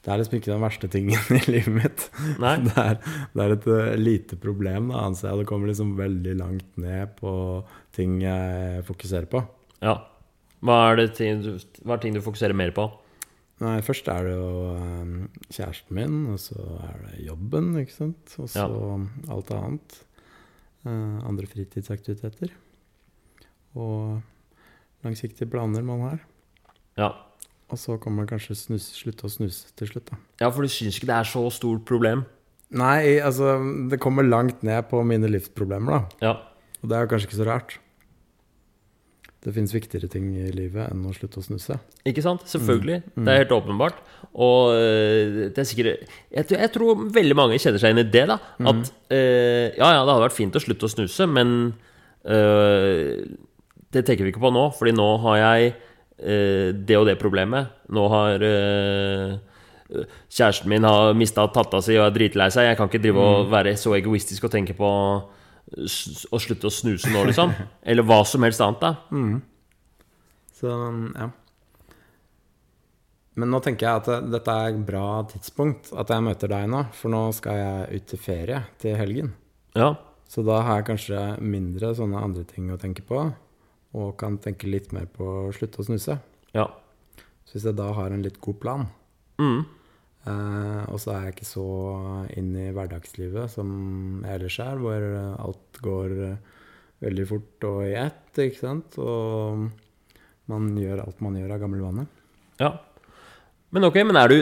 Det 0.01 0.09
er 0.09 0.17
liksom 0.17 0.39
ikke 0.39 0.49
den 0.49 0.63
verste 0.63 0.87
tingen 0.89 1.35
i 1.37 1.41
livet 1.53 1.75
mitt. 1.75 2.05
Det 2.41 2.73
er, 2.73 2.95
det 3.35 3.43
er 3.43 3.53
et 3.53 3.67
eh, 3.69 3.91
lite 3.99 4.37
problem, 4.41 4.89
da, 4.89 5.03
anser 5.05 5.29
jeg. 5.29 5.41
Det 5.41 5.49
kommer 5.51 5.69
liksom 5.69 5.93
veldig 5.99 6.33
langt 6.39 6.79
ned 6.81 7.13
på 7.19 7.33
ting 7.93 8.17
jeg 8.23 8.81
fokuserer 8.87 9.29
på. 9.29 9.43
Ja. 9.85 9.99
Hva 10.65 10.79
er, 10.89 10.97
det 10.97 11.07
ting 11.17 11.43
du, 11.45 11.53
hva 11.85 11.95
er 11.95 12.01
ting 12.01 12.17
du 12.17 12.21
fokuserer 12.25 12.57
mer 12.57 12.73
på? 12.73 12.87
Nei, 13.61 13.77
først 13.85 14.09
er 14.09 14.25
det 14.25 14.33
jo 14.33 14.51
eh, 14.73 15.13
kjæresten 15.53 15.97
min, 15.97 16.19
og 16.33 16.41
så 16.41 16.65
er 16.87 16.97
det 17.05 17.25
jobben, 17.27 17.75
ikke 17.83 17.93
sant. 17.99 18.35
Og 18.41 18.49
så 18.49 18.65
alt 19.29 19.53
annet. 19.53 20.01
Eh, 20.81 21.17
andre 21.29 21.45
fritidsaktiviteter. 21.45 22.55
Og 23.77 24.17
langsiktige 25.05 25.49
planer 25.49 25.85
man 25.85 26.07
har. 26.07 26.23
Ja. 26.97 27.11
Og 27.71 27.79
så 27.79 27.95
kommer 28.03 28.27
kanskje 28.27 28.55
snus, 28.60 28.89
slutte 28.99 29.27
å 29.27 29.31
snuse 29.31 29.69
til 29.79 29.88
slutt, 29.88 30.10
da. 30.12 30.17
ja, 30.43 30.49
for 30.51 30.65
du 30.67 30.71
syns 30.71 30.97
ikke 30.99 31.07
det 31.07 31.19
er 31.21 31.29
så 31.29 31.45
stort 31.55 31.86
problem? 31.88 32.25
Nei, 32.71 33.17
altså 33.23 33.57
Det 33.91 33.99
kommer 33.99 34.23
langt 34.27 34.62
ned 34.63 34.86
på 34.91 34.99
mine 35.07 35.27
livsproblemer, 35.31 35.91
da. 35.91 36.27
Ja. 36.27 36.34
Og 36.81 36.89
det 36.91 36.97
er 36.97 37.05
jo 37.05 37.10
kanskje 37.13 37.27
ikke 37.29 37.39
så 37.41 37.47
rart. 37.47 37.77
Det 39.41 39.53
fins 39.55 39.71
viktigere 39.73 40.05
ting 40.12 40.27
i 40.38 40.51
livet 40.53 40.86
enn 40.91 41.01
å 41.10 41.12
slutte 41.17 41.39
å 41.41 41.45
snuse. 41.45 41.79
Ikke 42.05 42.21
sant? 42.21 42.43
Selvfølgelig. 42.51 42.99
Det 43.15 43.31
er 43.34 43.39
helt 43.41 43.53
åpenbart. 43.55 43.97
Og 44.38 44.75
øh, 44.75 45.39
det 45.49 45.63
er 45.63 45.65
sikkert 45.65 46.03
jeg, 46.29 46.45
tror- 46.45 46.62
jeg 46.62 46.71
tror 46.75 47.01
veldig 47.15 47.38
mange 47.39 47.57
kjenner 47.57 47.81
seg 47.81 47.95
inn 47.95 48.03
i 48.03 48.10
det. 48.13 48.27
da 48.29 48.38
At 48.69 48.91
øh, 49.10 49.71
ja, 49.79 49.88
ja, 49.95 50.03
det 50.03 50.12
hadde 50.13 50.27
vært 50.27 50.38
fint 50.38 50.60
å 50.60 50.62
slutte 50.62 50.86
å 50.86 50.93
snuse, 50.93 51.25
men 51.31 51.55
øh, 52.29 53.25
det 53.91 54.05
tenker 54.07 54.27
vi 54.27 54.31
ikke 54.36 54.43
på 54.45 54.53
nå, 54.53 54.67
Fordi 54.77 54.93
nå 54.95 55.07
har 55.25 55.39
jeg 55.41 55.73
det 56.21 56.97
og 56.99 57.07
det 57.10 57.17
problemet. 57.17 57.71
Nå 57.89 58.03
har 58.13 58.43
øh, 58.45 59.31
Kjæresten 60.31 60.69
min 60.71 60.86
har 60.88 61.15
mista 61.17 61.43
tatta 61.51 61.81
si 61.84 61.97
og 61.97 62.05
er 62.05 62.15
dritlei 62.15 62.47
seg. 62.53 62.69
Jeg 62.69 62.79
kan 62.79 62.88
ikke 62.88 63.01
drive 63.03 63.25
og 63.25 63.49
være 63.51 63.73
så 63.79 63.95
egoistisk 63.97 64.47
og 64.47 64.53
tenke 64.53 64.75
på 64.77 64.88
å 64.88 66.39
slutte 66.39 66.69
å 66.69 66.73
snuse 66.73 67.12
nå, 67.12 67.25
liksom. 67.27 67.51
Eller 67.89 68.07
hva 68.07 68.21
som 68.27 68.45
helst 68.47 68.63
annet, 68.63 68.86
da. 68.86 68.93
Så 70.55 70.71
ja. 70.71 71.27
Men 73.39 73.51
nå 73.53 73.62
tenker 73.63 73.88
jeg 73.88 74.01
at 74.01 74.31
dette 74.31 74.53
er 74.53 74.73
et 74.73 74.81
bra 74.86 75.21
tidspunkt 75.31 75.91
at 75.97 76.12
jeg 76.12 76.23
møter 76.25 76.51
deg 76.51 76.67
nå, 76.71 76.84
for 76.95 77.13
nå 77.13 77.21
skal 77.36 77.60
jeg 77.60 77.99
ut 78.01 78.10
til 78.12 78.21
ferie 78.21 78.63
til 78.81 78.97
helgen. 78.99 79.31
Ja. 79.77 79.93
Så 80.31 80.43
da 80.47 80.62
har 80.63 80.79
jeg 80.79 80.89
kanskje 80.91 81.21
mindre 81.43 81.93
sånne 81.95 82.19
andre 82.23 82.43
ting 82.47 82.69
å 82.71 82.79
tenke 82.79 83.03
på, 83.07 83.23
og 83.93 84.15
kan 84.17 84.38
tenke 84.39 84.69
litt 84.71 84.91
mer 84.95 85.06
på 85.12 85.25
å 85.25 85.51
slutte 85.56 85.82
å 85.82 85.86
snuse. 85.88 86.17
Ja. 86.56 86.67
Så 87.45 87.58
hvis 87.58 87.65
jeg 87.67 87.75
da 87.75 87.89
har 87.97 88.12
en 88.15 88.23
litt 88.23 88.39
god 88.41 88.60
plan, 88.63 88.88
Mm. 89.41 89.65
eh, 90.27 90.84
og 90.91 90.99
så 91.01 91.12
er 91.15 91.23
jeg 91.25 91.36
ikke 91.36 91.49
så 91.49 91.65
inn 92.38 92.51
i 92.56 92.71
hverdagslivet 92.71 93.49
som 93.49 94.21
jeg 94.23 94.36
ellers 94.39 94.60
er, 94.60 94.77
hvor 94.77 95.06
alt 95.47 95.82
går 95.82 96.38
veldig 97.01 97.27
fort 97.27 97.63
og 97.65 97.80
i 97.88 97.95
ett, 97.97 98.30
ikke 98.38 98.60
sant, 98.60 98.97
og 99.01 99.71
man 100.51 100.75
gjør 100.77 101.01
alt 101.08 101.21
man 101.25 101.36
gjør 101.39 101.56
av 101.56 101.60
gammel 101.65 101.82
vane. 101.82 102.08
ja. 102.60 102.71
Men 103.73 103.86
ok, 103.88 103.95
men 104.04 104.17
er 104.19 104.27
du 104.27 104.36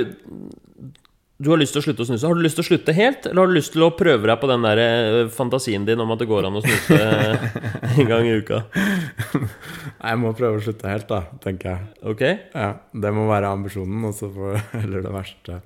Du 1.40 1.48
har 1.54 1.60
lyst 1.62 1.72
til 1.72 1.80
å 1.80 1.84
slutte 1.86 2.04
å 2.04 2.08
snuse. 2.10 2.28
Har 2.28 2.36
du 2.36 2.42
lyst 2.44 2.58
til 2.60 2.66
å 2.66 2.68
slutte 2.68 2.94
helt, 2.98 3.28
eller 3.30 3.46
har 3.46 3.48
du 3.52 3.56
lyst 3.56 3.72
til 3.72 3.86
å 3.86 3.94
prøve 3.96 4.28
deg 4.28 4.42
på 4.42 4.48
den 4.52 4.66
der 4.66 4.82
eh, 4.84 5.20
fantasien 5.32 5.86
din 5.88 6.02
om 6.04 6.12
at 6.12 6.20
det 6.20 6.28
går 6.28 6.50
an 6.50 6.58
å 6.60 6.64
snuse 6.66 6.98
en 7.94 8.10
gang 8.10 8.28
i 8.28 8.34
uka? 8.42 8.60
Nei, 8.76 10.10
Jeg 10.12 10.20
må 10.20 10.34
prøve 10.36 10.60
å 10.60 10.64
slutte 10.66 10.92
helt, 10.92 11.08
da, 11.08 11.22
tenker 11.44 11.72
jeg. 11.72 11.88
Ok? 12.12 12.24
Ja, 12.52 12.74
Det 12.92 13.14
må 13.16 13.24
være 13.32 13.54
ambisjonen, 13.56 14.04
og 14.10 14.18
så 14.20 14.28
får 14.36 14.60
heller 14.82 15.06
det 15.08 15.14
verste 15.16 15.62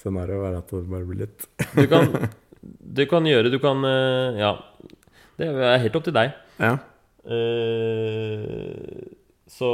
scenarioet 0.00 0.44
være 0.46 0.62
at 0.62 0.70
det 0.76 0.84
bare 0.94 1.08
blir 1.08 1.24
litt. 1.26 1.48
Du 1.74 1.82
kan, 1.90 2.06
du 3.00 3.02
kan 3.10 3.26
gjøre 3.26 3.50
Du 3.52 3.58
kan 3.62 3.82
eh, 3.90 4.38
Ja. 4.38 4.54
Det 5.40 5.48
er 5.50 5.78
helt 5.82 5.94
opp 5.96 6.04
til 6.06 6.14
deg. 6.14 6.34
Ja. 6.60 6.76
Eh, 7.26 9.02
så 9.50 9.68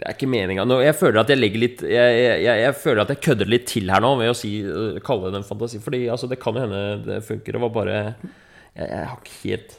det 0.00 0.08
er 0.08 0.16
ikke 0.16 0.28
meninga 0.28 0.64
Jeg 0.82 0.96
føler 0.98 1.20
at 1.20 1.30
jeg 1.30 1.38
legger 1.38 1.62
litt 1.62 1.82
jeg, 1.86 2.14
jeg, 2.18 2.38
jeg, 2.42 2.62
jeg 2.64 2.76
føler 2.82 3.04
at 3.04 3.12
jeg 3.14 3.22
kødder 3.22 3.50
litt 3.52 3.66
til 3.70 3.92
her 3.92 4.02
nå 4.02 4.12
ved 4.18 4.32
å 4.32 4.36
si, 4.36 4.50
eh, 4.66 4.98
kalle 5.06 5.30
det 5.30 5.40
en 5.40 5.46
fantasi. 5.46 5.78
Fordi 5.82 6.00
altså, 6.10 6.28
det 6.30 6.40
kan 6.42 6.56
jo 6.58 6.64
hende 6.64 6.80
det 7.04 7.20
funker. 7.26 7.54
Det 7.54 7.62
var 7.62 7.74
bare 7.74 7.96
Jeg, 7.96 8.88
jeg 8.88 9.04
har 9.12 9.20
ikke 9.20 9.36
helt 9.44 9.76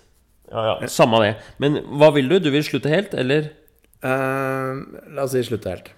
Ja, 0.48 0.64
ja, 0.70 0.76
samme 0.92 1.20
det. 1.26 1.34
Men 1.60 1.82
hva 2.00 2.14
vil 2.16 2.32
du? 2.32 2.38
Du 2.40 2.48
vil 2.54 2.64
slutte 2.64 2.92
helt, 2.92 3.18
eller? 3.20 3.52
Uh, 4.00 4.86
la 5.12 5.26
oss 5.26 5.36
si 5.36 5.44
slutte 5.44 5.74
helt. 5.74 5.92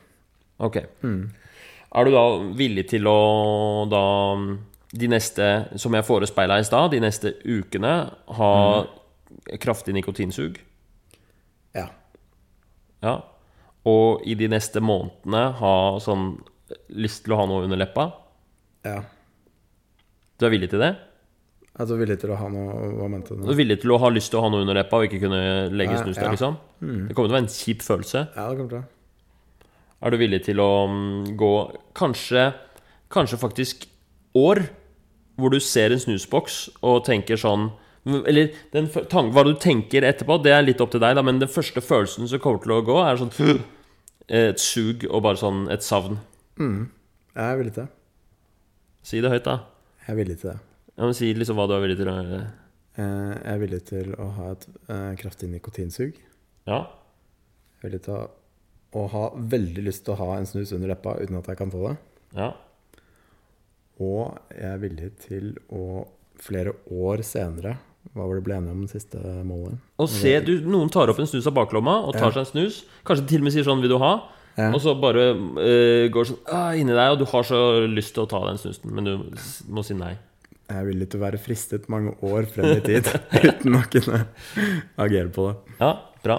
Ok. 0.57 0.79
Er 0.81 2.07
du 2.07 2.15
da 2.15 2.23
villig 2.57 2.87
til 2.89 3.05
å 3.09 3.19
da 3.91 4.01
de 4.89 5.09
neste, 5.11 5.51
som 5.77 5.93
jeg 5.93 6.07
forespeila 6.07 6.57
i 6.57 6.65
stad, 6.65 6.89
de 6.95 7.03
neste 7.03 7.35
ukene 7.45 7.93
ha 8.39 8.53
kraftig 9.61 9.93
nikotinsug? 9.93 10.57
Ja. 13.05 13.19
Og 13.89 14.25
i 14.27 14.35
de 14.39 14.49
neste 14.51 14.81
månedene 14.83 15.45
ha 15.59 15.75
sånn 16.03 16.33
lyst 16.93 17.23
til 17.25 17.33
å 17.33 17.39
ha 17.41 17.47
noe 17.49 17.67
under 17.67 17.79
leppa? 17.79 18.11
ja. 18.87 19.01
Du 20.39 20.45
er 20.47 20.53
villig 20.53 20.69
til 20.71 20.79
det? 20.79 20.93
Altså 21.79 21.97
villig 21.99 22.15
til 22.19 22.31
å 22.33 22.37
ha 22.39 22.47
noe 22.51 22.89
Hva 22.95 23.07
mente 23.11 23.35
du 23.35 23.43
Du 23.43 23.51
er 23.53 23.59
villig 23.59 23.79
til 23.81 23.91
å 23.91 23.99
ha 23.99 24.09
lyst 24.11 24.31
til 24.31 24.39
å 24.39 24.45
ha 24.45 24.51
noe 24.51 24.63
under 24.65 24.77
leppa 24.77 24.99
og 24.99 25.07
ikke 25.07 25.19
kunne 25.25 25.41
legge 25.75 25.99
snus 25.99 26.15
der, 26.15 26.29
ja. 26.29 26.31
liksom? 26.35 26.55
Det 26.79 27.15
kommer 27.15 27.29
til 27.29 27.33
å 27.33 27.37
være 27.37 27.45
en 27.45 27.53
kjip 27.53 27.83
følelse. 27.85 28.23
Ja, 28.35 28.47
det 28.47 28.59
kommer 28.59 28.71
til 28.71 28.79
å 28.79 28.87
Er 29.99 30.15
du 30.15 30.19
villig 30.21 30.41
til 30.47 30.63
å 30.63 30.69
mm, 30.87 31.35
gå 31.39 31.53
kanskje, 31.99 32.49
kanskje 33.11 33.41
faktisk 33.41 33.87
år 34.39 34.63
hvor 35.39 35.51
du 35.51 35.59
ser 35.63 35.91
en 35.95 36.01
snusboks 36.03 36.61
og 36.83 37.03
tenker 37.07 37.39
sånn 37.39 37.69
Eller 38.27 38.51
den, 38.73 38.87
hva 39.33 39.43
du 39.47 39.53
tenker 39.61 40.05
etterpå, 40.07 40.37
det 40.43 40.53
er 40.55 40.63
litt 40.65 40.81
opp 40.83 40.91
til 40.93 41.01
deg, 41.03 41.15
da, 41.17 41.23
men 41.25 41.39
den 41.41 41.51
første 41.51 41.81
følelsen 41.83 42.27
som 42.31 42.41
kommer 42.43 42.61
til 42.63 42.75
å 42.77 42.81
gå, 42.87 42.97
er 43.05 43.19
sånn 43.21 43.61
Et 44.29 44.59
sug 44.61 45.07
og 45.09 45.23
bare 45.25 45.39
sånn 45.41 45.63
et 45.73 45.81
savn. 45.81 46.19
Jeg 46.59 47.45
er 47.45 47.55
villig 47.57 47.73
til 47.73 47.85
det. 47.87 47.91
Si 49.09 49.21
det 49.23 49.31
høyt, 49.31 49.45
da. 49.47 49.55
Jeg 50.05 50.13
er 50.13 50.19
villig 50.19 50.35
til 50.41 50.51
det. 50.51 50.57
Ja, 50.99 51.05
men 51.07 51.15
Si 51.17 51.29
liksom 51.33 51.57
hva 51.57 51.65
du 51.69 51.73
er 51.73 51.81
villig 51.85 51.97
til 51.97 52.09
å 52.11 52.15
gjøre. 52.17 52.41
Eh, 52.99 53.31
Jeg 53.39 53.53
er 53.55 53.61
villig 53.63 53.79
til 53.87 54.11
å 54.19 54.27
ha 54.35 54.51
et 54.51 54.67
eh, 54.91 55.13
kraftig 55.21 55.49
nikotinsug. 55.49 56.17
Ja. 56.67 56.81
Jeg 57.79 57.81
er 57.81 57.87
villig 57.89 58.01
til 58.05 58.13
å, 58.19 58.23
å 58.99 59.05
ha 59.15 59.23
veldig 59.55 59.85
lyst 59.87 60.03
til 60.05 60.13
å 60.13 60.19
ha 60.21 60.37
en 60.37 60.45
snus 60.49 60.73
under 60.75 60.91
leppa 60.91 61.15
uten 61.23 61.39
at 61.39 61.47
jeg 61.49 61.57
kan 61.63 61.71
få 61.73 61.85
det. 61.87 61.97
ja. 62.37 62.51
Og 63.99 64.37
jeg 64.55 64.63
er 64.69 64.77
villig 64.79 65.09
til 65.19 65.47
å 65.75 66.05
flere 66.39 66.71
år 66.95 67.19
senere 67.27 67.73
Hva 68.15 68.25
var 68.25 68.39
det 68.39 68.43
ble 68.45 68.55
enige 68.57 68.73
om 68.73 68.81
den 68.83 68.91
siste 68.91 69.19
målet? 69.45 69.77
Og 70.01 70.09
se, 70.11 70.31
du, 70.41 70.55
noen 70.65 70.89
tar 70.91 71.11
opp 71.11 71.19
en 71.21 71.29
snus 71.29 71.47
av 71.49 71.55
baklomma 71.57 71.99
og 72.07 72.15
tar 72.17 72.33
seg 72.33 72.41
en 72.45 72.49
snus. 72.49 72.81
Kanskje 73.07 73.27
til 73.29 73.43
og 73.43 73.47
med 73.47 73.55
sier 73.55 73.67
sånn 73.67 73.83
'vil 73.83 73.95
du 73.95 73.99
ha?' 74.01 74.17
Ja. 74.59 74.73
Og 74.75 74.81
så 74.83 74.91
bare 74.99 75.29
uh, 75.37 76.05
går 76.11 76.25
sånn 76.27 76.39
ah, 76.51 76.73
inni 76.75 76.91
deg, 76.91 77.13
og 77.13 77.21
du 77.21 77.25
har 77.31 77.45
så 77.47 77.59
lyst 77.87 78.11
til 78.15 78.25
å 78.25 78.27
ta 78.27 78.41
den 78.43 78.57
snusen, 78.59 78.91
men 78.91 79.05
du 79.07 79.13
må 79.71 79.83
si 79.87 79.95
nei. 79.95 80.17
Jeg 80.67 80.81
er 80.81 80.87
villig 80.89 81.07
til 81.09 81.21
å 81.21 81.23
være 81.23 81.39
fristet 81.39 81.85
mange 81.87 82.11
år 82.27 82.49
frem 82.51 82.73
i 82.73 82.81
tid 82.83 83.07
uten 83.47 83.77
å 83.77 83.83
kunne 83.87 84.19
agere 84.99 85.31
på 85.31 85.47
det. 85.47 85.77
Ja, 85.79 85.93
bra. 86.25 86.37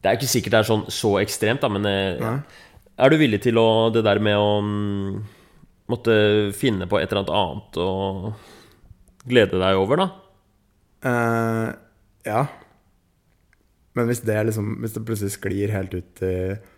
Det 0.00 0.10
er 0.10 0.18
ikke 0.18 0.32
sikkert 0.32 0.56
det 0.56 0.62
er 0.64 0.70
sånn 0.72 0.84
så 0.90 1.12
ekstremt, 1.20 1.62
da, 1.62 1.70
men 1.70 1.86
ja. 1.86 2.34
Er 3.00 3.12
du 3.12 3.16
villig 3.16 3.38
til 3.40 3.56
å 3.56 3.88
Det 3.94 4.02
der 4.04 4.18
med 4.20 4.36
å 4.36 4.58
mm, 4.60 5.20
måtte 5.88 6.16
finne 6.56 6.88
på 6.90 6.98
et 6.98 7.12
eller 7.12 7.22
annet 7.22 7.36
annet 7.38 7.78
og 7.80 9.30
glede 9.30 9.60
deg 9.60 9.78
over, 9.78 10.00
da? 10.00 10.08
Eh, 11.04 11.68
ja. 12.26 12.42
Men 13.98 14.06
hvis 14.06 14.20
det, 14.24 14.36
liksom, 14.46 14.76
hvis 14.82 14.92
det 14.94 15.04
plutselig 15.08 15.32
sklir 15.34 15.72
helt 15.74 15.94
ut 15.98 16.22
i 16.22 16.34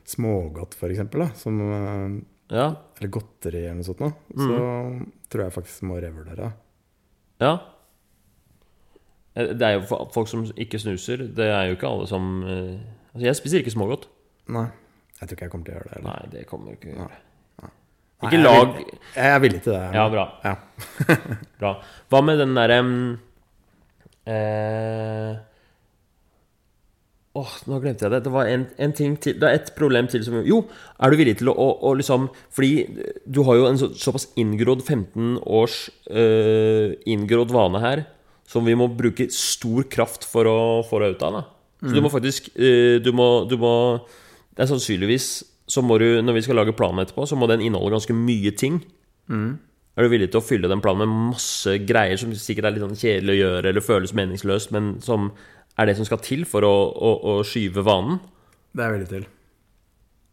smågodt, 0.09 0.75
eksempel, 0.89 1.27
som, 1.37 1.59
uh, 1.61 2.21
Ja. 2.53 2.69
eller 2.99 3.11
godteri 3.13 3.65
eller 3.67 3.75
noe 3.81 3.85
sånt, 3.85 4.01
nå, 4.01 4.13
så 4.37 4.57
tror 5.31 5.45
jeg 5.45 5.53
faktisk 5.53 5.83
må 5.89 6.01
revurdere. 6.01 6.53
Ja. 7.41 7.59
Eh, 9.37 9.53
Det 9.53 9.63
er 9.63 9.79
jo 9.81 10.07
folk 10.13 10.29
som 10.29 10.45
ikke 10.57 10.79
snuser. 10.81 11.27
Det 11.35 11.47
er 11.49 11.67
jo 11.69 11.77
ikke 11.77 11.89
alle 11.89 12.07
som 12.09 12.43
uh, 12.45 12.79
Altså, 13.13 13.27
jeg 13.27 13.37
spiser 13.37 13.59
ikke 13.61 13.75
smågodt. 13.75 14.07
Nei. 14.49 14.67
Jeg 15.21 15.29
tror 15.29 15.37
ikke 15.37 15.45
jeg 15.45 15.51
kommer 15.53 15.67
til 15.67 15.75
å 15.75 15.77
gjøre 15.77 15.89
det. 15.91 15.97
Eller? 15.99 16.09
Nei, 16.09 16.31
det 16.33 16.47
kommer 16.49 16.73
ikke 16.73 16.89
å 16.89 16.95
gjøre. 16.97 17.19
Nei, 17.63 17.71
Ikke 18.23 18.39
jeg 18.39 18.47
er 18.47 18.67
villig- 18.73 18.99
Jeg 19.17 19.35
er 19.35 19.41
villig 19.41 19.63
til 19.63 19.73
det. 19.73 19.83
Ja, 19.95 20.09
bra. 20.09 20.25
Ja. 20.45 20.55
bra. 21.61 21.73
Hva 22.11 22.23
med 22.25 22.39
den 22.41 22.55
derre 22.57 22.79
mm, 22.83 23.19
eh, 24.31 25.33
Åh, 27.33 27.53
nå 27.65 27.79
glemte 27.81 28.05
jeg 28.05 28.13
det. 28.13 28.21
Det 28.27 28.33
var 28.33 28.49
en, 28.51 28.67
en 28.77 28.93
ting 28.93 29.15
til 29.17 29.39
Det 29.41 29.49
er 29.49 29.57
et 29.57 29.71
problem 29.77 30.09
til 30.13 30.25
som 30.25 30.43
Jo, 30.45 30.59
er 31.01 31.13
du 31.13 31.17
villig 31.17 31.39
til 31.41 31.49
å, 31.49 31.55
å, 31.57 31.69
å 31.89 31.95
liksom 31.97 32.27
Fordi 32.53 32.83
du 33.25 33.41
har 33.49 33.57
jo 33.57 33.71
en 33.71 33.81
så, 33.81 33.89
såpass 33.97 34.29
inngrodd 34.37 34.85
15 34.85 35.39
års 35.41 35.87
uh, 36.13 36.93
inngrodd 37.09 37.55
vane 37.55 37.81
her 37.81 38.05
som 38.53 38.67
vi 38.69 38.75
må 38.77 38.91
bruke 38.93 39.31
stor 39.33 39.87
kraft 39.89 40.27
for 40.29 40.45
å 40.45 40.59
få 40.85 40.99
deg 41.01 41.15
ut 41.15 41.23
av. 41.25 41.39
Så 41.81 41.89
mm. 41.89 41.95
du 41.97 42.01
må 42.05 42.11
faktisk 42.13 42.51
uh, 42.53 43.01
du, 43.01 43.09
må, 43.17 43.47
du 43.49 43.57
må 43.57 43.73
Det 44.53 44.67
er 44.67 44.73
sannsynligvis 44.75 45.31
så 45.73 45.81
må 45.81 45.97
du, 46.03 46.07
når 46.21 46.37
vi 46.37 46.43
skal 46.45 46.59
lage 46.59 46.75
planen 46.77 47.01
etterpå, 47.01 47.25
så 47.25 47.39
må 47.39 47.47
den 47.49 47.63
inneholde 47.65 47.95
ganske 47.95 48.17
mye 48.17 48.53
ting. 48.59 48.83
Er 49.93 50.07
du 50.07 50.13
villig 50.13 50.31
til 50.33 50.41
å 50.41 50.45
fylle 50.45 50.71
den 50.71 50.81
planen 50.81 51.05
med 51.05 51.33
masse 51.35 51.75
greier 51.85 52.17
som 52.21 52.33
sikkert 52.33 52.71
er 52.71 52.77
litt 52.77 52.85
sånn 52.85 52.97
kjedelig 52.97 53.35
å 53.35 53.41
gjøre 53.43 53.73
eller 53.73 53.85
føles 53.85 54.15
meningsløst, 54.17 54.73
men 54.73 54.95
som 55.05 55.29
er 55.77 55.89
det 55.89 55.99
som 55.99 56.09
skal 56.09 56.21
til 56.25 56.47
for 56.49 56.65
å, 56.65 56.73
å, 56.97 57.13
å 57.29 57.35
skyve 57.45 57.85
vanen? 57.85 58.19
Det 58.73 58.85
er 58.85 58.89
jeg 58.89 58.99
villig 58.99 59.11
til. 59.11 59.27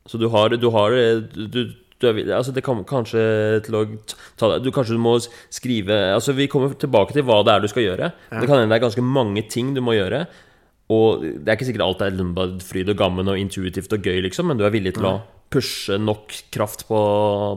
Så 0.10 0.20
du 0.20 0.30
har, 0.32 0.56
du 0.56 0.68
har 0.74 0.96
du, 1.36 1.60
du, 2.00 2.06
er, 2.08 2.22
altså 2.34 2.54
Det 2.56 2.64
kan 2.66 2.80
kanskje 2.88 3.22
til 3.66 3.76
å 3.78 3.82
ta 4.40 4.48
deg 4.54 4.64
du, 4.64 4.72
Kanskje 4.74 4.96
du 4.96 5.02
må 5.04 5.12
skrive 5.22 5.98
Altså 6.16 6.34
Vi 6.34 6.48
kommer 6.50 6.72
tilbake 6.80 7.14
til 7.14 7.28
hva 7.28 7.42
det 7.46 7.54
er 7.54 7.62
du 7.62 7.68
skal 7.70 7.86
gjøre. 7.86 8.08
Det 8.32 8.48
kan 8.48 8.56
hende 8.56 8.72
det 8.72 8.80
er 8.80 8.86
ganske 8.88 9.04
mange 9.06 9.44
ting 9.52 9.76
du 9.76 9.84
må 9.86 9.94
gjøre. 9.98 10.24
Og 10.90 11.22
det 11.22 11.46
er 11.46 11.60
ikke 11.60 11.68
sikkert 11.68 11.86
alt 11.86 12.02
er 12.02 12.16
lumbad, 12.16 12.64
fryd 12.66 12.90
og 12.90 12.98
gammen 12.98 13.30
og 13.30 13.38
intuitivt 13.38 13.92
og 13.94 14.08
gøy, 14.08 14.24
liksom, 14.26 14.50
men 14.50 14.58
du 14.58 14.64
er 14.66 14.74
villig 14.74 14.96
til 14.96 15.06
å 15.06 15.20
pushe 15.54 16.00
nok 16.02 16.34
kraft 16.56 16.88
på, 16.90 16.98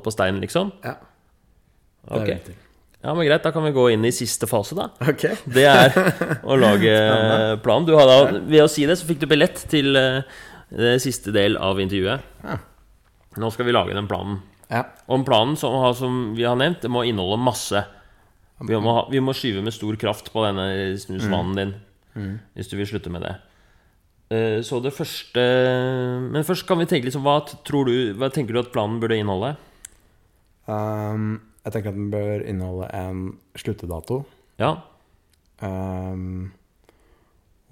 på 0.04 0.12
steinen, 0.12 0.42
liksom? 0.44 0.74
Ja. 0.84 0.98
Det 2.02 2.12
Ok. 2.18 2.26
jeg 2.26 2.28
villig 2.36 2.44
til. 2.50 2.58
Ja, 3.02 3.14
men 3.18 3.26
Greit, 3.26 3.42
da 3.42 3.50
kan 3.50 3.64
vi 3.66 3.72
gå 3.74 3.84
inn 3.90 4.04
i 4.06 4.12
siste 4.14 4.46
fase, 4.46 4.76
da. 4.78 4.88
Okay. 5.10 5.34
Det 5.56 5.64
er 5.66 5.90
å 6.46 6.54
lage 6.58 6.92
plan. 7.64 7.84
Du 7.86 7.96
hadde, 7.98 8.42
ved 8.46 8.62
å 8.62 8.68
si 8.70 8.84
det, 8.86 8.94
så 9.00 9.08
fikk 9.08 9.24
du 9.24 9.26
billett 9.30 9.64
til 9.72 9.96
eh, 9.98 10.22
det 10.70 10.92
siste 11.02 11.32
del 11.34 11.56
av 11.58 11.80
intervjuet. 11.82 12.22
Ja. 12.46 12.60
Nå 13.42 13.50
skal 13.50 13.66
vi 13.66 13.74
lage 13.74 13.96
den 13.96 14.06
planen. 14.10 14.38
Ja. 14.70 14.84
Og 15.10 15.24
planen, 15.26 15.56
som, 15.58 15.74
som 15.98 16.20
vi 16.38 16.46
har 16.46 16.54
nevnt, 16.56 16.80
det 16.84 16.90
må 16.94 17.02
inneholde 17.08 17.40
masse. 17.42 17.82
Vi 18.62 18.78
må, 18.78 18.94
vi 19.10 19.18
må 19.18 19.34
skyve 19.34 19.64
med 19.66 19.74
stor 19.74 19.96
kraft 19.98 20.30
på 20.32 20.44
denne 20.46 20.94
snusvanen 21.02 21.56
din. 21.58 21.72
Hvis 22.54 22.70
du 22.70 22.76
vil 22.78 22.86
slutte 22.86 23.10
med 23.10 23.24
det. 23.26 23.34
Eh, 24.30 24.58
Så 24.62 24.78
det 24.84 24.92
første 24.94 25.42
Men 26.30 26.44
først 26.44 26.66
kan 26.68 26.78
vi 26.80 26.86
tenke 26.88 27.08
liksom 27.08 27.24
Hva, 27.24 27.38
tror 27.66 27.88
du, 27.88 28.12
hva 28.20 28.28
tenker 28.32 28.52
du 28.54 28.60
at 28.62 28.70
planen 28.72 29.00
burde 29.00 29.16
inneholde? 29.18 29.54
Um, 30.68 31.40
jeg 31.62 31.72
tenker 31.74 31.92
at 31.92 31.98
den 31.98 32.10
bør 32.12 32.42
inneholde 32.48 32.88
en 32.98 33.20
sluttedato. 33.58 34.22
Ja. 34.58 34.72
Um, 35.62 36.50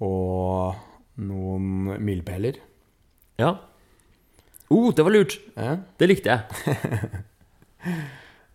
og 0.01 0.75
noen 1.21 1.97
milepæler. 2.01 2.59
Ja. 3.41 3.55
Oh, 4.71 4.91
det 4.95 5.03
var 5.03 5.11
lurt! 5.11 5.35
Ja. 5.57 5.75
Det 5.99 6.07
likte 6.07 6.31
jeg. 6.31 6.41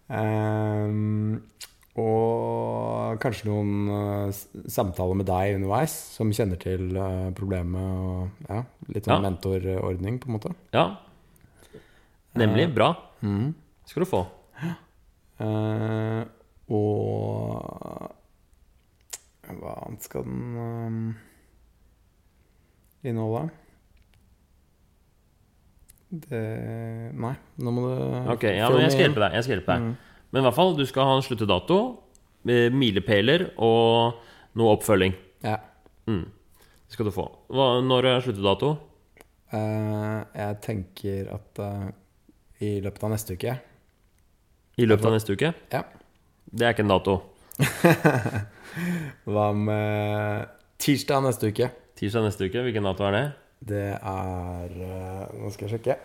Um, 0.09 1.43
og 2.01 3.20
kanskje 3.20 3.49
noen 3.51 3.91
uh, 3.93 4.41
samtaler 4.72 5.20
med 5.20 5.28
deg 5.28 5.59
underveis, 5.59 5.93
som 6.16 6.32
kjenner 6.32 6.61
til 6.61 6.89
uh, 6.97 7.28
problemet. 7.37 8.01
Og, 8.09 8.49
ja, 8.49 8.62
litt 8.89 9.05
sånn 9.09 9.20
Ja. 9.20 9.26
mentorordning, 9.28 10.18
på 10.22 10.30
en 10.30 10.39
måte. 10.39 10.55
Ja. 10.72 10.87
Nemlig. 12.37 12.70
Bra. 12.76 12.95
Mm. 13.24 13.53
Skal 13.89 14.05
du 14.05 14.09
få. 14.09 14.24
Uh, 15.37 16.22
og 16.72 18.12
Hva 19.47 19.74
annet 19.84 20.07
skal 20.07 20.24
den 20.26 20.57
um, 20.57 21.03
inneholde? 23.07 23.45
Det 26.07 26.41
Nei, 27.18 27.34
nå 27.61 27.74
må 27.74 27.84
du 27.84 27.93
Ok, 28.32 28.47
ja, 28.49 28.70
men 28.72 28.87
jeg 28.87 28.95
skal 28.95 29.07
hjelpe 29.09 29.22
deg. 29.26 29.37
Jeg 29.37 29.47
skal 29.47 29.57
hjelpe 29.59 29.74
deg. 29.74 29.84
Mm. 29.84 30.16
Men 30.32 30.41
i 30.43 30.47
hvert 30.47 30.57
fall, 30.57 30.74
du 30.78 30.84
skal 30.89 31.09
ha 31.09 31.14
en 31.18 31.24
sluttedato, 31.24 31.78
eh, 32.49 32.66
milepæler 32.74 33.51
og 33.62 34.18
noe 34.59 34.74
oppfølging. 34.74 35.14
Ja. 35.45 35.61
Mm. 36.11 36.24
Det 36.87 36.97
skal 36.97 37.09
du 37.09 37.14
få. 37.14 37.28
Hva, 37.53 37.68
når 37.84 38.11
er 38.11 38.24
sluttedato? 38.24 38.74
Uh, 39.53 40.26
jeg 40.34 40.59
tenker 40.64 41.30
at 41.37 41.62
uh, 41.62 41.89
i 42.62 42.78
løpet 42.82 43.05
av 43.07 43.12
neste 43.12 43.37
uke 43.39 43.55
I 44.77 44.85
løpet 44.85 45.09
av 45.09 45.14
neste 45.14 45.33
uke? 45.33 45.55
Ja. 45.72 45.79
Det 46.53 46.66
er 46.66 46.74
ikke 46.74 46.85
en 46.85 46.91
dato. 46.93 47.14
Hva 49.33 49.47
med 49.57 50.51
tirsdag 50.85 51.22
neste 51.24 51.49
uke? 51.49 51.70
Tirsdag 51.97 52.27
neste 52.27 52.45
uke, 52.51 52.61
hvilken 52.66 52.85
dato 52.85 53.07
er 53.09 53.16
det? 53.16 53.22
Det 53.70 53.87
er 53.97 54.74
eh, 54.85 55.22
Nå 55.41 55.53
skal 55.55 55.64
jeg 55.64 55.79
sjekke. 55.79 55.97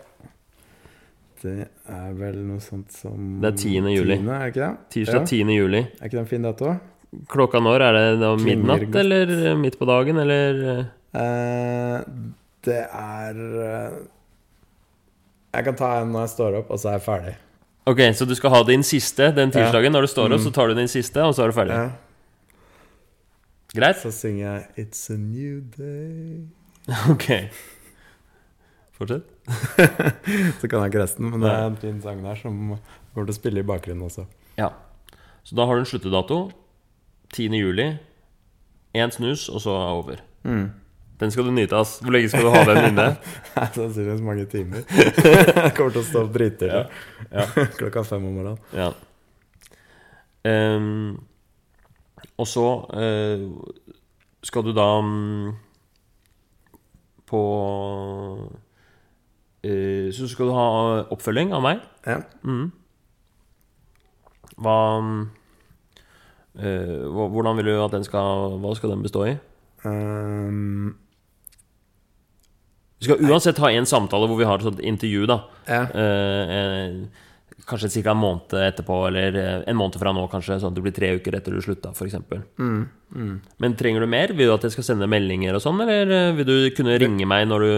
Det 1.42 1.58
er 1.90 2.16
vel 2.16 2.40
noe 2.46 2.64
sånt 2.64 2.96
som 2.96 3.36
Det 3.42 3.50
er 3.50 3.60
10. 3.60 3.92
juli. 3.92 4.16
10., 4.22 4.32
er 4.38 4.54
ikke 4.54 4.64
det? 4.64 4.72
Tirsdag 4.96 5.28
10. 5.28 5.52
juli. 5.58 5.84
Er 5.84 6.08
ikke 6.08 6.16
det 6.16 6.24
en 6.24 6.32
fin 6.32 6.48
dato? 6.48 6.72
Klokka 7.28 7.60
når? 7.60 7.86
Er 7.90 7.98
det 7.98 8.08
da 8.24 8.34
midnatt, 8.40 8.88
eller 9.04 9.36
eh, 9.36 9.54
midt 9.60 9.76
på 9.76 9.92
dagen, 9.92 10.24
eller 10.24 10.64
eh? 10.78 10.82
Eh, 11.12 12.10
det 12.64 12.82
er 12.88 13.46
Jeg 15.52 15.64
kan 15.68 15.76
ta 15.76 15.96
en 16.00 16.14
når 16.16 16.30
jeg 16.30 16.38
står 16.40 16.62
opp, 16.62 16.72
og 16.72 16.80
så 16.80 16.94
er 16.94 17.02
jeg 17.02 17.10
ferdig. 17.12 17.40
Ok, 17.86 17.98
så 18.14 18.24
du 18.28 18.34
skal 18.38 18.50
ha 18.54 18.62
din 18.62 18.82
siste 18.86 19.32
den 19.34 19.50
tirsdagen. 19.50 19.92
Når 19.92 20.00
du 20.06 20.06
står 20.12 20.28
opp, 20.32 20.38
Mm. 20.40 20.44
så 20.44 20.52
tar 20.54 20.68
du 20.68 20.74
din 20.74 20.88
siste, 20.88 21.22
og 21.22 21.34
så 21.34 21.42
er 21.42 21.46
du 21.50 21.52
ferdig. 21.56 21.74
Ja. 21.74 21.90
Greit? 23.74 23.96
Så 23.96 24.10
synger 24.12 24.44
jeg 24.52 24.66
'It's 24.86 25.10
a 25.10 25.16
new 25.16 25.60
day'. 25.78 26.46
Ok. 27.10 27.48
Fortsett. 28.92 29.22
Så 30.60 30.68
kan 30.68 30.80
jeg 30.82 30.92
ikke 30.92 31.02
resten, 31.02 31.30
men 31.30 31.40
det 31.40 31.50
er 31.50 31.66
en 31.66 31.76
fin 31.76 32.00
sang 32.02 32.22
der 32.22 32.34
som 32.36 32.78
går 33.14 33.24
til 33.24 33.32
å 33.32 33.34
spille 33.34 33.58
i 33.60 33.62
bakgrunnen 33.66 34.02
også. 34.06 34.26
Ja. 34.58 34.68
Så 35.44 35.56
da 35.56 35.64
har 35.66 35.74
du 35.74 35.80
en 35.80 35.86
sluttedato. 35.86 36.52
10. 37.32 37.48
juli. 37.58 37.98
Én 38.94 39.10
snus, 39.10 39.48
og 39.48 39.60
så 39.60 39.70
er 39.70 39.86
det 39.86 39.96
over. 40.44 40.70
Den 41.22 41.30
skal 41.30 41.46
du 41.46 41.52
nyte, 41.54 41.78
ass. 41.78 42.00
Hvor 42.02 42.10
lenge 42.10 42.28
skal 42.32 42.42
du 42.42 42.50
ha 42.50 42.64
den 42.66 42.84
inne? 42.90 43.06
Sannsynligvis 43.54 44.22
mange 44.26 44.46
timer. 44.50 44.82
Kommer 45.76 45.94
til 45.94 46.00
å 46.00 46.06
stå 46.08 46.24
opp 46.26 46.32
drittidlig 46.34 46.80
Ja. 47.30 47.44
klokka 47.78 48.02
fem 48.06 48.24
om 48.26 48.40
morgenen. 48.40 48.58
Ja. 48.74 48.90
Um, 50.42 51.20
og 52.34 52.48
så 52.50 52.64
uh, 52.90 53.44
skal 54.42 54.64
du 54.66 54.72
da 54.74 54.88
um, 54.98 55.52
på 57.30 57.42
uh, 59.62 60.08
Så 60.10 60.26
skal 60.32 60.50
du 60.50 60.56
ha 60.56 60.66
oppfølging 61.14 61.54
av 61.54 61.62
meg. 61.62 61.86
Ja. 62.02 62.18
Mm. 62.42 62.72
Hva 64.62 64.76
eh, 66.60 66.98
Hvordan 67.08 67.56
vil 67.56 67.70
du 67.70 67.78
at 67.80 67.94
den 67.94 68.04
skal 68.04 68.58
Hva 68.60 68.74
skal 68.76 68.92
den 68.92 69.04
bestå 69.06 69.22
i? 69.30 69.32
Um, 69.86 70.92
Vi 73.02 73.10
skal 73.10 73.28
uansett 73.28 73.58
ha 73.62 73.72
en 73.74 73.88
samtale 73.88 74.30
hvor 74.30 74.38
vi 74.38 74.46
har 74.46 74.62
et 74.62 74.68
sånt 74.68 74.80
intervju, 74.80 75.26
da. 75.26 75.42
ja. 75.66 75.82
Eh, 75.90 76.56
eh, 76.56 77.28
kanskje 77.66 78.02
ca. 78.02 78.10
en 78.10 78.20
måned 78.22 78.54
etterpå, 78.58 78.96
eller 79.08 79.36
eh, 79.38 79.58
en 79.70 79.78
måned 79.78 79.98
fra 80.00 80.12
nå, 80.14 80.24
kanskje. 80.30 80.60
Sånn 80.62 80.72
at 80.72 80.78
det 80.78 80.84
blir 80.86 80.94
tre 80.94 81.12
uker 81.18 81.36
etter 81.38 81.54
du 81.54 81.62
slutta, 81.64 81.92
f.eks. 81.94 82.18
Mm, 82.58 82.80
mm. 83.14 83.36
Men 83.62 83.76
trenger 83.78 84.04
du 84.04 84.10
mer? 84.10 84.34
Vil 84.38 84.50
du 84.50 84.54
at 84.54 84.66
jeg 84.66 84.74
skal 84.76 84.92
sende 84.92 85.10
meldinger 85.10 85.58
og 85.58 85.64
sånn, 85.64 85.82
eller 85.84 86.14
eh, 86.16 86.34
vil 86.38 86.48
du 86.48 86.56
kunne 86.76 86.98
ringe 87.02 87.28
meg 87.28 87.48
når 87.50 87.68
du 87.68 87.72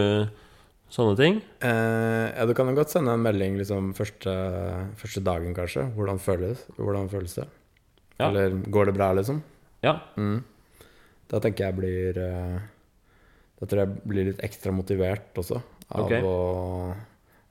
Sånne 0.94 1.16
ting? 1.18 1.38
Eh, 1.64 2.26
ja, 2.28 2.44
du 2.46 2.52
kan 2.54 2.68
jo 2.70 2.76
godt 2.76 2.92
sende 2.92 3.16
en 3.16 3.22
melding 3.24 3.56
liksom 3.58 3.88
første, 3.98 4.30
første 5.00 5.22
dagen, 5.26 5.50
kanskje. 5.56 5.88
Hvordan 5.96 6.20
føles, 6.22 6.60
hvordan 6.76 7.08
føles 7.10 7.34
det? 7.40 7.48
Ja. 8.20 8.28
Eller 8.28 8.54
går 8.70 8.92
det 8.92 8.94
bra, 8.94 9.08
liksom? 9.18 9.40
Ja. 9.82 9.96
Mm. 10.14 10.44
Da 11.32 11.40
tenker 11.42 11.66
jeg 11.66 11.76
blir 11.80 12.20
eh, 12.22 12.60
Da 13.64 13.70
tror 13.70 13.80
jeg 13.80 14.04
blir 14.04 14.26
litt 14.28 14.40
ekstra 14.44 14.74
motivert 14.76 15.38
også. 15.40 15.56
Av 15.88 16.04
okay. 16.04 16.20
å 16.20 16.92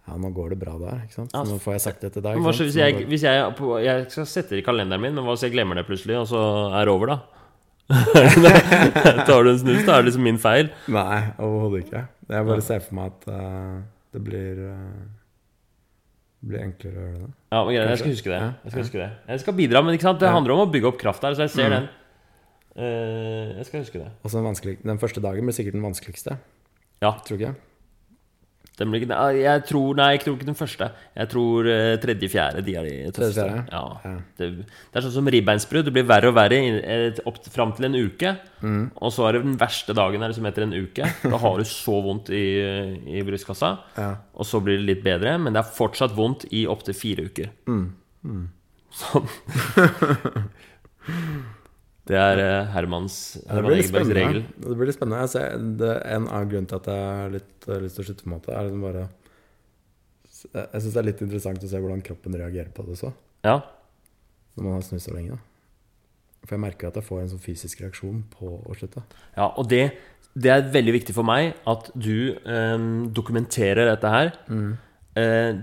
Ja, 0.03 0.17
nå 0.19 0.29
går 0.35 0.53
det 0.53 0.57
bra 0.61 0.75
der, 0.77 1.05
ikke 1.07 1.15
sant? 1.15 1.31
Så 1.33 1.41
nå 1.47 1.55
får 1.63 1.77
jeg 1.77 1.83
sagt 1.87 2.03
det 2.03 2.11
til 2.13 2.25
deg. 2.25 2.37
Ikke 2.37 2.51
sant? 2.53 2.67
hvis 2.67 2.77
jeg, 2.77 3.05
hvis 3.09 3.23
jeg, 3.25 3.45
jeg 3.85 4.03
skal 4.11 4.27
sette 4.29 4.53
det 4.53 4.59
i 4.61 4.65
kalenderen 4.65 5.01
min, 5.01 5.15
men 5.15 5.25
hva 5.25 5.33
hvis 5.33 5.47
jeg 5.47 5.55
glemmer 5.55 5.79
det 5.79 5.87
plutselig, 5.87 6.19
og 6.19 6.27
så 6.29 6.41
er 6.75 6.85
det 6.85 6.93
over, 6.93 7.13
da? 7.15 7.17
Tar 9.27 9.47
du 9.47 9.49
en 9.53 9.59
snus, 9.63 9.81
da 9.87 9.95
er 9.95 10.03
det 10.03 10.11
liksom 10.11 10.27
min 10.27 10.37
feil. 10.43 10.69
Nei, 10.91 11.19
overhodet 11.41 11.87
ikke. 11.87 12.03
Jeg 12.29 12.49
bare 12.51 12.67
ser 12.67 12.85
for 12.85 12.99
meg 12.99 13.15
at 13.15 13.27
uh, 13.31 13.81
det 14.13 14.21
blir 14.27 14.61
uh, 14.61 15.01
Det 16.43 16.51
blir 16.51 16.63
enklere 16.67 16.93
å 16.93 17.07
gjøre 17.07 17.23
det. 17.23 17.33
Ja, 17.33 17.57
men 17.57 17.73
greit, 17.73 17.89
jeg 17.89 18.03
skal 18.03 18.13
huske 18.13 18.35
det. 18.35 18.39
Jeg 18.43 18.75
skal 18.75 18.85
huske 18.85 19.01
det 19.01 19.09
Jeg 19.33 19.43
skal 19.47 19.59
bidra, 19.63 19.83
men 19.87 19.97
det 19.97 20.31
handler 20.37 20.55
om 20.59 20.63
å 20.67 20.71
bygge 20.77 20.91
opp 20.93 21.01
kraft 21.01 21.25
der, 21.25 21.39
så 21.39 21.47
jeg 21.47 21.55
ser 21.55 21.71
Mm. 21.71 21.75
den. 21.79 21.91
Eh, 22.73 23.53
jeg 23.59 23.67
skal 23.67 23.83
huske 23.83 24.01
det. 24.01 24.09
Og 24.23 24.33
den, 24.33 24.79
den 24.81 25.01
første 25.01 25.21
dagen 25.21 25.45
blir 25.45 25.55
sikkert 25.55 25.77
den 25.77 25.85
vanskeligste. 25.85 26.39
Ja. 27.03 27.13
Tror 27.25 27.39
ikke? 27.39 27.53
Den 28.73 28.89
blir 28.89 29.03
jeg 29.05 29.65
tror, 29.69 29.91
nei, 29.93 30.15
jeg 30.15 30.23
tror 30.23 30.37
ikke 30.39 30.47
den 30.47 30.57
første. 30.57 30.87
Jeg 31.13 31.29
tror 31.29 31.67
eh, 31.69 31.91
tredje-fjerde. 32.01 32.63
De 32.65 32.73
er 32.79 32.87
de 32.87 33.11
tøffeste. 33.13 33.45
Ja. 33.69 33.81
Ja. 34.01 34.13
Det, 34.39 34.47
det 34.65 34.97
er 34.97 35.05
sånn 35.05 35.13
som 35.19 35.29
ribbeinsbrudd. 35.29 35.85
Det 35.85 35.93
blir 35.93 36.07
verre 36.09 36.31
og 36.31 36.37
verre 36.39 36.57
opp 37.29 37.37
fram 37.53 37.75
til 37.77 37.85
en 37.85 37.99
uke. 37.99 38.33
Mm. 38.65 38.87
Og 38.97 39.13
så 39.13 39.27
er 39.27 39.37
det 39.37 39.43
den 39.45 39.59
verste 39.61 39.93
dagen 39.93 40.25
her, 40.25 40.33
som 40.33 40.49
heter 40.49 40.65
en 40.65 40.73
uke. 40.73 41.11
Da 41.21 41.41
har 41.45 41.61
du 41.61 41.69
så 41.69 41.99
vondt 42.01 42.33
i, 42.33 42.41
i 43.13 43.21
brystkassa. 43.27 43.75
Ja. 43.99 44.09
Og 44.33 44.49
så 44.49 44.63
blir 44.63 44.81
det 44.81 44.89
litt 44.89 45.05
bedre, 45.05 45.37
men 45.37 45.53
det 45.53 45.61
er 45.61 45.77
fortsatt 45.77 46.17
vondt 46.17 46.49
i 46.49 46.65
opptil 46.65 46.97
fire 46.97 47.29
uker. 47.29 47.53
Mm. 47.69 47.85
Mm. 48.25 48.47
Sånn. 49.03 49.29
Det 52.09 52.17
er 52.19 52.39
eh, 52.43 52.71
Hermans, 52.73 53.17
Herman 53.47 53.77
Egebergs 53.77 54.09
regel. 54.17 54.41
Det 54.59 54.75
blir 54.75 54.89
litt 54.89 54.97
spennende. 54.97 55.27
Ser, 55.31 55.53
det, 55.79 55.91
en 56.11 56.25
annen 56.27 56.49
grunn 56.51 56.65
til 56.67 56.79
at 56.81 56.89
jeg 56.91 57.05
har 57.21 57.31
litt 57.37 57.67
eh, 57.69 57.79
lyst 57.85 57.95
til 57.95 58.03
å 58.03 58.07
slutte, 58.09 58.25
en 58.27 58.33
måte, 58.33 58.51
er 58.51 58.67
liksom 58.67 58.83
bare 58.83 59.05
Jeg, 60.43 60.81
syns 60.83 60.89
det 60.91 60.99
er 60.99 61.07
litt 61.07 61.21
interessant 61.23 61.63
å 61.63 61.69
se 61.71 61.79
hvordan 61.79 62.01
kroppen 62.03 62.35
reagerer 62.35 62.73
på 62.75 62.83
det 62.83 62.97
også, 62.97 63.13
Ja. 63.47 63.61
når 64.57 64.65
man 64.67 64.73
har 64.75 64.83
snudd 64.83 65.03
så 65.05 65.13
lenge. 65.15 65.37
For 66.43 66.57
jeg 66.57 66.63
merker 66.65 66.89
at 66.89 66.97
jeg 66.99 67.07
får 67.07 67.21
en 67.21 67.29
sånn 67.31 67.43
fysisk 67.45 67.85
reaksjon 67.85 68.17
på 68.33 68.49
å 68.67 68.75
slutte. 68.75 69.05
Ja, 69.37 69.45
og 69.55 69.69
det, 69.71 69.85
det 70.35 70.51
er 70.51 70.65
veldig 70.73 70.97
viktig 70.97 71.15
for 71.15 71.23
meg 71.23 71.53
at 71.71 71.87
du 71.95 72.35
eh, 72.35 72.83
dokumenterer 73.15 73.87
dette 73.93 74.11
her. 74.11 74.33
Eh, 75.15 75.53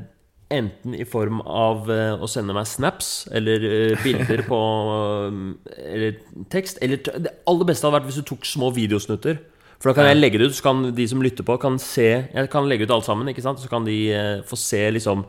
enten 0.50 0.94
i 0.98 1.06
form 1.08 1.40
av 1.46 1.88
eh, 1.92 2.18
å 2.18 2.28
sende 2.30 2.54
meg 2.56 2.68
snaps 2.68 3.28
eller 3.34 3.64
eh, 3.66 4.02
bilder 4.02 4.42
på 4.48 4.58
eh, 4.90 5.80
Eller 5.94 6.18
tekst. 6.52 6.80
Eller 6.82 7.00
det 7.00 7.32
aller 7.48 7.68
beste 7.68 7.86
hadde 7.86 7.98
vært 7.98 8.08
hvis 8.10 8.20
du 8.20 8.26
tok 8.32 8.46
små 8.48 8.72
videosnutter. 8.74 9.38
For 9.80 9.90
da 9.90 9.96
kan 9.96 10.10
jeg 10.10 10.18
legge 10.18 10.40
det 10.40 10.50
ut, 10.50 10.56
så 10.58 10.66
kan 10.66 10.82
de 10.96 11.06
som 11.08 11.22
lytter 11.24 11.46
på, 11.46 11.56
kan 11.62 11.78
se 11.80 12.08
Jeg 12.26 12.48
kan 12.52 12.66
legge 12.68 12.84
ut 12.84 12.92
alt 12.92 13.06
sammen, 13.06 13.30
ikke 13.32 13.44
sant? 13.44 13.62
Så 13.62 13.70
kan 13.70 13.86
de 13.86 13.96
få 14.44 14.58
se 14.60 14.82
liksom 14.92 15.24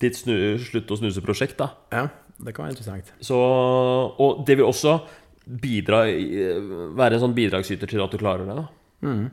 ditt 0.00 0.16
snu, 0.16 0.56
slutt 0.56 0.88
å 0.88 0.96
snuse-prosjekt, 0.96 1.58
da. 1.60 1.66
Ja, 1.92 2.06
det 2.40 2.54
kan 2.56 2.64
være 2.64 2.72
interessant. 2.72 3.10
Så, 3.20 3.36
og 3.36 4.40
det 4.48 4.56
vil 4.56 4.64
også 4.64 4.94
bidra, 5.60 6.06
være 6.96 7.18
en 7.18 7.24
sånn 7.26 7.36
bidragsyter 7.36 7.90
til 7.90 8.00
at 8.00 8.14
du 8.14 8.16
klarer 8.22 8.48
det. 8.48 8.56
Da. 8.56 8.64
Mm. 9.04 9.26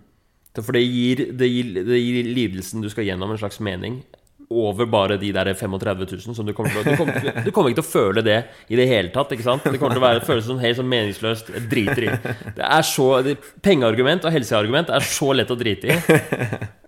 For 0.57 0.75
det 0.75 0.83
gir, 0.83 1.23
det, 1.37 1.47
gir, 1.47 1.71
det 1.87 2.01
gir 2.01 2.27
lidelsen 2.27 2.83
du 2.83 2.89
skal 2.91 3.07
gjennom, 3.07 3.31
en 3.31 3.39
slags 3.39 3.61
mening. 3.63 4.01
Over 4.47 4.87
bare 4.87 5.17
de 5.19 5.33
der 5.35 5.49
35 5.51 6.05
000 6.07 6.35
som 6.37 6.45
du 6.47 6.53
kommer 6.55 6.71
til 6.71 6.79
å 6.79 6.83
Du 6.87 6.99
kommer, 7.01 7.41
du 7.43 7.49
kommer 7.51 7.71
ikke 7.73 7.81
til 7.81 7.83
å 7.83 7.89
føle 7.91 8.23
det 8.23 8.37
i 8.71 8.77
det 8.79 8.85
hele 8.87 9.11
tatt. 9.11 9.33
ikke 9.35 9.43
sant? 9.43 9.65
Det 9.67 9.75
kommer 9.75 9.97
til 9.97 10.03
å 10.03 10.05
være, 10.05 10.23
føles 10.23 10.47
som 10.47 10.61
helt 10.61 10.79
sånn 10.79 10.87
meningsløst. 10.87 11.51
Jeg 11.51 11.67
driter 11.67 12.05
i. 12.07 12.13
Det 12.55 12.63
er 12.63 12.87
så, 12.87 13.09
det, 13.25 13.35
Pengeargument 13.65 14.23
og 14.23 14.31
helseargument 14.31 14.93
er 14.95 15.03
så 15.03 15.33
lett 15.35 15.51
å 15.51 15.59
drite 15.59 15.91
i. 15.91 15.99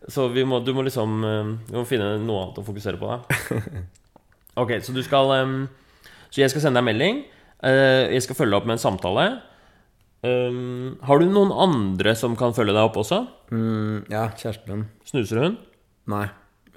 Så 0.09 0.29
vi 0.33 0.41
må, 0.47 0.57
du 0.65 0.71
må 0.73 0.81
liksom 0.81 1.19
eh, 1.21 1.49
Vi 1.67 1.75
må 1.75 1.83
finne 1.85 2.15
noe 2.23 2.47
annet 2.47 2.55
å 2.57 2.65
fokusere 2.65 2.97
på. 2.97 3.11
Da. 3.11 3.59
Ok, 4.59 4.73
så 4.83 4.95
du 4.95 5.03
skal 5.05 5.29
ehm, 5.35 5.59
Så 6.31 6.41
jeg 6.41 6.51
skal 6.51 6.63
sende 6.63 6.79
deg 6.79 6.87
en 6.87 6.89
melding. 6.89 7.21
Eh, 7.63 8.09
jeg 8.15 8.25
skal 8.25 8.39
følge 8.39 8.57
opp 8.57 8.65
med 8.65 8.79
en 8.79 8.81
samtale. 8.81 9.27
Um, 10.19 10.97
har 11.07 11.21
du 11.21 11.29
noen 11.31 11.53
andre 11.55 12.11
som 12.19 12.33
kan 12.39 12.51
følge 12.55 12.73
deg 12.75 12.89
opp 12.89 12.97
også? 12.99 13.21
Mm, 13.55 14.09
ja, 14.11 14.25
kjæresten 14.35 14.73
min. 14.73 14.81
Snuser 15.07 15.39
hun? 15.45 15.55
Nei, 16.11 16.25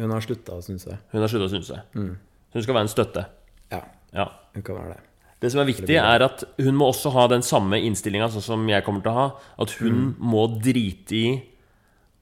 hun 0.03 0.11
har 0.15 0.25
slutta 0.25 0.59
å 0.59 0.63
synse. 0.67 0.99
Hun 1.13 1.23
har 1.23 1.31
sluttet 1.31 1.49
å 1.49 1.55
synse. 1.55 1.79
Så 1.95 2.59
hun 2.59 2.65
skal 2.67 2.75
være 2.77 2.87
en 2.89 2.93
støtte. 2.93 3.25
Ja, 3.73 3.81
Ja. 4.13 4.27
hun 4.55 4.63
kan 4.67 4.77
være 4.77 4.97
det. 4.97 5.01
Det 5.43 5.51
som 5.51 5.61
er 5.63 5.67
viktig, 5.71 5.97
er 5.99 6.23
at 6.23 6.45
hun 6.61 6.77
må 6.79 6.91
også 6.93 7.11
ha 7.17 7.25
den 7.33 7.43
samme 7.43 7.79
innstillinga 7.83 8.29
sånn 8.31 8.45
som 8.45 8.69
jeg 8.71 8.85
kommer 8.87 9.03
til 9.03 9.11
å 9.11 9.15
ha. 9.17 9.25
At 9.59 9.73
hun 9.81 10.13
må 10.21 10.45
drite 10.63 11.17
i 11.19 11.43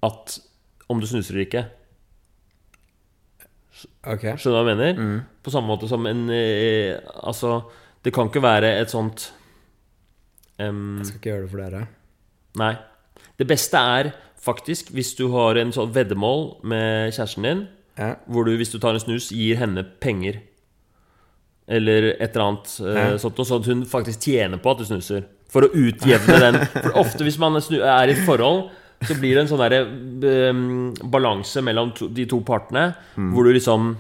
at 0.06 0.38
om 0.88 1.00
du 1.02 1.06
snuser 1.06 1.34
eller 1.34 1.44
ikke. 1.44 1.64
okay. 4.06 4.36
Skjønner 4.36 4.56
du 4.56 4.56
hva 4.56 4.72
jeg 4.72 4.78
mener? 4.80 5.20
På 5.44 5.52
samme 5.52 5.70
måte 5.70 5.88
som 5.90 6.06
en 6.08 6.24
eh, 6.34 6.96
Altså, 7.24 7.60
det 8.04 8.12
kan 8.16 8.30
ikke 8.30 8.42
være 8.44 8.72
et 8.80 8.92
sånt 8.92 9.28
um, 10.58 10.98
Jeg 11.00 11.10
skal 11.10 11.20
ikke 11.20 11.30
gjøre 11.34 11.44
det 11.44 11.50
for 11.52 11.62
dere. 11.64 11.82
Nei. 12.60 12.72
Det 13.40 13.46
beste 13.48 13.76
er 13.80 14.10
faktisk 14.40 14.90
hvis 14.96 15.14
du 15.18 15.26
har 15.34 15.58
en 15.60 15.72
sånn 15.72 15.92
veddemål 15.92 16.64
med 16.64 17.12
kjæresten 17.12 17.42
din, 17.48 17.66
Ja. 17.98 18.14
hvor 18.30 18.44
du 18.46 18.56
hvis 18.56 18.72
du 18.72 18.78
tar 18.78 18.94
en 18.94 19.00
snus, 19.02 19.30
gir 19.32 19.56
henne 19.60 19.84
penger. 20.00 20.40
Eller 21.68 22.14
et 22.20 22.34
eller 22.34 22.44
annet 22.46 22.80
eh, 22.80 23.10
Ja. 23.12 23.18
sånt, 23.18 23.36
noe, 23.38 23.46
sånn 23.46 23.64
hun 23.66 23.84
faktisk 23.84 24.20
tjener 24.20 24.58
på 24.58 24.70
at 24.72 24.78
du 24.78 24.84
snuser. 24.84 25.24
For 25.50 25.62
å 25.62 25.70
utjevne 25.74 26.38
den. 26.40 26.60
For 26.66 26.92
ofte 26.98 27.24
hvis 27.26 27.38
man 27.38 27.56
er 27.56 28.08
i 28.08 28.12
et 28.14 28.24
forhold, 28.26 28.70
så 29.02 29.14
blir 29.18 29.34
det 29.34 29.42
en 29.42 29.48
sånn 29.48 29.62
derre 29.62 31.00
balanse 31.10 31.62
mellom 31.64 31.92
to, 31.96 32.08
de 32.08 32.26
to 32.26 32.40
partene, 32.46 32.94
hvor 33.16 33.44
du 33.44 33.52
liksom 33.52 33.96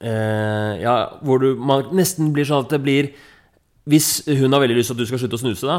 eh, 0.00 0.80
Ja, 0.82 0.96
hvor 1.24 1.38
du 1.40 1.54
man 1.56 1.84
nesten 1.96 2.32
blir 2.34 2.44
sånn 2.48 2.64
at 2.66 2.70
det 2.74 2.82
blir 2.84 3.12
hvis 3.84 4.22
hun 4.40 4.48
har 4.54 4.62
veldig 4.62 4.78
lyst 4.78 4.88
til 4.88 4.96
at 4.96 5.00
du 5.02 5.08
skal 5.10 5.20
slutte 5.20 5.36
å 5.36 5.42
snuse, 5.42 5.68
da, 5.68 5.74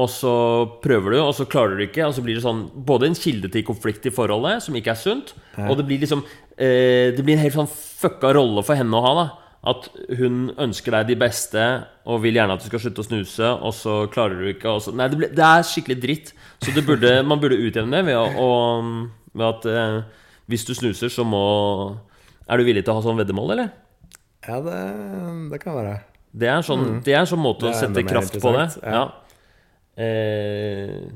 og 0.00 0.06
så 0.08 0.34
prøver 0.80 1.12
du, 1.12 1.18
og 1.20 1.34
så 1.36 1.44
klarer 1.44 1.76
du 1.76 1.82
ikke, 1.84 2.06
og 2.08 2.14
så 2.16 2.22
blir 2.24 2.38
det 2.38 2.44
sånn 2.46 2.62
både 2.88 3.10
en 3.10 3.18
kilde 3.18 3.50
til 3.52 3.64
konflikt 3.66 4.08
i 4.08 4.12
forholdet, 4.14 4.62
som 4.64 4.78
ikke 4.78 4.94
er 4.94 5.00
sunt, 5.02 5.34
og 5.66 5.74
det 5.76 5.84
blir 5.88 6.00
liksom 6.00 6.22
eh, 6.56 7.12
Det 7.12 7.20
blir 7.24 7.36
en 7.36 7.44
helt 7.44 7.58
sånn 7.58 7.68
fucka 7.68 8.32
rolle 8.38 8.64
for 8.64 8.80
henne 8.80 8.96
å 8.96 9.04
ha, 9.04 9.12
da. 9.20 9.26
At 9.66 9.88
hun 10.16 10.52
ønsker 10.62 10.94
deg 10.94 11.08
de 11.10 11.18
beste 11.18 11.62
og 12.06 12.20
vil 12.22 12.38
gjerne 12.38 12.54
at 12.54 12.62
du 12.62 12.68
skal 12.70 12.84
slutte 12.86 13.02
å 13.02 13.08
snuse, 13.10 13.52
og 13.52 13.74
så 13.74 13.98
klarer 14.12 14.40
du 14.40 14.50
ikke, 14.54 14.76
så 14.80 14.94
Nei, 14.96 15.10
det, 15.12 15.20
ble, 15.20 15.30
det 15.34 15.44
er 15.44 15.66
skikkelig 15.66 16.00
dritt. 16.00 16.34
Så 16.62 16.72
det 16.72 16.86
burde, 16.86 17.18
man 17.30 17.42
burde 17.42 17.60
utjevne 17.60 17.98
det 18.00 18.12
ved, 18.12 18.16
å, 18.16 18.48
å, 18.48 19.30
ved 19.36 19.48
at 19.50 19.68
eh, 19.72 20.02
hvis 20.48 20.64
du 20.68 20.72
snuser, 20.78 21.12
så 21.12 21.26
må 21.26 21.44
Er 22.46 22.56
du 22.56 22.64
villig 22.64 22.86
til 22.86 22.94
å 22.94 23.00
ha 23.00 23.04
sånn 23.04 23.18
veddemål, 23.18 23.56
eller? 23.56 23.72
Ja, 24.46 24.60
det, 24.62 24.76
det 25.50 25.58
kan 25.60 25.74
være. 25.74 25.98
Det 26.36 26.48
er, 26.52 26.60
sånn, 26.66 27.00
det 27.06 27.14
er 27.16 27.24
sånn 27.30 27.40
måte 27.40 27.70
å 27.70 27.72
sette 27.72 28.02
kraft 28.04 28.34
på 28.42 28.50
det. 28.52 28.66
Ja. 28.84 29.04
Eh, 29.96 31.06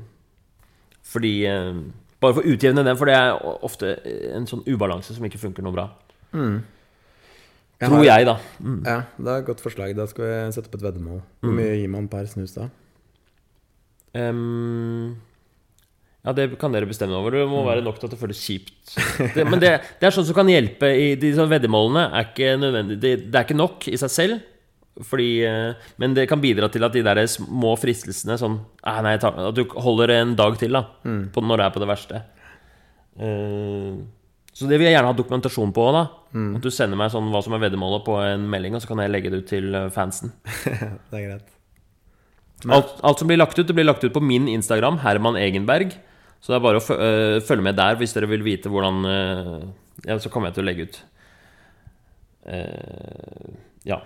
fordi 1.11 1.33
eh, 1.45 1.73
Bare 2.21 2.35
for 2.37 2.41
å 2.45 2.49
utjevne 2.53 2.83
den, 2.85 2.97
for 2.97 3.09
det 3.09 3.15
er 3.17 3.33
ofte 3.65 3.95
en 4.35 4.45
sånn 4.49 4.61
ubalanse 4.69 5.13
som 5.15 5.25
ikke 5.25 5.39
funker 5.41 5.65
noe 5.65 5.73
bra. 5.73 5.87
Jeg 6.33 7.89
Tror 7.89 7.97
har- 7.97 8.05
jeg, 8.05 8.25
da. 8.29 8.35
Mm. 8.61 8.81
Ja, 8.85 8.97
det 9.17 9.31
er 9.33 9.39
et 9.41 9.47
godt 9.47 9.61
forslag. 9.63 9.95
Da 9.97 10.05
skal 10.09 10.25
vi 10.27 10.51
sette 10.53 10.69
opp 10.69 10.75
et 10.77 10.83
veddemål. 10.85 11.21
Hvor 11.41 11.55
mye 11.57 11.71
gir 11.79 11.89
man 11.89 12.05
per 12.11 12.27
snus 12.29 12.53
da? 12.53 12.67
Um, 14.13 15.15
ja, 16.21 16.33
det 16.37 16.59
kan 16.61 16.73
dere 16.75 16.85
bestemme 16.85 17.17
over. 17.17 17.33
Det 17.39 17.47
må 17.49 17.63
være 17.65 17.81
nok 17.81 17.97
til 17.97 18.05
at 18.09 18.13
det 18.13 18.19
føles 18.21 18.41
kjipt. 18.45 18.93
Det, 19.33 19.45
men 19.49 19.57
det, 19.63 19.71
det 20.01 20.05
er 20.09 20.13
sånn 20.13 20.27
som 20.27 20.37
kan 20.37 20.49
hjelpe 20.51 20.91
i 20.93 21.15
de 21.17 21.31
sånne 21.33 21.55
veddemålene. 21.55 22.03
Er 22.19 22.27
ikke 22.29 22.51
nødvendig, 22.61 22.99
det, 23.01 23.13
det 23.31 23.39
er 23.39 23.47
ikke 23.47 23.57
nok 23.57 23.87
i 23.89 23.97
seg 23.97 24.13
selv. 24.13 24.41
Fordi, 25.07 25.29
eh, 25.47 25.91
men 26.01 26.15
det 26.17 26.27
kan 26.27 26.41
bidra 26.43 26.67
til 26.71 26.83
at 26.83 26.93
de 26.93 27.03
der 27.05 27.21
små 27.31 27.77
fristelsene 27.79 28.35
sånn 28.37 28.57
ah, 28.83 28.99
nei, 29.05 29.15
tar, 29.21 29.37
At 29.47 29.55
du 29.55 29.63
holder 29.71 30.17
en 30.17 30.33
dag 30.35 30.57
til 30.59 30.75
da 30.75 30.83
på, 30.99 31.43
når 31.43 31.61
det 31.61 31.67
er 31.67 31.75
på 31.75 31.83
det 31.83 31.91
verste. 31.91 32.23
Uh, 33.21 34.03
så 34.51 34.67
det 34.67 34.77
vil 34.79 34.89
jeg 34.89 34.97
gjerne 34.97 35.11
ha 35.11 35.15
dokumentasjon 35.15 35.71
på. 35.75 35.87
da 35.95 36.03
At 36.57 36.63
du 36.63 36.69
sender 36.73 36.99
meg 36.99 37.11
sånn 37.13 37.31
hva 37.31 37.41
som 37.43 37.55
er 37.55 37.63
veddemålet 37.63 38.03
på 38.07 38.17
en 38.19 38.45
melding, 38.51 38.75
og 38.75 38.83
så 38.83 38.91
kan 38.91 39.01
jeg 39.03 39.13
legge 39.13 39.31
det 39.31 39.41
ut 39.43 39.49
til 39.51 39.75
eh, 39.77 39.89
fansen. 39.95 40.33
det 41.09 41.17
er 41.17 41.23
greit. 41.25 41.53
Alt, 42.69 42.97
alt 43.01 43.21
som 43.21 43.29
blir 43.31 43.39
lagt 43.39 43.57
ut, 43.57 43.65
det 43.65 43.73
blir 43.73 43.87
lagt 43.87 44.03
ut 44.03 44.13
på 44.13 44.21
min 44.21 44.49
Instagram, 44.51 44.99
Herman 45.01 45.39
Egenberg. 45.39 45.95
Så 46.41 46.51
det 46.51 46.59
er 46.59 46.65
bare 46.65 46.81
å 46.81 46.97
øh, 46.97 47.37
følge 47.45 47.65
med 47.65 47.77
der 47.77 47.97
hvis 47.99 48.13
dere 48.17 48.29
vil 48.29 48.43
vite 48.45 48.69
hvordan 48.69 49.05
øh, 49.05 49.57
Ja, 50.07 50.17
så 50.17 50.31
kommer 50.33 50.49
jeg 50.49 50.57
til 50.57 50.63
å 50.63 50.67
legge 50.67 50.87
ut. 50.89 51.01
Uh, 52.41 53.51
ja. 53.85 53.99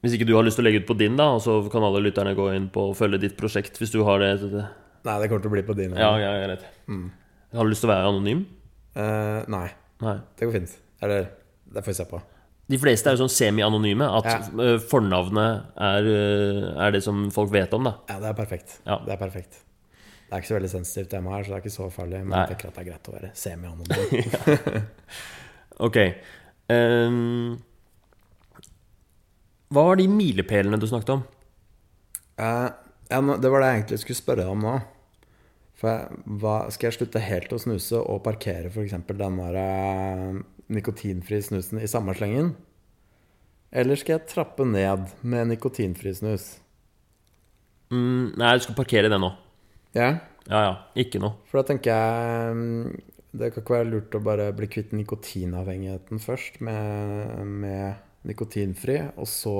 Hvis 0.00 0.14
ikke 0.16 0.26
du 0.28 0.34
har 0.36 0.44
lyst 0.46 0.56
til 0.56 0.64
å 0.64 0.68
legge 0.68 0.80
ut 0.82 0.88
på 0.88 0.96
din, 0.96 1.16
da, 1.18 1.26
og 1.36 1.42
så 1.44 1.58
kan 1.72 1.84
alle 1.84 2.00
lytterne 2.00 2.32
gå 2.38 2.46
inn 2.56 2.70
på 2.72 2.86
og 2.90 2.96
følge 2.96 3.18
ditt 3.20 3.36
prosjekt 3.36 3.76
hvis 3.80 3.92
du 3.92 4.00
har 4.06 4.22
det. 4.22 4.30
Nei, 5.04 5.16
det 5.20 5.28
kommer 5.28 5.42
til 5.44 5.50
å 5.50 5.54
bli 5.56 5.62
på 5.68 5.76
din. 5.76 5.92
ja, 5.96 6.10
ja, 6.20 6.30
jeg 6.40 6.48
vet. 6.54 6.64
Har 7.52 7.64
du 7.66 7.72
lyst 7.72 7.84
til 7.84 7.90
å 7.90 7.94
være 7.94 8.08
anonym? 8.08 8.44
Uh, 8.96 9.44
nei, 9.52 9.66
Nei. 10.00 10.16
det 10.38 10.46
går 10.48 10.56
fint. 10.60 10.72
Eller, 11.04 11.28
det 11.70 11.82
får 11.84 11.92
vi 11.92 11.98
se 12.00 12.06
på. 12.08 12.20
De 12.70 12.78
fleste 12.78 13.10
er 13.10 13.16
jo 13.16 13.24
sånn 13.24 13.32
semi-anonyme. 13.34 14.06
At 14.20 14.28
Ja. 14.30 14.36
øh, 14.62 14.76
fornavnet 14.78 15.72
er, 15.76 16.06
øh, 16.06 16.66
er 16.86 16.92
det 16.94 17.00
som 17.02 17.24
folk 17.34 17.50
vet 17.52 17.72
om, 17.74 17.82
da. 17.88 17.96
Ja, 18.08 18.20
det 18.22 18.28
er 18.30 18.36
perfekt. 18.38 18.76
Ja. 18.86 19.00
Det 19.04 19.12
er 19.16 19.18
perfekt. 19.18 19.58
Det 20.30 20.36
er 20.36 20.42
ikke 20.44 20.52
så 20.52 20.54
veldig 20.60 20.70
sensitivt 20.70 21.10
tema 21.10 21.32
her, 21.34 21.42
så 21.42 21.50
det 21.50 21.56
er 21.58 21.64
ikke 21.64 21.74
så 21.74 21.88
farlig. 21.90 22.20
Men 22.22 22.30
Nei. 22.36 22.44
jeg 22.46 22.52
tenker 22.52 22.68
at 22.70 22.76
det 22.78 22.84
er 22.84 22.90
greit 22.92 23.10
å 23.10 23.16
være 23.16 23.32
semi-anonym. 23.34 24.84
Ok. 25.88 25.96
Ehm, 26.68 27.56
hva 29.70 29.84
var 29.86 30.00
de 30.00 30.06
milepælene 30.10 30.78
du 30.80 30.86
snakket 30.90 31.12
om? 31.14 31.20
Eh, 32.40 32.70
ja, 33.10 33.20
det 33.20 33.50
var 33.52 33.62
det 33.62 33.68
jeg 33.68 33.80
egentlig 33.80 34.00
skulle 34.04 34.18
spørre 34.20 34.44
deg 34.44 34.54
om 34.54 34.64
nå. 34.64 34.78
For 35.80 35.88
jeg, 35.92 36.22
hva, 36.42 36.54
Skal 36.74 36.90
jeg 36.90 36.96
slutte 36.98 37.22
helt 37.24 37.52
å 37.56 37.60
snuse 37.62 38.00
og 38.00 38.22
parkere 38.26 38.68
f.eks. 38.68 38.96
den 39.08 39.38
der 39.40 39.60
eh, 39.60 40.40
nikotinfri 40.70 41.40
snusen 41.42 41.80
i 41.80 41.88
samme 41.90 42.14
slengen? 42.18 42.52
Eller 43.70 43.96
skal 43.96 44.18
jeg 44.18 44.28
trappe 44.32 44.66
ned 44.66 45.12
med 45.22 45.52
nikotinfri 45.52 46.12
snus? 46.18 46.48
Mm, 47.94 48.34
nei, 48.38 48.50
du 48.58 48.66
skal 48.66 48.76
parkere 48.78 49.10
det 49.10 49.18
nå. 49.22 49.32
Ja, 49.94 50.18
Ja, 50.50 50.60
ja. 50.64 50.74
Ikke 50.98 51.20
noe. 51.22 51.36
for 51.46 51.60
da 51.60 51.68
tenker 51.68 51.90
jeg 51.92 52.54
mm, 52.56 53.00
Det 53.38 53.50
kan 53.52 53.62
ikke 53.62 53.74
være 53.76 53.88
lurt 53.90 54.14
å 54.14 54.20
bare 54.24 54.46
bli 54.56 54.66
kvitt 54.70 54.92
nikotinavhengigheten 54.96 56.18
først 56.22 56.60
med, 56.64 57.44
med 57.46 57.98
nikotinfri, 58.26 58.98
og 59.16 59.26
så 59.26 59.54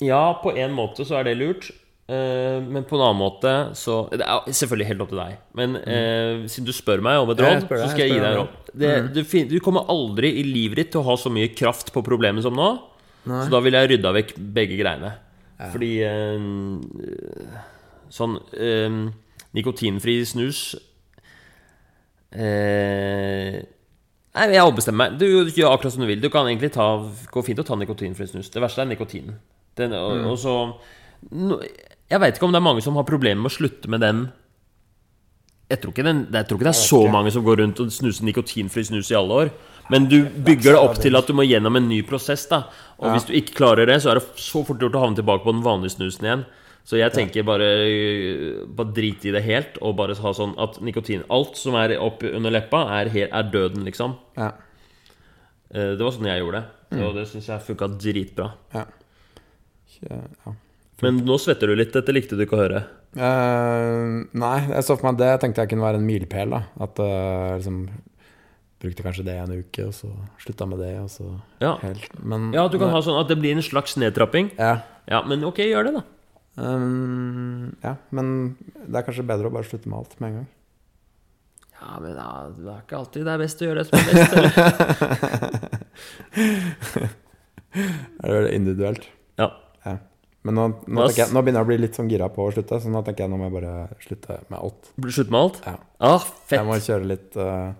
Ja, 0.00 0.32
på 0.42 0.54
en 0.56 0.72
måte 0.74 1.04
så 1.06 1.18
er 1.20 1.24
det 1.28 1.36
lurt. 1.38 1.70
eh, 2.08 2.58
men 2.60 2.82
på 2.84 2.96
en 2.96 3.02
annen 3.06 3.20
måte 3.20 3.52
så 3.78 4.08
Det 4.10 4.20
er 4.20 4.48
selvfølgelig 4.50 4.86
helt 4.88 5.00
opp 5.04 5.08
til 5.12 5.18
deg. 5.20 5.36
Men 5.54 5.76
eh, 5.76 6.46
siden 6.48 6.66
du 6.66 6.72
spør 6.72 7.00
meg 7.04 7.18
om 7.22 7.30
et 7.30 7.38
råd, 7.44 7.68
deg, 7.68 7.78
så 7.78 7.88
skal 7.92 8.00
jeg 8.02 8.08
jeg 8.08 8.16
gi 8.16 8.20
deg 8.24 8.32
en 8.32 8.38
råd. 8.40 8.48
Det, 8.74 8.92
du, 9.14 9.22
fin- 9.24 9.48
du 9.48 9.58
kommer 9.60 9.84
aldri 9.88 10.32
i 10.40 10.42
livet 10.42 10.76
ditt 10.76 10.90
til 10.92 11.00
å 11.02 11.04
ha 11.10 11.16
så 11.16 11.30
mye 11.30 11.52
kraft 11.54 11.92
på 11.92 12.02
problemet 12.02 12.42
som 12.42 12.54
nå. 12.56 12.70
Nei. 13.26 13.44
Så 13.44 13.50
da 13.52 13.60
ville 13.62 13.78
jeg 13.78 13.90
rydda 13.98 14.12
vekk 14.16 14.32
begge 14.52 14.78
greiene. 14.80 15.12
Fordi 15.70 15.92
eh, 16.02 16.40
Sånn 18.12 18.34
eh, 18.58 18.96
Nikotinfri 19.54 20.16
snus 20.26 20.74
eh, 22.32 23.60
Nei, 24.34 24.46
jeg 24.54 24.64
ombestemmer 24.64 25.10
meg. 25.10 25.18
Du 25.20 25.26
gjør 25.52 25.74
akkurat 25.74 25.92
som 25.92 26.00
du 26.04 26.08
vil. 26.08 26.20
Du 26.22 26.30
kan 26.32 26.46
egentlig 26.48 26.72
ta 26.72 26.86
Gå 27.32 27.42
fint 27.44 27.58
og 27.60 27.66
ta 27.68 27.76
nikotinfri 27.76 28.28
snus. 28.30 28.48
Det 28.50 28.62
verste 28.64 28.80
er 28.80 28.88
nikotinen. 28.88 29.34
Den, 29.76 29.92
og, 29.92 30.16
Mm. 30.16 30.26
og 30.30 30.38
så 30.38 30.54
no, 31.32 31.58
Jeg 32.10 32.20
veit 32.20 32.34
ikke 32.36 32.44
om 32.44 32.52
det 32.52 32.60
er 32.60 32.68
mange 32.68 32.82
som 32.82 32.94
har 32.96 33.04
problemer 33.04 33.40
med 33.42 33.50
å 33.50 33.56
slutte 33.56 33.88
med 33.88 34.00
den. 34.00 34.32
Jeg 35.70 35.80
tror 35.80 35.92
ikke, 35.94 36.04
den, 36.04 36.26
jeg 36.32 36.46
tror 36.48 36.58
ikke 36.58 36.64
det 36.68 36.74
er 36.76 36.84
så 36.84 37.10
mange 37.10 37.30
som 37.32 37.44
går 37.44 37.56
rundt 37.62 37.80
og 37.80 37.88
snuser 37.94 38.24
nikotinfri 38.28 38.84
snus 38.84 39.10
i 39.10 39.14
alle 39.16 39.32
år. 39.32 39.50
Men 39.90 40.04
du 40.08 40.24
bygger 40.28 40.72
det 40.76 40.80
opp 40.80 40.98
til 41.00 41.16
at 41.16 41.26
du 41.26 41.32
må 41.32 41.46
gjennom 41.48 41.76
en 41.76 41.88
ny 41.88 42.02
prosess. 42.02 42.46
da 42.46 42.64
Og 43.00 43.06
Ja. 43.08 43.12
hvis 43.14 43.24
du 43.26 43.32
ikke 43.32 43.54
klarer 43.56 43.86
det, 43.86 44.02
så 44.02 44.10
er 44.10 44.14
det 44.20 44.36
så 44.36 44.64
fort 44.66 44.78
gjort 44.78 44.92
å 44.92 45.00
havne 45.00 45.16
tilbake 45.16 45.42
på 45.44 45.52
den 45.52 45.62
vanlige 45.62 45.96
snusen 45.96 46.20
igjen. 46.24 46.44
Så 46.84 46.98
jeg 46.98 47.12
tenker 47.14 47.44
bare, 47.46 47.66
bare 48.74 48.92
drit 48.92 49.22
i 49.28 49.30
det 49.34 49.42
helt, 49.46 49.76
og 49.80 49.94
bare 50.00 50.16
ha 50.18 50.32
sånn 50.34 50.56
at 50.58 50.80
nikotin 50.82 51.22
Alt 51.30 51.54
som 51.60 51.76
er 51.78 51.94
opp 52.02 52.24
under 52.26 52.50
leppa, 52.50 52.80
er, 53.00 53.10
er 53.28 53.50
døden, 53.52 53.84
liksom. 53.86 54.16
Ja. 54.36 54.50
Eh, 55.70 55.94
Det 55.94 56.02
var 56.02 56.10
sånn 56.16 56.26
jeg 56.26 56.42
gjorde 56.42 56.62
det. 56.64 57.04
Og 57.06 57.14
det 57.16 57.28
syns 57.30 57.46
jeg 57.48 57.66
funka 57.70 57.88
dritbra. 57.98 58.50
ja. 58.74 58.84
Ja. 60.02 60.18
Men 61.02 61.20
nå 61.26 61.36
svetter 61.38 61.70
du 61.70 61.76
litt. 61.78 61.92
Dette 61.94 62.14
likte 62.14 62.34
du 62.38 62.42
ikke 62.44 62.56
å 62.56 62.62
høre. 62.62 62.80
Uh, 63.14 64.22
nei, 64.38 64.56
jeg 64.70 64.84
så 64.86 64.94
for 64.96 65.10
meg 65.10 65.18
det 65.20 65.28
tenkte 65.42 65.62
jeg 65.62 65.70
kunne 65.72 65.84
være 65.84 65.98
en 66.00 66.06
milepæl. 66.06 66.54
At 66.82 66.98
uh, 67.02 67.54
liksom 67.58 67.84
Brukte 68.82 69.04
kanskje 69.06 69.22
det 69.28 69.36
en 69.38 69.52
uke, 69.54 69.84
og 69.86 69.92
så 69.94 70.08
slutta 70.42 70.66
med 70.66 70.80
det, 70.82 70.88
Ja. 71.62 71.76
helt 71.84 72.16
Men 72.18 72.48
ja, 72.52 72.64
du 72.66 72.80
kan 72.82 72.90
ha 72.90 72.98
sånn 72.98 73.20
at 73.20 73.28
det 73.30 73.36
blir 73.38 73.54
en 73.54 73.62
slags 73.62 73.94
nedtrapping. 73.96 74.50
ja. 74.58 74.80
Ja, 75.06 75.20
men 75.26 75.42
ok, 75.44 75.58
gjør 75.66 75.84
det, 75.86 75.92
da. 75.94 76.02
Um, 76.56 77.72
ja, 77.80 77.94
men 78.12 78.32
det 78.84 78.98
er 79.00 79.06
kanskje 79.06 79.24
bedre 79.28 79.48
å 79.48 79.54
bare 79.54 79.64
slutte 79.68 79.88
med 79.88 79.98
alt 80.02 80.18
med 80.20 80.28
en 80.28 80.36
gang. 80.42 80.50
Ja, 81.82 81.96
men 81.98 82.12
ja, 82.14 82.28
det 82.54 82.68
er 82.70 82.82
ikke 82.84 82.98
alltid 83.00 83.24
det 83.26 83.32
er 83.32 83.40
best 83.42 83.62
å 83.62 83.66
gjøre 83.66 83.82
det 83.82 83.88
som 83.88 83.96
er 83.98 84.04
best. 84.12 84.32
Eller? 86.92 87.08
Er 88.22 88.44
det 88.44 88.50
individuelt? 88.54 89.06
Ja. 89.40 89.48
Ja. 89.86 89.96
Men 90.44 90.58
nå, 90.58 90.64
nå, 90.90 91.06
jeg, 91.16 91.30
nå 91.32 91.40
begynner 91.40 91.62
jeg 91.62 91.66
å 91.66 91.70
bli 91.70 91.78
litt 91.80 91.96
sånn 91.96 92.10
gira 92.10 92.26
på 92.32 92.44
å 92.44 92.52
slutte, 92.54 92.78
så 92.82 92.90
nå 92.92 93.00
tenker 93.06 93.24
jeg 93.24 93.32
nå 93.32 93.38
må 93.40 93.46
jeg 93.48 93.54
bare 93.56 93.74
slutte 94.02 94.36
med 94.50 94.58
alt. 94.58 94.90
Slutt 95.08 95.30
med 95.32 95.38
alt? 95.40 95.60
Ja. 95.64 95.74
Ah, 96.02 96.26
Jeg 96.52 96.66
må 96.68 96.76
kjøre 96.82 97.08
litt 97.08 97.38
uh, 97.40 97.72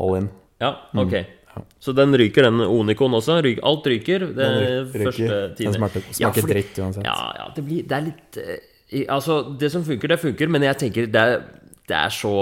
all 0.00 0.16
in. 0.18 0.30
Ja, 0.60 0.72
ok. 0.98 1.14
Ja. 1.50 1.62
Så 1.82 1.92
den 1.96 2.14
ryker, 2.14 2.42
den 2.46 2.60
Onikon 2.62 3.14
også? 3.18 3.40
Ryk, 3.42 3.58
alt 3.66 3.86
ryker 3.90 4.20
det 4.28 4.36
Den 4.36 4.58
ryker. 4.62 5.04
første 5.06 5.38
Den 5.58 5.72
smaker, 5.74 6.00
smaker, 6.06 6.20
Ja, 6.22 6.30
fordi- 6.30 6.52
dritt 6.52 6.78
uansett. 6.78 7.04
Ja, 7.04 7.32
ja, 7.38 7.46
det 7.56 7.64
blir 7.66 7.82
Det 7.88 7.96
er 7.96 8.04
litt 8.06 8.36
eh, 8.38 9.06
Altså, 9.08 9.56
det 9.58 9.70
som 9.72 9.82
funker, 9.86 10.08
det 10.08 10.18
funker, 10.20 10.48
men 10.50 10.62
jeg 10.62 10.76
tenker 10.78 11.06
det 11.10 11.20
er, 11.20 11.42
det 11.86 11.96
er 11.96 12.10
så 12.14 12.32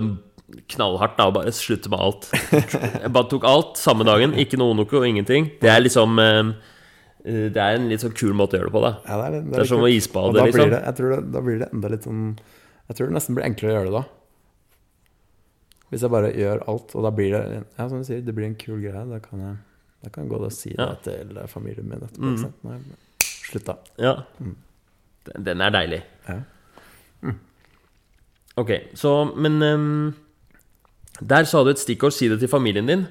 eh, 0.00 0.10
knallhardt 0.74 1.16
da 1.18 1.26
å 1.28 1.32
bare 1.34 1.52
slutte 1.54 1.90
med 1.92 2.00
alt. 2.00 2.24
Jeg 3.04 3.12
bare 3.14 3.28
tok 3.30 3.44
alt 3.46 3.76
samme 3.78 4.02
dagen. 4.08 4.32
Ikke 4.34 4.58
noe 4.58 4.72
Onoko 4.74 5.04
ingenting. 5.06 5.50
Det 5.60 5.68
er 5.70 5.80
liksom 5.84 6.18
eh, 6.18 6.52
eh, 7.24 7.44
Det 7.52 7.60
er 7.60 7.76
en 7.78 7.88
litt 7.92 8.00
sånn 8.02 8.16
kul 8.16 8.32
måte 8.34 8.56
å 8.56 8.60
gjøre 8.60 8.70
det 8.72 8.74
på, 8.76 8.82
da. 8.82 8.92
Ja, 9.06 9.18
det 9.20 9.26
er, 9.28 9.36
det 9.44 9.52
Det 9.52 9.60
er 9.60 9.70
som 9.70 9.84
å 9.84 9.90
isbade, 9.92 10.46
liksom. 10.48 10.72
Det, 10.72 10.80
jeg 10.88 10.96
tror 11.00 11.14
det, 11.14 11.20
da 11.36 11.40
blir 11.46 11.60
det 11.62 11.68
enda 11.72 11.92
litt 11.92 12.08
sånn 12.08 12.24
Jeg 12.88 12.96
tror 12.98 13.06
det 13.12 13.16
nesten 13.20 13.36
blir 13.38 13.46
enklere 13.46 13.70
å 13.72 13.76
gjøre 13.78 13.90
det 13.92 13.96
da. 14.00 14.04
Hvis 15.90 16.02
jeg 16.02 16.10
bare 16.10 16.30
gjør 16.32 16.60
alt, 16.70 16.94
og 16.94 17.02
da 17.02 17.10
blir 17.10 17.32
det 17.34 17.64
Ja, 17.78 17.88
som 17.88 17.98
du 17.98 18.04
sier, 18.06 18.20
det 18.22 18.34
blir 18.34 18.46
en 18.46 18.54
kul 18.54 18.80
greie. 18.80 19.04
Da 19.10 19.18
kan 19.18 19.40
jeg, 19.42 19.56
da 20.04 20.10
kan 20.10 20.24
jeg 20.24 20.30
gå 20.30 20.38
og 20.44 20.52
si 20.52 20.70
det 20.70 20.78
Ja. 20.78 20.94
til 21.02 21.38
familien 21.48 21.88
min 21.88 21.98
etterpå. 22.00 22.22
Mm. 22.22 22.52
Nå 22.62 22.70
har 22.70 22.78
jeg 22.78 22.84
slutta. 23.50 23.76
Ja. 23.98 24.14
Mm. 24.40 24.56
Den, 25.26 25.44
den 25.44 25.60
er 25.60 25.70
deilig. 25.70 26.02
Ja. 26.28 26.40
Ok, 28.60 28.70
så 28.98 29.10
Men 29.36 29.62
um, 29.62 30.14
der 31.20 31.44
sa 31.44 31.62
du 31.64 31.70
et 31.70 31.78
stikkord 31.78 32.12
'si 32.12 32.28
det 32.28 32.40
til 32.40 32.48
familien 32.48 32.86
din'. 32.88 33.06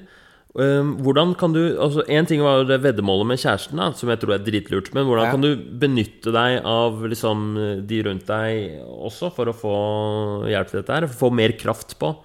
Ehm, 0.58 0.96
hvordan 0.98 1.36
kan 1.38 1.52
du 1.52 1.78
altså 1.78 2.02
En 2.08 2.26
ting 2.26 2.40
var 2.42 2.64
veddemålet 2.64 3.26
med 3.26 3.38
kjæresten, 3.38 3.76
da, 3.78 3.92
som 3.92 4.08
jeg 4.08 4.18
tror 4.18 4.34
er 4.34 4.38
dritlurt. 4.38 4.92
Men 4.94 5.06
hvordan 5.06 5.24
Ja. 5.26 5.30
kan 5.30 5.40
du 5.40 5.56
benytte 5.56 6.32
deg 6.32 6.64
av 6.64 7.02
liksom, 7.06 7.86
de 7.86 8.02
rundt 8.02 8.26
deg 8.26 8.80
også 8.82 9.30
for 9.32 9.46
å 9.46 9.54
få 9.54 10.48
hjelp 10.50 10.68
til 10.70 10.82
dette 10.82 10.92
her? 10.92 11.06
Få 11.06 11.30
mer 11.32 11.52
kraft 11.52 11.98
på? 12.00 12.16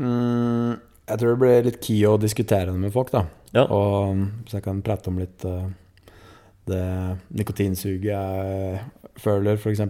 Mm, 0.00 0.74
jeg 1.08 1.20
tror 1.20 1.30
det 1.34 1.40
blir 1.42 1.66
litt 1.68 1.80
key 1.84 2.00
å 2.08 2.16
diskutere 2.20 2.72
det 2.72 2.80
med 2.80 2.92
folk, 2.94 3.12
da. 3.14 3.24
Ja. 3.54 3.66
Og, 3.70 4.24
så 4.48 4.58
jeg 4.58 4.64
kan 4.66 4.82
prate 4.84 5.10
om 5.12 5.20
litt 5.22 5.44
uh, 5.46 5.66
det 6.66 6.82
nikotinsuget 7.36 8.08
jeg 8.10 8.80
føler, 9.22 9.58
f.eks. 9.60 9.82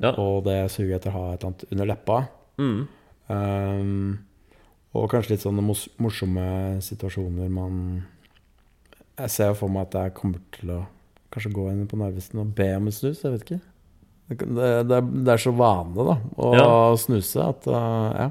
Ja. 0.00 0.14
Og 0.16 0.44
det 0.46 0.58
suget 0.72 1.00
etter 1.00 1.12
å 1.12 1.18
ha 1.18 1.24
et 1.34 1.42
eller 1.42 1.50
annet 1.50 1.66
under 1.74 1.90
leppa. 1.90 2.20
Mm. 2.62 2.78
Um, 3.32 4.18
og 4.96 5.08
kanskje 5.12 5.34
litt 5.34 5.44
sånne 5.44 5.64
mos 5.64 5.86
morsomme 6.02 6.42
situasjoner 6.84 7.48
man 7.48 7.76
Jeg 9.16 9.30
ser 9.32 9.48
jo 9.52 9.54
for 9.62 9.72
meg 9.72 9.86
at 9.86 9.94
jeg 9.96 10.14
kommer 10.18 10.42
til 10.52 10.72
å 10.74 10.80
kanskje 11.32 11.52
gå 11.54 11.64
inn 11.70 11.86
på 11.88 11.96
Narvesen 11.96 12.42
og 12.42 12.50
be 12.56 12.66
om 12.76 12.88
en 12.90 12.92
snus. 12.94 13.22
Jeg 13.24 13.32
vet 13.36 13.44
ikke. 13.46 13.60
Det, 14.32 14.36
det, 14.48 14.68
det, 14.88 14.98
er, 14.98 15.32
er 15.34 15.40
så 15.40 15.52
vane 15.56 16.06
da 16.08 16.16
å 16.40 16.52
Ja. 16.56 16.66
snuse 17.00 17.44
at 17.44 17.68
uh, 17.68 18.08
ja. 18.16 18.28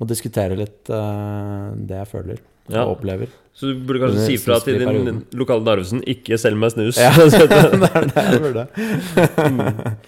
Må 0.00 0.08
diskutere 0.10 0.56
litt 0.58 0.90
uh, 0.90 1.70
det 1.76 2.00
jeg 2.02 2.10
føler 2.10 2.42
Ja. 2.72 2.82
og 2.84 2.96
opplever. 2.96 3.28
Så 3.54 3.70
du 3.70 3.82
burde 3.86 4.00
kanskje 4.02 4.24
si 4.26 4.36
fra 4.42 4.56
til 4.64 4.80
din 4.80 5.20
lokale 5.38 5.62
Narvesen 5.62 6.00
'ikke 6.02 6.38
selg 6.40 6.58
meg 6.58 6.72
snus'. 6.74 6.98
Ja, 6.98 7.12
det 7.18 7.90
er 7.90 8.08
det 8.10 8.24
jeg 8.24 8.40
burde. 8.42 8.64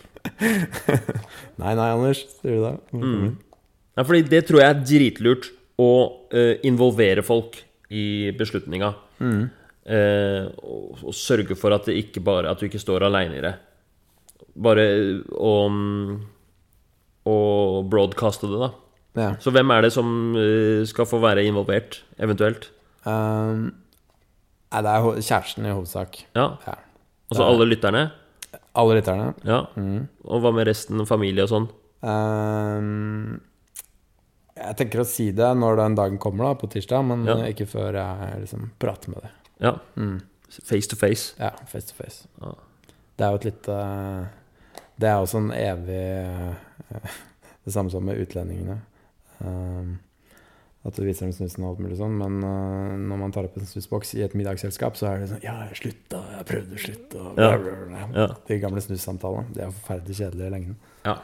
nei, 1.62 1.74
nei, 1.78 1.90
Anders. 1.90 2.24
Sier 2.40 2.56
du 2.56 2.64
det? 2.64 2.74
Mm. 2.96 3.28
Ja, 3.96 4.04
fordi 4.04 4.24
det 4.28 4.42
tror 4.48 4.62
jeg 4.62 4.72
er 4.72 4.82
dritlurt 4.82 5.50
å 5.80 5.90
uh, 6.32 6.54
involvere 6.66 7.24
folk 7.26 7.60
i 7.92 8.32
beslutninga. 8.36 8.92
Mm. 9.22 9.44
Uh, 9.86 10.48
og, 10.66 11.04
og 11.06 11.14
sørge 11.14 11.54
for 11.58 11.70
at 11.76 11.86
det 11.86 11.94
ikke 11.94 12.18
bare 12.26 12.50
At 12.50 12.58
du 12.58 12.66
ikke 12.66 12.80
står 12.82 13.04
aleine 13.06 13.38
i 13.38 13.44
det. 13.44 13.52
Bare 14.58 14.86
å 15.30 15.52
å 17.26 17.36
broadcaste 17.90 18.46
det, 18.46 18.58
da. 18.60 18.68
Ja. 19.16 19.30
Så 19.40 19.50
hvem 19.54 19.70
er 19.72 19.86
det 19.86 19.92
som 19.94 20.08
eh, 20.36 20.84
skal 20.88 21.06
få 21.08 21.20
være 21.22 21.44
involvert, 21.48 22.02
eventuelt? 22.20 22.68
Um, 23.06 23.70
nei, 24.72 24.82
det 24.84 24.92
er 24.92 25.06
kjæresten 25.22 25.66
i 25.68 25.72
hovedsak. 25.72 26.22
Ja, 26.36 26.50
Ja. 26.66 26.74
Altså 27.30 27.42
alle 27.42 27.64
lytterne? 27.66 28.04
Alle 28.78 29.00
lytterne. 29.00 29.32
Ja. 29.48 29.64
Mm. 29.74 30.04
Og 30.30 30.42
hva 30.44 30.52
med 30.54 30.68
resten, 30.68 31.00
familie 31.08 31.42
og 31.42 31.50
sånn? 31.50 31.64
Um, 32.06 33.40
jeg 34.56 34.76
tenker 34.78 35.02
å 35.02 35.06
si 35.08 35.30
det 35.36 35.48
når 35.58 35.80
den 35.80 35.96
dagen 35.98 36.18
kommer, 36.22 36.46
da, 36.52 36.54
på 36.60 36.68
tirsdag, 36.70 37.02
men 37.08 37.24
Ja. 37.26 37.34
ikke 37.50 37.66
før 37.66 37.98
jeg 37.98 38.40
liksom 38.44 38.70
prater 38.78 39.10
med 39.10 39.22
det. 39.26 39.30
Ja. 39.64 39.72
Mm. 39.96 40.20
Face 40.62 40.88
to 40.88 40.96
face. 40.96 41.34
Ja, 41.40 41.50
face 41.66 41.88
to 41.90 41.96
face. 41.98 42.28
Ja. 42.40 42.52
Det 43.16 43.24
er 43.26 43.30
jo 43.32 43.40
et 43.40 43.44
litt 43.48 43.68
eh, 43.72 44.24
Det 45.00 45.08
er 45.08 45.16
også 45.24 45.38
en 45.40 45.50
evig 45.56 46.02
eh, 46.20 47.06
Det 47.64 47.72
samme 47.74 47.90
som 47.90 48.04
med 48.04 48.20
utlendingene. 48.22 48.78
Um, 49.44 49.96
at 50.86 50.94
du 50.94 51.02
viser 51.02 51.26
dem 51.26 51.34
snusen 51.34 51.64
og 51.64 51.72
alt 51.72 51.82
mulig 51.82 51.96
sånn, 51.98 52.14
men 52.20 52.36
eh, 52.46 52.90
når 53.08 53.18
man 53.18 53.32
tar 53.34 53.48
opp 53.48 53.56
en 53.58 53.66
snusboks 53.66 54.12
i 54.14 54.22
et 54.22 54.36
middagsselskap, 54.38 54.94
så 54.98 55.08
er 55.10 55.22
det 55.22 55.30
sånn 55.32 55.40
Ja, 55.42 55.56
jeg 55.66 55.80
slutta, 55.80 56.20
jeg 56.36 56.46
prøvde 56.46 56.76
å 56.76 56.82
slutte, 56.84 57.22
og 57.22 57.38
bla, 57.38 57.48
bla, 57.58 57.72
bla. 57.88 58.02
Ja. 58.14 58.26
De 58.46 58.58
gamle 58.62 58.82
snussamtalene. 58.84 59.50
De 59.56 59.64
er 59.64 59.72
forferdelig 59.74 60.20
kjedelige 60.20 60.46
i 60.46 60.54
lengden. 60.54 60.76
Ja. 61.08 61.16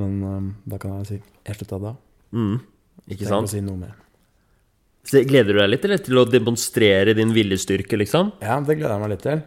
Men 0.00 0.14
um, 0.24 0.46
da 0.64 0.78
kan 0.80 0.94
jeg 1.02 1.08
si 1.10 1.18
Jeg 1.20 1.58
slutta 1.58 1.80
da. 1.82 1.92
Mm. 2.32 2.54
Ikke 3.12 3.28
sant? 3.28 3.50
å 3.50 3.52
si 3.52 3.60
noe 3.64 3.82
mer. 3.82 3.98
Så 5.04 5.20
gleder 5.28 5.58
du 5.58 5.60
deg 5.60 5.68
litt 5.74 5.84
eller, 5.84 6.00
til 6.06 6.22
å 6.22 6.24
demonstrere 6.30 7.12
din 7.18 7.34
viljestyrke, 7.34 7.98
liksom? 8.00 8.32
Ja, 8.40 8.60
det 8.62 8.78
gleder 8.78 8.94
jeg 8.94 9.02
meg 9.02 9.12
litt 9.12 9.26
til. 9.26 9.42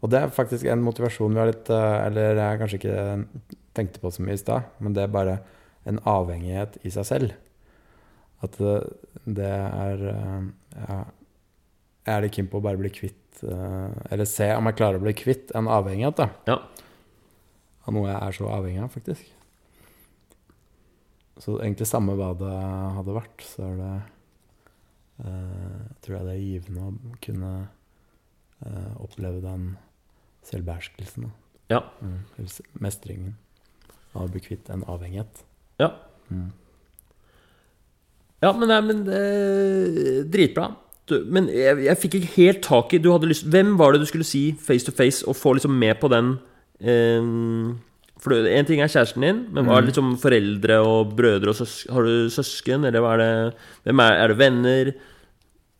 Og 0.00 0.14
det 0.14 0.22
er 0.22 0.32
faktisk 0.32 0.64
en 0.70 0.84
motivasjon 0.86 1.34
vi 1.34 1.42
har 1.42 1.50
litt 1.50 1.68
eh, 1.68 1.96
Eller 2.06 2.38
jeg 2.38 2.60
kanskje 2.62 2.78
ikke 2.80 3.00
tenkte 3.76 4.00
på 4.00 4.14
så 4.14 4.24
mye 4.24 4.38
i 4.38 4.40
stad, 4.40 4.70
men 4.80 4.96
det 4.96 5.04
er 5.04 5.12
bare 5.12 5.36
en 5.88 6.00
avhengighet 6.08 6.80
i 6.86 6.92
seg 6.94 7.08
selv. 7.08 7.34
At 8.40 8.56
det, 8.60 9.48
er 9.48 10.04
eh, 10.14 10.44
ja, 10.76 11.00
Jeg 12.06 12.14
er 12.14 12.22
litt 12.24 12.36
keen 12.38 12.48
på 12.48 12.60
å 12.60 12.64
bare 12.64 12.80
bli 12.80 12.92
kvitt 12.94 13.42
eh, 13.44 13.98
Eller 14.12 14.28
se 14.28 14.48
om 14.56 14.70
jeg 14.70 14.78
klarer 14.78 15.00
å 15.00 15.04
bli 15.04 15.12
kvitt 15.16 15.52
en 15.58 15.68
avhengighet, 15.68 16.22
da. 16.22 16.30
Ja. 16.48 16.56
Av 17.84 17.96
noe 17.96 18.08
jeg 18.08 18.16
er 18.16 18.36
så 18.36 18.48
avhengig 18.52 18.82
av, 18.84 18.94
faktisk. 18.94 19.28
Så 21.40 21.56
egentlig 21.60 21.88
samme 21.88 22.16
hva 22.18 22.32
det 22.36 22.56
hadde 22.96 23.16
vært, 23.16 23.44
så 23.48 23.68
er 23.68 23.76
det 23.80 23.92
eh, 25.24 25.84
Tror 26.04 26.16
jeg 26.16 26.26
det 26.28 26.34
er 26.34 26.42
givende 26.44 26.88
å 26.88 27.20
kunne 27.24 27.52
eh, 27.60 28.90
oppleve 29.00 29.44
den 29.44 29.70
selvbeherskelsen. 30.48 31.28
Da. 31.28 31.36
Ja. 31.70 31.80
Mm, 32.02 32.48
mestringen 32.82 33.36
av 34.14 34.26
å 34.26 34.32
bli 34.32 34.42
kvitt 34.42 34.70
en 34.72 34.84
avhengighet. 34.90 35.44
Ja. 35.80 35.92
Mm. 36.32 36.50
Ja, 38.40 38.54
men, 38.56 38.70
nei, 38.70 38.80
men 38.86 39.02
eh, 39.12 40.22
Dritbra. 40.30 40.70
Du, 41.10 41.18
men 41.32 41.48
jeg, 41.52 41.82
jeg 41.84 42.00
fikk 42.00 42.16
ikke 42.20 42.34
helt 42.36 42.62
tak 42.64 42.94
i 42.94 43.00
du 43.02 43.10
hadde 43.12 43.28
lyst, 43.28 43.48
Hvem 43.50 43.74
var 43.80 43.92
det 43.92 44.02
du 44.02 44.08
skulle 44.08 44.26
si 44.26 44.50
face 44.54 44.86
to 44.86 44.94
face, 44.94 45.24
og 45.26 45.36
få 45.36 45.56
liksom 45.58 45.74
med 45.76 45.98
på 46.00 46.08
den 46.12 46.36
eh, 46.80 47.30
For 48.22 48.48
én 48.48 48.68
ting 48.68 48.80
er 48.80 48.92
kjæresten 48.92 49.26
din, 49.26 49.44
men 49.50 49.66
hva 49.66 49.78
er 49.78 49.84
det 49.84 49.92
liksom 49.92 50.14
foreldre 50.22 50.80
og 50.86 51.14
brødre 51.18 51.52
og 51.52 51.58
søsken? 51.58 51.94
Har 51.96 52.08
du 52.08 52.32
søsken, 52.32 52.88
eller 52.88 53.04
hva 53.04 53.14
er 53.16 53.22
det 53.24 53.32
Hvem 53.88 54.04
er, 54.06 54.18
er 54.24 54.32
det 54.32 54.40
venner? 54.40 54.92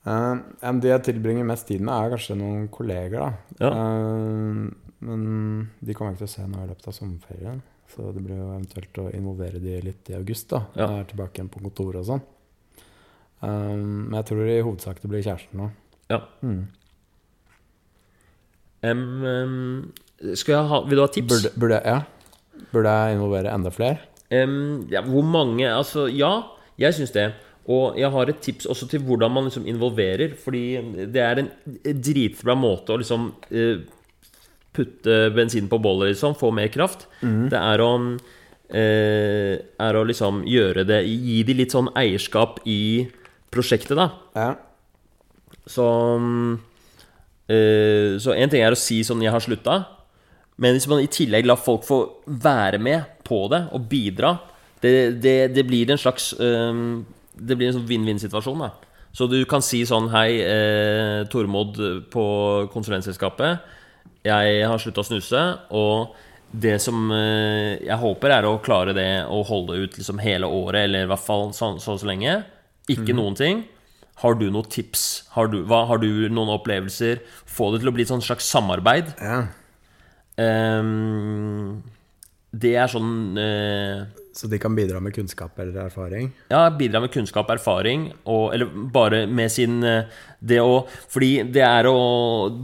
Uh, 0.00 0.40
det 0.80 0.88
jeg 0.88 1.04
tilbringer 1.10 1.44
mest 1.44 1.68
tid 1.68 1.82
med, 1.84 1.92
er 1.92 2.14
kanskje 2.14 2.38
noen 2.40 2.68
kolleger. 2.72 3.20
da. 3.20 3.32
Ja. 3.60 3.72
Uh, 3.76 4.88
men 5.04 5.20
de 5.80 5.94
kommer 5.96 6.12
jeg 6.12 6.20
ikke 6.20 6.26
til 6.26 6.30
å 6.30 6.34
se 6.34 6.46
nå 6.48 6.62
i 6.64 6.68
løpet 6.70 6.88
av 6.88 6.96
sommerferien. 6.96 7.60
Så 7.90 8.10
det 8.14 8.22
blir 8.22 8.38
jo 8.38 8.50
eventuelt 8.52 9.00
å 9.02 9.06
involvere 9.16 9.60
de 9.62 9.78
litt 9.84 10.10
i 10.12 10.16
august. 10.16 10.48
da. 10.52 10.62
Ja. 10.76 10.86
Jeg 10.86 11.04
er 11.04 11.08
tilbake 11.12 11.40
igjen 11.40 11.52
på 11.52 11.62
kontoret 11.64 12.02
og 12.02 12.08
sånn. 12.12 12.22
Eh, 13.42 13.74
men 13.76 14.18
jeg 14.20 14.28
tror 14.30 14.44
i 14.46 14.60
hovedsak 14.60 15.02
det 15.02 15.10
blir 15.10 15.24
kjæresten 15.24 15.62
nå. 15.62 15.70
Ja. 16.10 16.22
Mm. 16.42 16.62
Um, 18.80 19.24
um, 19.24 20.32
skal 20.34 20.56
jeg 20.56 20.70
ha, 20.70 20.80
vil 20.88 20.98
du 20.98 21.04
ha 21.04 21.10
tips? 21.12 21.28
Burde, 21.30 21.52
burde, 21.60 21.82
ja. 21.84 22.64
burde 22.72 22.96
jeg 22.96 23.18
involvere 23.18 23.52
enda 23.54 23.72
flere? 23.74 24.06
Ja, 24.30 25.02
hvor 25.02 25.24
mange 25.26 25.66
Altså, 25.66 26.06
ja, 26.06 26.42
jeg 26.78 26.94
syns 26.94 27.12
det. 27.16 27.30
Og 27.70 27.98
jeg 27.98 28.10
har 28.10 28.30
et 28.30 28.40
tips 28.42 28.66
også 28.70 28.88
til 28.90 29.02
hvordan 29.04 29.32
man 29.32 29.48
liksom 29.48 29.66
involverer. 29.68 30.34
Fordi 30.38 30.80
det 31.12 31.22
er 31.22 31.42
en 31.42 31.50
dritbra 31.84 32.56
måte 32.58 32.94
å 32.94 33.00
liksom 33.00 33.30
eh, 33.50 33.82
putte 34.74 35.18
bensin 35.36 35.68
på 35.70 35.80
bollet, 35.82 36.14
liksom. 36.14 36.38
Få 36.38 36.52
mer 36.54 36.70
kraft. 36.72 37.06
Det 37.20 37.58
er 37.58 37.84
å 37.84 37.90
eh, 38.70 39.54
Er 39.58 39.98
å 39.98 40.04
liksom 40.06 40.44
gjøre 40.46 40.86
det 40.86 41.02
Gi 41.04 41.42
de 41.46 41.56
litt 41.58 41.74
sånn 41.74 41.90
eierskap 41.98 42.62
i 42.70 43.08
prosjektet, 43.50 43.96
da. 43.98 44.10
Ja. 44.34 44.50
Så 45.66 45.86
eh, 47.50 48.18
Så 48.22 48.34
en 48.34 48.50
ting 48.50 48.62
er 48.62 48.74
å 48.74 48.78
si 48.78 49.02
sånn 49.04 49.22
'jeg 49.22 49.32
har 49.32 49.40
slutta', 49.40 49.86
men 50.60 50.74
hvis 50.76 50.88
man 50.88 51.00
i 51.00 51.08
tillegg 51.08 51.46
lar 51.46 51.56
folk 51.56 51.84
få 51.84 51.98
være 52.26 52.78
med 52.78 53.04
på 53.24 53.48
det 53.48 53.68
og 53.72 53.88
bidra, 53.88 54.38
det, 54.82 55.20
det, 55.20 55.54
det 55.54 55.66
blir 55.66 55.90
en 55.90 55.98
slags 55.98 56.32
eh, 56.40 56.72
Det 57.40 57.56
blir 57.56 57.68
en 57.68 57.78
sånn 57.78 57.88
vinn-vinn-situasjon. 57.88 58.58
da 58.58 58.70
Så 59.12 59.28
du 59.28 59.44
kan 59.44 59.62
si 59.62 59.84
sånn 59.84 60.10
Hei, 60.12 60.40
eh, 60.40 61.24
Tormod 61.28 61.76
på 62.10 62.24
konsulentselskapet. 62.72 63.60
Jeg 64.24 64.66
har 64.68 64.78
slutta 64.78 65.00
å 65.00 65.08
snuse, 65.08 65.58
og 65.70 66.14
det 66.52 66.80
som 66.82 67.10
eh, 67.14 67.78
jeg 67.86 67.96
håper, 67.96 68.30
er 68.30 68.44
å 68.44 68.58
klare 68.60 68.92
det 68.92 69.24
å 69.30 69.42
holde 69.46 69.78
ut 69.80 69.96
liksom 69.96 70.18
hele 70.20 70.46
året, 70.46 70.84
eller 70.84 71.06
i 71.06 71.08
hvert 71.08 71.24
fall 71.24 71.52
så 71.56 71.78
så, 71.78 71.96
så 71.96 72.06
lenge. 72.06 72.42
Ikke 72.96 73.16
noen 73.16 73.38
ting. 73.38 73.64
Har 74.20 74.36
du 74.36 74.50
noen 74.52 74.68
tips? 74.68 75.06
Har 75.36 75.48
du, 75.52 75.62
hva, 75.68 75.84
har 75.88 76.02
du 76.02 76.28
noen 76.28 76.52
opplevelser? 76.52 77.22
Få 77.48 77.70
det 77.72 77.80
til 77.80 77.92
å 77.92 77.94
bli 77.96 78.04
et 78.04 78.12
slags 78.26 78.50
samarbeid. 78.52 79.14
Ja. 79.20 79.46
Um, 80.40 81.80
det 82.50 82.72
er 82.74 82.90
sånn 82.90 83.38
uh, 83.38 84.08
Så 84.34 84.48
de 84.50 84.58
kan 84.58 84.74
bidra 84.74 84.98
med 85.02 85.14
kunnskap 85.14 85.58
eller 85.62 85.84
erfaring? 85.84 86.32
Ja, 86.50 86.64
bidra 86.74 86.98
med 87.02 87.12
kunnskap, 87.14 87.50
erfaring, 87.52 88.08
og, 88.24 88.48
eller 88.56 88.72
bare 88.90 89.20
med 89.30 89.52
sin 89.54 89.78
eh, 89.86 90.08
Det 90.40 90.58
å 90.58 90.80
Fordi 90.88 91.44
det 91.46 91.62
er 91.62 91.86
å 91.86 91.94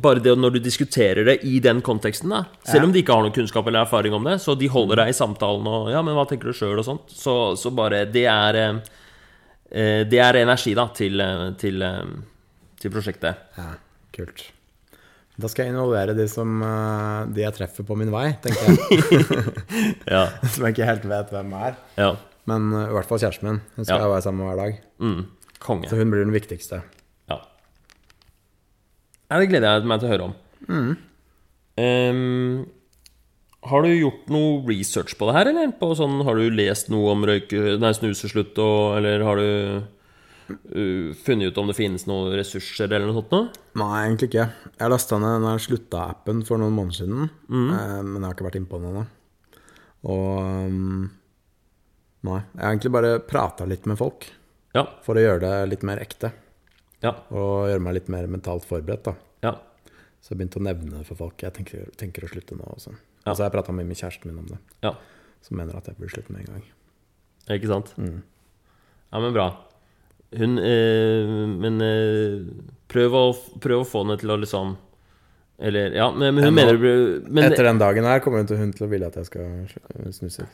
Bare 0.03 0.22
det 0.24 0.35
når 0.39 0.57
du 0.57 0.61
diskuterer 0.64 1.29
det 1.29 1.37
i 1.47 1.61
den 1.62 1.85
konteksten, 1.87 2.35
da 2.35 2.43
Selv 2.66 2.89
om 2.89 2.95
de 2.95 3.05
ikke 3.05 3.14
har 3.14 3.22
noen 3.22 3.37
kunnskap 3.37 3.70
eller 3.70 3.85
erfaring 3.85 4.16
om 4.18 4.27
det, 4.27 4.41
så 4.43 4.59
de 4.59 4.70
holder 4.72 5.05
deg 5.05 5.12
i 5.12 5.18
samtalen 5.20 5.70
og 5.70 5.93
Ja, 5.95 6.03
men 6.03 6.18
hva 6.18 6.27
tenker 6.27 6.51
du 6.51 6.57
sjøl, 6.57 6.81
og 6.83 6.89
sånt. 6.89 7.14
Så, 7.14 7.55
så 7.61 7.70
bare 7.74 8.07
Det 8.11 8.27
er 8.33 8.62
eh, 8.64 8.83
Det 9.71 10.21
er 10.23 10.39
energi, 10.43 10.75
da, 10.79 10.85
til, 10.95 11.21
eh, 11.21 11.49
til, 11.59 11.83
eh, 11.83 12.05
til 12.81 12.93
prosjektet. 12.95 13.41
Ja, 13.59 13.73
kult. 14.14 14.45
Da 15.37 15.51
skal 15.53 15.67
jeg 15.67 15.75
involvere 15.75 16.14
de 16.17 16.25
som 16.33 16.62
eh, 16.64 17.27
de 17.35 17.43
jeg 17.43 17.53
treffer 17.59 17.85
på 17.85 17.97
min 17.99 18.12
vei, 18.14 18.31
tenker 18.41 18.62
jeg. 18.71 18.77
Ja. 20.14 20.23
som 20.55 20.64
jeg 20.69 20.77
ikke 20.77 20.87
helt 20.89 21.05
vet 21.11 21.35
hvem 21.35 21.53
er. 21.59 21.77
ja. 21.99 22.12
Men 22.47 22.69
eh, 22.79 22.85
i 22.89 22.95
hvert 22.95 23.09
fall 23.11 23.19
kjæresten 23.19 23.49
min. 23.51 23.57
Hun 23.75 23.85
skal 23.85 23.97
Ja. 23.99 24.05
jeg 24.07 24.12
være 24.14 24.23
sammen 24.23 24.45
med 24.47 24.53
hver 24.53 24.61
dag. 24.62 24.77
Mm. 25.03 25.25
Konge. 25.59 25.89
Så 25.91 25.97
hun 25.99 26.11
blir 26.14 26.23
den 26.23 26.33
viktigste. 26.37 26.79
Ja. 27.29 27.41
Det 29.35 29.49
gleder 29.51 29.81
jeg 29.81 29.89
meg 29.91 29.99
til 30.01 30.07
å 30.07 30.12
høre 30.12 30.29
om. 30.29 30.37
Ehm, 31.77 32.67
har 33.71 33.83
du 33.85 33.91
gjort 33.93 34.29
noe 34.33 34.62
research 34.69 35.17
på 35.19 35.29
det 35.29 35.35
her, 35.37 35.51
eller? 35.53 35.73
På 35.81 35.93
sånn, 35.99 36.21
har 36.27 36.39
du 36.39 36.47
lest 36.55 36.89
noe 36.93 37.12
om 37.12 37.25
røyke, 37.29 37.77
nei, 37.83 37.93
snuseslutt, 37.97 38.57
og, 38.62 38.97
eller 38.99 39.25
har 39.27 39.41
du 39.41 39.49
uh, 40.51 41.12
funnet 41.27 41.51
ut 41.53 41.59
om 41.62 41.71
det 41.71 41.77
finnes 41.79 42.07
noen 42.09 42.35
ressurser 42.39 42.87
eller 42.89 43.07
noe 43.11 43.19
sånt 43.21 43.35
noe? 43.35 43.51
Nei, 43.83 43.93
egentlig 44.07 44.31
ikke. 44.33 44.49
Jeg 44.79 44.93
lasta 44.93 45.19
ned 45.23 45.47
den 45.47 45.62
slutta-appen 45.67 46.43
for 46.49 46.62
noen 46.62 46.75
måneder 46.77 47.01
siden, 47.03 47.29
eh, 47.51 48.01
men 48.07 48.19
jeg 48.21 48.27
har 48.29 48.37
ikke 48.39 48.49
vært 48.49 48.59
innpå 48.62 48.81
den 48.83 48.91
ennå. 48.93 49.07
Og 50.07 50.33
um, 50.71 51.07
Nei. 52.27 52.41
Jeg 52.57 52.62
har 52.64 52.73
egentlig 52.73 52.91
bare 52.95 53.11
prata 53.23 53.67
litt 53.71 53.85
med 53.87 53.99
folk 54.01 54.25
Ja. 54.75 54.83
for 55.05 55.14
å 55.19 55.23
gjøre 55.23 55.45
det 55.45 55.69
litt 55.71 55.85
mer 55.87 56.01
ekte. 56.03 56.33
Ja. 57.05 57.12
Og 57.31 57.69
gjøre 57.71 57.83
meg 57.85 57.95
litt 58.01 58.09
mer 58.11 58.27
mentalt 58.31 58.64
forberedt, 58.67 59.05
da. 59.07 59.14
Ja. 59.47 59.53
Så 60.19 60.33
jeg 60.33 60.41
begynte 60.41 60.59
å 60.59 60.64
nevne 60.67 60.97
det 60.97 61.05
for 61.07 61.21
folk. 61.21 61.39
Jeg 61.45 61.55
tenker, 61.55 61.85
tenker 62.01 62.27
å 62.27 62.31
slutte 62.33 62.57
nå. 62.59 62.67
Også. 62.75 62.95
Ja. 63.27 63.33
Og 63.33 63.37
så 63.37 63.43
har 63.43 63.51
jeg 63.51 63.57
prata 63.59 63.74
mye 63.74 63.85
med 63.89 63.99
kjæresten 63.99 64.31
min 64.31 64.39
om 64.39 64.47
det, 64.47 64.59
ja. 64.87 64.93
som 65.43 65.57
mener 65.59 65.77
at 65.77 65.87
jeg 65.91 65.97
burde 65.99 66.12
slutte 66.14 66.33
med 66.33 66.45
en 66.47 66.53
gang. 66.55 66.64
Ikke 67.57 67.68
sant? 67.70 67.93
Ja, 67.99 69.18
men 69.22 69.35
bra. 69.35 69.49
Hun 70.37 70.57
eh, 70.59 71.29
Men 71.62 71.77
eh, 71.83 72.41
prøv, 72.91 73.14
å, 73.14 73.20
prøv 73.62 73.85
å 73.85 73.87
få 73.87 74.01
henne 74.03 74.16
til 74.18 74.33
å 74.35 74.37
liksom 74.43 74.72
Eller 75.62 75.95
Ja, 75.95 76.09
men, 76.11 76.35
men 76.35 76.45
hun 76.49 76.55
må- 76.57 76.64
mener 76.64 77.22
men, 77.31 77.45
Etter 77.47 77.68
den 77.68 77.79
dagen 77.79 78.05
her 78.05 78.18
kommer 78.24 78.43
hun 78.43 78.49
til, 78.51 78.59
hun 78.59 78.72
til 78.74 78.89
å 78.89 78.91
ville 78.91 79.07
at 79.07 79.14
jeg 79.20 79.29
skal 79.31 80.11
snuse. 80.12 80.49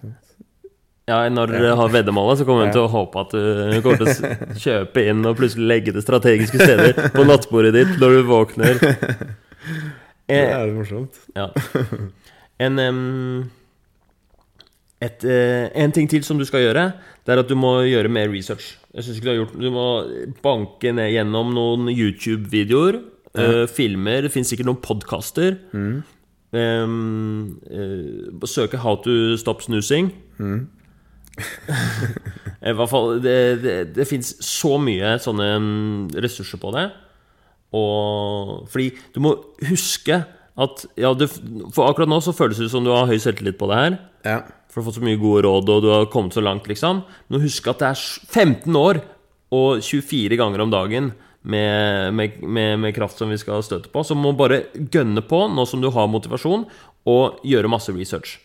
Ja, 1.09 1.23
når 1.33 1.51
dere 1.57 1.73
har 1.81 1.89
veddemålet, 1.91 2.39
så 2.39 2.45
kommer 2.47 2.69
hun 2.69 2.75
til 2.77 2.85
å 2.85 2.93
håpe 2.93 3.25
at 3.25 3.33
du 3.35 3.81
kommer 3.83 4.05
til 4.05 4.13
å 4.13 4.59
kjøpe 4.63 5.03
inn 5.11 5.25
og 5.27 5.41
plutselig 5.41 5.67
legge 5.73 5.97
det 5.97 6.05
strategiske 6.05 6.61
steder 6.63 7.09
på 7.17 7.25
nattbordet 7.27 7.73
ditt 7.75 7.97
når 7.99 8.21
du 8.21 8.23
våkner. 8.29 8.79
Det 10.29 10.37
Eh, 10.39 10.53
er 10.55 10.71
morsomt. 10.77 11.17
ja. 11.37 11.49
En 12.63 12.79
et, 15.03 15.25
eh, 15.25 15.71
En 15.83 15.93
ting 15.93 16.09
til 16.09 16.23
som 16.23 16.39
du 16.39 16.45
skal 16.47 16.63
gjøre, 16.67 16.93
det 17.27 17.35
er 17.35 17.43
at 17.43 17.49
du 17.49 17.57
må 17.59 17.81
gjøre 17.89 18.11
mer 18.13 18.31
research. 18.31 18.77
Jeg 18.95 19.05
synes 19.05 19.19
ikke 19.19 19.25
Du 19.25 19.31
har 19.31 19.41
gjort 19.41 19.61
Du 19.61 19.71
må 19.71 19.87
banke 20.43 20.93
ned 20.93 21.11
gjennom 21.11 21.53
noen 21.55 21.89
YouTube-videoer, 21.91 23.01
eh, 23.35 23.67
filmer. 23.67 24.23
Det 24.23 24.33
fins 24.33 24.49
sikkert 24.53 24.67
noen 24.67 24.83
podkaster. 24.83 25.59
søke 28.47 28.77
'How 28.79 29.03
to 29.03 29.37
stop 29.37 29.63
snoozing'. 29.63 30.13
I 32.63 32.73
hvert 32.73 32.91
fall 32.91 33.23
Det, 33.23 33.63
det, 33.63 33.95
det 33.95 34.07
fins 34.07 34.37
så 34.45 34.77
mye 34.79 35.19
sånne 35.19 35.59
mm, 35.59 36.11
ressurser 36.23 36.59
på 36.59 36.71
det. 36.77 36.91
Og 37.73 38.69
Fordi 38.69 38.91
du 39.15 39.21
må 39.21 39.35
huske 39.69 40.25
at 40.61 40.85
ja, 41.01 41.15
du, 41.17 41.25
For 41.73 41.89
akkurat 41.89 42.11
nå 42.11 42.19
så 42.21 42.35
føles 42.37 42.61
det 42.61 42.69
som 42.73 42.85
du 42.85 42.91
har 42.93 43.09
høy 43.09 43.17
selvtillit 43.23 43.57
på 43.61 43.71
det 43.71 43.79
her. 43.79 43.99
Ja. 44.27 44.39
For 44.69 44.81
du 44.81 44.83
har 44.83 44.89
fått 44.91 44.99
så 45.01 45.05
mye 45.05 45.21
gode 45.21 45.45
råd, 45.47 45.71
og 45.73 45.83
du 45.85 45.91
har 45.93 46.09
kommet 46.13 46.37
så 46.37 46.45
langt, 46.45 46.69
liksom. 46.69 47.03
Men 47.29 47.45
husk 47.45 47.69
at 47.73 47.83
det 47.83 47.91
er 47.93 48.07
15 48.29 48.79
år 48.79 49.03
og 49.53 49.83
24 49.85 50.39
ganger 50.41 50.65
om 50.65 50.73
dagen 50.73 51.13
med, 51.43 52.15
med, 52.17 52.39
med, 52.41 52.79
med 52.81 52.95
kraft 52.97 53.21
som 53.21 53.33
vi 53.33 53.41
skal 53.41 53.65
støte 53.67 53.91
på. 53.93 54.05
Så 54.07 54.17
må 54.17 54.33
bare 54.37 54.65
gønne 54.73 55.25
på 55.29 55.45
nå 55.53 55.67
som 55.69 55.83
du 55.83 55.91
har 55.93 56.09
motivasjon, 56.09 56.67
og 57.09 57.41
gjøre 57.49 57.71
masse 57.71 57.93
research. 57.97 58.37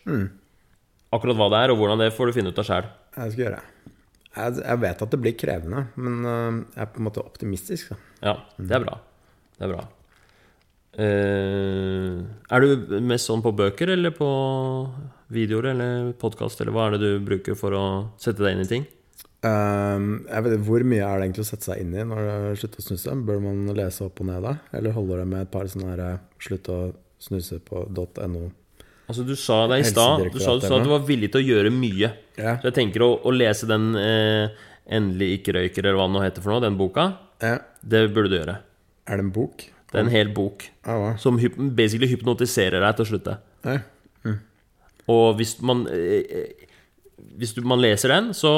Akkurat 1.14 1.38
hva 1.38 1.50
det 1.54 1.60
er, 1.64 1.74
og 1.74 1.82
hvordan 1.82 2.02
det 2.02 2.14
får 2.16 2.30
du 2.30 2.38
finne 2.40 2.52
ut 2.52 2.62
av 2.64 2.68
sjæl. 2.68 2.88
Jeg 3.18 3.34
skal 3.34 3.44
gjøre 3.46 3.60
det. 3.60 3.94
Jeg, 4.38 4.58
jeg 4.62 4.82
vet 4.84 5.04
at 5.06 5.14
det 5.14 5.20
blir 5.22 5.38
krevende, 5.38 5.84
men 5.98 6.18
øh, 6.26 6.58
jeg 6.76 6.84
er 6.84 6.90
på 6.94 7.02
en 7.02 7.08
måte 7.08 7.24
optimistisk. 7.24 7.94
Da. 7.94 8.02
Ja, 8.32 8.34
det 8.58 8.76
er 8.78 8.84
bra. 8.84 8.98
Det 9.58 9.66
er 9.66 9.72
bra. 9.74 9.86
Eh, 10.98 12.14
er 12.50 12.64
du 12.64 13.00
mest 13.06 13.30
sånn 13.30 13.44
på 13.46 13.54
bøker, 13.54 13.92
eller 13.94 14.14
på 14.18 14.28
videoer, 15.34 15.72
eller 15.76 16.14
podkast, 16.18 16.62
eller 16.64 16.74
hva 16.74 16.88
er 16.88 16.98
det 16.98 17.02
du 17.04 17.26
bruker 17.26 17.58
for 17.60 17.76
å 17.78 17.86
sette 18.22 18.42
deg 18.42 18.56
inn 18.56 18.64
i 18.66 18.70
ting? 18.72 18.88
Um, 19.46 20.26
jeg 20.26 20.44
vet, 20.44 20.54
Hvor 20.66 20.82
mye 20.82 21.06
er 21.06 21.20
det 21.20 21.28
egentlig 21.28 21.44
å 21.46 21.50
sette 21.52 21.68
seg 21.70 21.84
inn 21.84 21.92
i 21.94 22.06
når 22.10 22.22
du 22.26 22.62
slutter 22.64 22.82
å 22.82 22.86
snuse? 22.88 23.18
Bør 23.28 23.44
man 23.44 23.60
lese 23.78 24.08
opp 24.08 24.24
og 24.24 24.32
ned 24.32 24.42
da? 24.48 24.56
Eller 24.74 24.96
holder 24.96 25.22
det 25.22 25.28
med 25.30 25.46
et 25.46 25.52
par 25.54 25.70
sånne 25.70 25.92
her 25.92 26.02
eh, 26.08 26.24
slutt 26.42 26.72
å 26.74 26.80
snuse 27.22 27.60
på 27.62 27.84
.no? 27.94 28.48
Altså 29.08 29.24
Du 29.24 29.36
sa 29.40 29.62
det 29.70 29.84
i 29.84 29.86
stad. 29.88 30.26
Du 30.34 30.42
sa, 30.42 30.58
du 30.58 30.66
sa 30.66 30.80
at 30.80 30.88
du 30.88 30.92
var 30.92 31.06
villig 31.06 31.30
til 31.32 31.44
å 31.44 31.48
gjøre 31.54 31.72
mye. 31.72 32.12
Yeah. 32.40 32.58
Så 32.58 32.72
jeg 32.72 32.78
tenker 32.82 33.06
å, 33.06 33.14
å 33.22 33.34
lese 33.36 33.70
den 33.70 33.94
eh, 34.02 34.58
'Endelig 34.88 35.42
ikke 35.42 35.54
røyker', 35.58 35.84
eller 35.84 35.98
hva 36.00 36.08
den 36.08 36.16
nå 36.16 36.24
heter 36.24 36.44
for 36.44 36.56
noe, 36.56 36.64
den 36.64 36.78
boka, 36.80 37.10
yeah. 37.44 37.60
det 37.84 38.06
burde 38.16 38.32
du 38.32 38.38
gjøre. 38.40 38.54
Er 39.04 39.20
det 39.20 39.26
en 39.26 39.34
bok? 39.36 39.66
Det 39.88 39.96
er 40.00 40.04
en 40.04 40.12
hel 40.12 40.32
bok 40.36 40.66
Ja, 40.84 40.98
hva? 41.00 41.12
som 41.22 41.38
hyp 41.40 41.56
basically 41.78 42.10
hypnotiserer 42.12 42.84
deg 42.84 42.98
til 42.98 43.06
å 43.06 43.10
slutte. 43.12 43.38
Ja. 43.64 43.78
Og 45.08 45.38
hvis 45.40 45.54
man 45.64 45.86
eh, 45.88 46.24
eh, 46.28 46.66
Hvis 47.40 47.54
du, 47.56 47.62
man 47.64 47.80
leser 47.80 48.12
den, 48.12 48.34
så, 48.36 48.52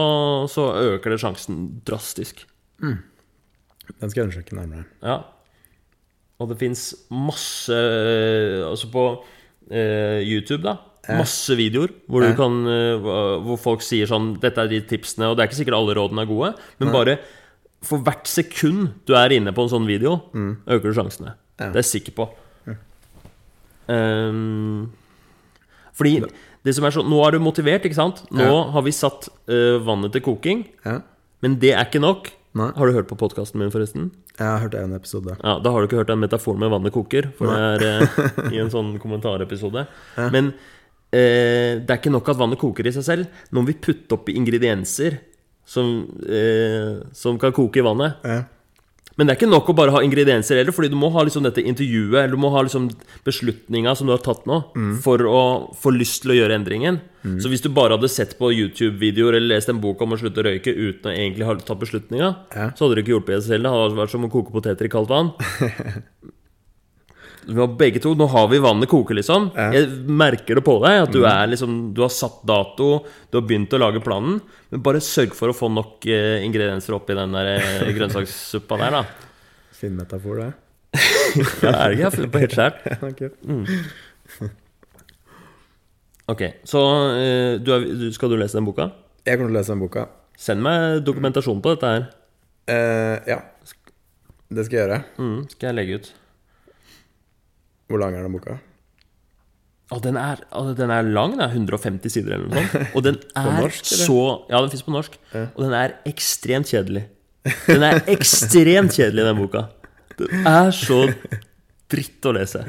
så 0.49 0.71
øker 0.95 1.13
det 1.13 1.19
sjansen 1.21 1.59
drastisk. 1.86 2.41
Den 2.82 4.09
skal 4.09 4.21
jeg 4.21 4.25
undersøke 4.27 4.57
nærmere. 4.57 4.88
Ja. 5.03 5.19
Og 6.39 6.49
det 6.51 6.59
fins 6.61 6.91
masse 7.11 7.75
eh, 7.75 8.63
Altså 8.65 8.89
på 8.91 9.05
eh, 9.69 10.21
YouTube, 10.25 10.63
da. 10.65 10.77
Masse 11.09 11.55
videoer 11.57 11.93
hvor, 12.11 12.21
du 12.21 12.36
kan, 12.38 12.59
eh, 12.69 13.09
hvor 13.45 13.57
folk 13.57 13.82
sier 13.86 14.09
sånn 14.09 14.36
'Dette 14.38 14.61
er 14.61 14.69
de 14.69 14.82
tipsene', 14.86 15.30
og 15.30 15.38
det 15.38 15.43
er 15.43 15.49
ikke 15.49 15.61
sikkert 15.61 15.80
alle 15.80 15.95
rådene 15.97 16.21
er 16.21 16.30
gode, 16.30 16.51
men 16.77 16.91
bare 16.93 17.15
for 17.86 18.01
hvert 18.03 18.27
sekund 18.27 18.89
du 19.07 19.13
er 19.15 19.32
inne 19.38 19.53
på 19.55 19.63
en 19.63 19.71
sånn 19.71 19.88
video, 19.88 20.17
øker 20.67 20.89
du 20.91 20.93
sjansene. 20.97 21.36
Ja. 21.59 21.69
Det 21.71 21.80
er 21.80 21.84
jeg 21.84 21.91
sikker 21.93 22.15
på. 22.17 22.30
Ehm, 23.89 24.89
fordi 25.97 26.19
det 26.65 26.75
som 26.75 26.86
er 26.86 26.93
sånn 26.93 27.07
Nå 27.09 27.19
er 27.25 27.32
du 27.36 27.39
motivert, 27.43 27.86
ikke 27.88 27.97
sant? 27.97 28.23
Nå 28.32 28.43
Ja. 28.45 28.71
har 28.71 28.82
vi 28.86 28.91
satt 28.91 29.30
uh, 29.49 29.80
vannet 29.80 30.11
til 30.13 30.21
koking, 30.21 30.65
Ja. 30.86 31.01
men 31.41 31.57
det 31.59 31.73
er 31.73 31.86
ikke 31.86 32.01
nok. 32.01 32.30
Nei. 32.53 32.71
Har 32.75 32.88
du 32.88 32.93
hørt 32.93 33.07
på 33.07 33.17
podkasten 33.17 33.59
min, 33.59 33.69
forresten? 33.71 34.11
Jeg 34.38 34.45
har 34.47 34.59
hørt 34.59 34.73
en 34.75 34.93
episode. 34.93 35.38
Ja, 35.43 35.59
Da 35.59 35.71
har 35.71 35.82
du 35.82 35.88
ikke 35.88 35.99
hørt 36.03 36.07
den 36.07 36.19
metaforen 36.19 36.59
med 36.59 36.69
vannet 36.71 36.91
koker, 36.93 37.32
for 37.38 37.47
det 37.47 37.82
er 37.82 38.03
uh, 38.03 38.51
i 38.53 38.57
en 38.59 38.69
sånn 38.69 38.99
kommentarepisode. 38.99 39.88
Men 40.32 40.53
uh, 40.53 41.80
det 41.82 41.89
er 41.89 41.97
ikke 41.97 42.11
nok 42.11 42.30
at 42.30 42.38
vannet 42.38 42.59
koker 42.59 42.86
i 42.88 42.91
seg 42.91 43.03
selv. 43.03 43.27
Nå 43.51 43.61
må 43.61 43.67
vi 43.67 43.73
putte 43.80 44.13
oppi 44.17 44.36
ingredienser 44.36 45.19
som, 45.70 45.91
eh, 46.26 47.03
som 47.13 47.38
kan 47.41 47.53
koke 47.55 47.78
i 47.82 47.86
vannet. 47.86 48.17
Ja. 48.26 48.41
Men 49.20 49.28
det 49.28 49.34
er 49.34 49.39
ikke 49.41 49.49
nok 49.51 49.67
å 49.67 49.74
bare 49.76 49.91
ha 49.91 49.99
ingredienser 49.99 50.55
heller, 50.55 50.72
Fordi 50.72 50.88
du 50.93 50.95
må 50.95 51.09
ha 51.11 51.26
liksom 51.28 51.43
dette 51.43 51.59
intervjuet 51.59 52.22
Eller 52.22 52.38
du 52.38 52.39
må 52.39 52.53
ha 52.53 52.61
liksom 52.63 52.86
beslutninga 53.28 53.91
som 53.99 54.07
du 54.07 54.13
har 54.13 54.22
tatt 54.24 54.45
nå, 54.47 54.61
for 55.03 55.20
å 55.28 55.41
få 55.76 55.91
lyst 55.91 56.22
til 56.24 56.32
å 56.32 56.38
gjøre 56.38 56.55
endringen. 56.55 57.01
Så 57.43 57.51
hvis 57.51 57.59
du 57.65 57.67
bare 57.67 57.97
hadde 57.97 58.07
sett 58.07 58.38
på 58.39 58.47
YouTube-videoer 58.55 59.36
eller 59.36 59.57
lest 59.57 59.67
en 59.74 59.82
bok 59.84 59.99
om 60.05 60.15
å 60.15 60.20
slutte 60.22 60.39
å 60.39 60.47
røyke 60.47 60.72
uten 60.72 61.11
å 61.11 61.15
egentlig 61.17 61.49
ha 61.49 61.57
tatt 61.59 61.82
beslutninga, 61.84 62.30
Ja. 62.55 62.70
så 62.72 62.88
hadde 62.88 62.95
det 62.95 63.03
ikke 63.03 63.17
hjulpet 63.20 63.36
i 63.36 63.41
seg 63.43 63.59
selv. 63.59 63.63
Det 63.67 63.76
hadde 63.76 63.99
vært 63.99 64.15
som 64.15 64.24
å 64.24 64.32
koke 64.32 64.55
poteter 64.55 64.86
i 64.88 64.93
kaldt 64.95 65.09
vann. 65.11 65.34
Begge 67.79 68.01
to, 68.03 68.13
Nå 68.17 68.27
har 68.29 68.47
vi 68.51 68.59
vannet 68.63 68.89
koke, 68.91 69.15
liksom. 69.17 69.49
Ja. 69.55 69.69
Jeg 69.75 69.87
merker 70.05 70.59
det 70.59 70.63
på 70.67 70.75
deg 70.83 71.03
at 71.07 71.13
du 71.13 71.23
er 71.25 71.49
liksom 71.51 71.93
Du 71.97 72.01
har 72.05 72.11
satt 72.13 72.41
dato, 72.47 72.89
du 73.31 73.39
har 73.39 73.45
begynt 73.47 73.73
å 73.73 73.79
lage 73.81 74.01
planen. 74.05 74.39
Men 74.69 74.83
bare 74.85 75.01
sørg 75.03 75.33
for 75.37 75.51
å 75.51 75.55
få 75.57 75.69
nok 75.73 76.05
eh, 76.09 76.43
ingredienser 76.45 76.97
oppi 76.97 77.17
den 77.17 77.33
der 77.35 77.53
eh, 77.57 77.91
grønnsakssuppa 77.97 78.79
der, 78.83 78.99
da. 78.99 79.03
Fin 79.79 79.95
metafor, 79.97 80.43
det. 80.43 80.51
Ja, 81.63 81.73
er 81.73 81.91
det 81.91 81.95
ikke? 81.95 82.01
Jeg 82.01 82.05
har 82.07 82.15
funnet 82.15 82.33
på 82.33 82.43
helt 82.45 82.57
skjært. 82.57 82.77
Ok. 83.09 83.21
Ok, 86.29 86.41
så 86.69 86.81
eh, 87.17 87.55
du 87.57 87.71
er, 87.73 87.85
skal 88.13 88.29
du 88.29 88.37
lese 88.37 88.59
den 88.59 88.67
boka? 88.67 88.91
Jeg 89.25 89.39
kommer 89.39 89.49
til 89.49 89.55
å 89.55 89.59
lese 89.59 89.73
den 89.73 89.81
boka. 89.81 90.05
Send 90.39 90.61
meg 90.63 91.01
dokumentasjon 91.07 91.61
på 91.65 91.73
dette 91.73 91.89
her. 91.95 92.03
Eh, 92.69 93.15
ja. 93.33 93.39
Det 94.49 94.65
skal 94.65 94.77
jeg 94.77 94.83
gjøre. 94.85 94.99
Mm, 95.21 95.39
skal 95.51 95.67
jeg 95.71 95.77
legge 95.77 95.97
ut. 95.99 96.11
Hvor 97.89 98.01
lang 98.01 98.15
er 98.17 98.25
den 98.25 98.35
boka? 98.35 98.57
Å, 99.89 99.97
den 100.03 100.19
er, 100.21 100.43
å, 100.53 100.67
den 100.77 100.91
er 100.93 101.07
lang, 101.07 101.33
den 101.33 101.41
er 101.41 101.55
150 101.55 102.13
sider 102.13 102.35
eller 102.35 102.51
noe 102.51 102.65
sånt. 102.69 102.91
Og 102.93 103.05
den 103.07 103.15
er 103.41 103.49
norsk, 103.57 103.87
så 103.89 104.19
Ja, 104.51 104.59
den 104.61 104.69
fins 104.73 104.85
på 104.85 104.93
norsk. 104.93 105.15
Ja. 105.33 105.47
Og 105.55 105.63
den 105.65 105.73
er 105.77 105.95
ekstremt 106.09 106.69
kjedelig. 106.69 107.07
Den 107.65 107.85
er 107.87 108.03
ekstremt 108.13 108.93
kjedelig, 108.93 109.25
den 109.25 109.39
boka. 109.39 109.65
Den 110.19 110.45
er 110.49 110.69
så 110.75 111.01
dritt 111.89 112.29
å 112.29 112.35
lese. 112.37 112.61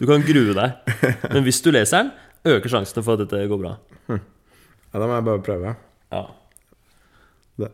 Du 0.00 0.08
kan 0.10 0.24
grue 0.26 0.56
deg. 0.56 0.92
Men 1.30 1.46
hvis 1.46 1.62
du 1.62 1.70
leser 1.70 2.00
den, 2.02 2.12
øker 2.56 2.74
sjansene 2.74 3.06
for 3.06 3.14
at 3.14 3.22
dette 3.22 3.46
går 3.46 3.60
bra. 3.62 3.76
Ja, 4.10 4.98
da 4.98 5.06
må 5.06 5.14
jeg 5.14 5.26
bare 5.28 5.42
prøve. 5.46 5.76
Ja. 6.10 6.24
Det. 7.62 7.70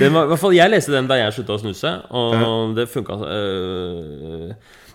Den 0.00 0.14
var, 0.16 0.24
i 0.26 0.32
hvert 0.32 0.40
fall, 0.40 0.56
jeg 0.56 0.72
leste 0.72 0.92
den 0.96 1.06
da 1.06 1.20
jeg 1.20 1.36
slutta 1.36 1.54
å 1.54 1.60
snuse, 1.60 1.90
og 2.16 2.74
det 2.74 2.88
funka 2.90 3.16
øh, 3.28 4.52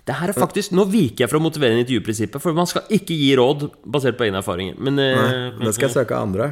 Det 0.09 0.15
her 0.17 0.31
er 0.31 0.37
faktisk 0.37 0.73
Nå 0.73 0.87
viker 0.89 1.25
jeg 1.25 1.29
fra 1.29 1.41
motiverende 1.41 1.83
intervjuprinsippet, 1.83 2.41
for 2.41 2.57
man 2.57 2.69
skal 2.69 2.87
ikke 2.95 3.13
gi 3.13 3.29
råd 3.37 3.67
basert 3.85 4.17
på 4.17 4.25
egne 4.25 4.41
erfaringer. 4.41 4.79
Men 4.81 4.97
øh, 4.97 5.19
Nei, 5.21 5.67
det 5.67 5.75
skal 5.77 5.89
jeg 5.89 5.97
søke 5.99 6.17
andre. 6.17 6.47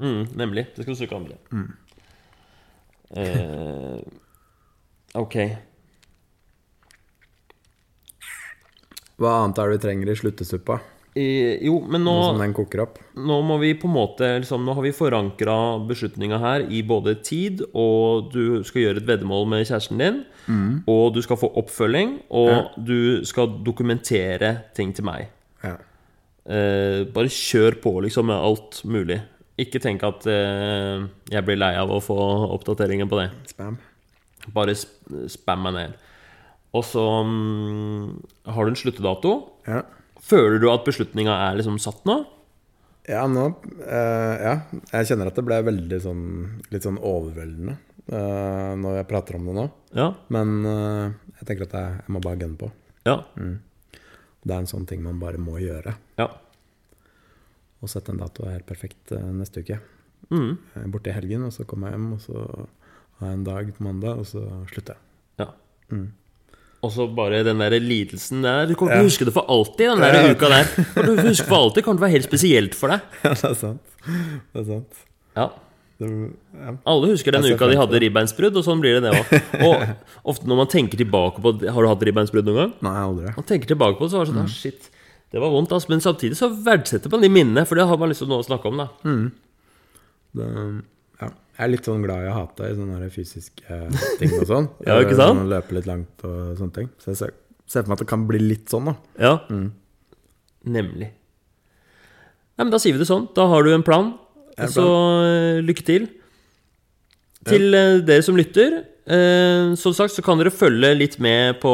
Mm, 0.00 0.22
nemlig. 0.40 0.64
Det 0.72 0.86
skal 0.86 0.96
du 0.96 1.00
søke 1.02 1.18
andre. 1.18 1.36
Eh, 3.14 3.98
ok. 5.20 5.36
Hva 9.20 9.36
annet 9.42 9.60
er 9.60 9.68
det 9.68 9.76
vi 9.76 9.82
trenger 9.84 10.10
i 10.10 10.16
sluttesuppa? 10.18 10.80
Eh, 11.14 11.60
jo, 11.62 11.76
men 11.86 12.02
nå, 12.02 12.12
Nå 13.22 13.36
må 13.46 13.58
vi 13.62 13.68
på 13.78 13.86
en 13.86 13.94
måte 13.94 14.30
liksom, 14.42 14.64
Nå 14.66 14.74
har 14.74 14.82
vi 14.82 14.90
forankra 14.90 15.54
beslutninga 15.86 16.40
her 16.42 16.64
i 16.66 16.80
både 16.82 17.14
tid, 17.22 17.62
og 17.70 18.32
du 18.34 18.64
skal 18.66 18.82
gjøre 18.82 19.02
et 19.02 19.06
veddemål 19.12 19.46
med 19.52 19.62
kjæresten 19.62 20.02
din, 20.02 20.18
og 20.90 21.14
du 21.14 21.22
skal 21.22 21.38
få 21.38 21.52
oppfølging, 21.62 22.16
og 22.34 22.74
du 22.90 23.22
skal 23.26 23.60
dokumentere 23.62 24.56
ting 24.74 24.90
til 24.96 25.06
meg. 25.06 25.30
Ja. 25.62 25.76
Eh, 26.44 27.06
bare 27.14 27.30
kjør 27.30 27.78
på, 27.80 27.94
liksom, 28.04 28.26
med 28.32 28.36
alt 28.50 28.82
mulig. 28.84 29.22
Ikke 29.62 29.78
tenk 29.78 30.02
at 30.02 30.26
eh, 30.26 31.06
jeg 31.30 31.46
blir 31.46 31.60
lei 31.62 31.76
av 31.78 31.94
å 31.94 32.02
få 32.02 32.18
oppdateringer 32.56 33.06
på 33.06 33.22
det. 33.22 33.28
Spam. 33.54 33.78
Bare 34.52 34.74
sp 34.74 35.30
spam 35.30 35.62
meg 35.68 35.76
ned. 35.78 36.00
Og 36.74 36.82
så 36.82 37.02
mm, 37.22 38.08
har 38.50 38.66
du 38.66 38.72
en 38.72 38.80
sluttedato. 38.82 39.36
Ja. 39.68 39.84
Føler 40.24 40.60
du 40.62 40.68
at 40.72 40.86
beslutninga 40.86 41.34
er 41.48 41.58
liksom 41.58 41.76
satt 41.82 42.04
nå? 42.08 42.22
Ja, 43.10 43.26
nå 43.28 43.42
eh, 43.84 44.36
Ja, 44.40 44.54
jeg 44.94 45.10
kjenner 45.10 45.28
at 45.28 45.36
det 45.36 45.44
ble 45.44 45.58
veldig 45.66 45.98
sånn 46.00 46.22
litt 46.72 46.86
sånn 46.86 46.96
overveldende 46.96 47.74
eh, 48.08 48.70
når 48.80 49.00
jeg 49.02 49.08
prater 49.10 49.36
om 49.36 49.50
det 49.50 49.56
nå. 49.58 49.66
Ja. 49.98 50.06
Men 50.32 50.54
eh, 50.70 51.34
jeg 51.40 51.50
tenker 51.50 51.68
at 51.68 51.76
jeg, 51.76 51.98
jeg 52.00 52.16
må 52.16 52.22
bare 52.24 52.40
gunne 52.40 52.60
på. 52.62 52.70
Ja. 53.04 53.18
Det 53.36 54.52
er 54.54 54.62
en 54.62 54.70
sånn 54.70 54.88
ting 54.88 55.04
man 55.04 55.20
bare 55.20 55.40
må 55.40 55.58
gjøre. 55.60 55.92
Ja. 56.20 56.30
Og 57.84 57.92
sette 57.92 58.14
en 58.14 58.22
dato 58.22 58.46
er 58.48 58.56
helt 58.56 58.68
perfekt 58.68 59.12
eh, 59.12 59.28
neste 59.36 59.60
uke. 59.60 59.76
Mm. 60.32 60.54
Jeg 60.72 60.86
er 60.86 60.92
borte 60.92 61.12
i 61.12 61.16
helgen, 61.18 61.44
og 61.44 61.52
så 61.52 61.66
kommer 61.68 61.92
jeg 61.92 61.98
hjem, 61.98 62.10
og 62.16 62.24
så 62.24 62.44
har 63.20 63.28
jeg 63.28 63.36
en 63.42 63.48
dag 63.52 63.72
på 63.76 63.84
mandag, 63.84 64.22
og 64.24 64.28
så 64.32 64.44
slutter 64.72 64.96
jeg. 64.96 65.02
ja. 65.44 65.50
Mm. 65.92 66.06
Og 66.84 66.90
så 66.92 67.06
bare 67.16 67.40
den 67.46 67.62
der 67.62 67.74
lidelsen 67.80 68.42
der. 68.44 68.66
Du 68.68 68.74
kommer 68.76 68.92
til 68.92 69.00
Ja. 69.00 69.06
å 69.06 69.08
huske 69.08 69.24
det 69.28 69.32
for 69.32 69.46
alltid, 69.48 69.86
den 69.94 70.00
der 70.04 70.14
Ja. 70.20 70.32
uka 70.34 70.48
der. 70.52 70.64
Du 70.76 71.10
til 71.16 71.24
å 71.24 71.28
huske 71.30 71.46
for 71.48 71.56
alltid, 71.62 71.84
kommer 71.86 71.98
til 71.98 72.04
å 72.04 72.06
være 72.08 72.16
helt 72.18 72.28
spesielt 72.28 72.74
for 72.76 72.92
deg. 72.92 73.00
Ja, 73.24 73.32
det 73.34 73.50
er 73.50 73.54
sant. 73.54 73.82
Det 74.04 74.60
er 74.60 74.66
sant. 74.68 75.04
Ja. 75.38 75.46
Det. 75.94 76.08
Alle 76.90 77.06
husker 77.12 77.32
den 77.32 77.44
uka 77.54 77.68
de 77.70 77.76
hadde 77.78 78.00
ribbeinsbrudd, 78.02 78.56
og 78.58 78.64
sånn 78.66 78.80
blir 78.82 78.98
det 78.98 79.06
det 79.06 79.12
òg. 79.14 79.28
Og 79.64 79.94
ofte 80.34 80.48
når 80.50 80.56
man 80.64 80.66
tenker 80.72 80.98
tilbake 80.98 81.40
på 81.40 81.52
Har 81.70 81.86
du 81.86 81.88
hatt 81.88 82.02
ribbeinsbrudd 82.02 82.44
noen 82.50 82.58
gang? 82.58 82.72
Nei, 82.82 82.96
aldri. 82.98 83.32
Man 83.38 83.46
tenker 83.48 83.70
tilbake 83.70 83.96
på 84.00 84.04
det, 84.08 84.10
så 84.12 84.18
var 84.20 84.26
det 84.26 84.34
sånn 84.34 84.42
ah, 84.42 84.50
Shit, 84.50 84.90
det 85.32 85.40
var 85.40 85.54
vondt, 85.54 85.70
altså. 85.72 85.88
Men 85.94 86.02
samtidig 86.04 86.36
så 86.36 86.50
verdsetter 86.50 87.08
man 87.14 87.22
de 87.24 87.30
minnene, 87.32 87.64
for 87.66 87.78
det 87.78 87.86
har 87.88 87.96
man 88.02 88.12
til 88.12 88.28
noe 88.28 88.42
å 88.42 88.46
snakke 88.46 88.68
om, 88.68 88.82
da. 88.82 88.88
Det, 90.34 90.50
ja. 90.50 90.66
Jeg 91.54 91.62
er 91.68 91.70
litt 91.70 91.86
sånn 91.86 92.02
glad 92.02 92.24
i 92.24 92.30
å 92.30 92.34
hate 92.34 92.66
i 92.66 92.74
sånne 92.74 93.08
fysiske 93.14 93.76
ting 94.18 94.32
og 94.40 94.46
sånn. 94.50 94.68
Ja, 94.88 94.96
ikke 95.04 95.14
sant? 95.18 95.38
Sånn 95.38 95.50
Løpe 95.52 95.76
litt 95.76 95.86
langt 95.90 96.24
og 96.26 96.56
sånne 96.58 96.74
ting. 96.80 96.88
Så 96.98 97.12
jeg 97.12 97.20
ser, 97.20 97.34
ser 97.70 97.84
for 97.84 97.92
meg 97.92 97.98
at 98.00 98.02
det 98.04 98.10
kan 98.10 98.24
bli 98.30 98.40
litt 98.42 98.72
sånn, 98.72 98.90
da. 98.90 98.94
Ja. 99.22 99.34
Nemlig. 100.64 101.10
Nei, 102.54 102.64
men 102.64 102.72
Da 102.74 102.80
sier 102.82 102.94
vi 102.96 103.02
det 103.02 103.08
sånn. 103.10 103.28
Da 103.36 103.46
har 103.50 103.62
du 103.66 103.70
en 103.74 103.84
plan. 103.86 104.12
plan. 104.56 104.70
Så 104.74 104.84
eh, 105.26 105.60
lykke 105.66 105.84
til. 105.86 106.08
Til 107.48 107.74
eh, 107.76 107.98
dere 108.06 108.24
som 108.24 108.38
lytter. 108.38 108.80
eh, 109.06 109.74
som 109.76 109.92
sagt 109.94 110.14
så 110.14 110.22
kan 110.24 110.38
dere 110.40 110.50
følge 110.54 110.94
litt 110.96 111.18
med 111.22 111.58
på 111.62 111.72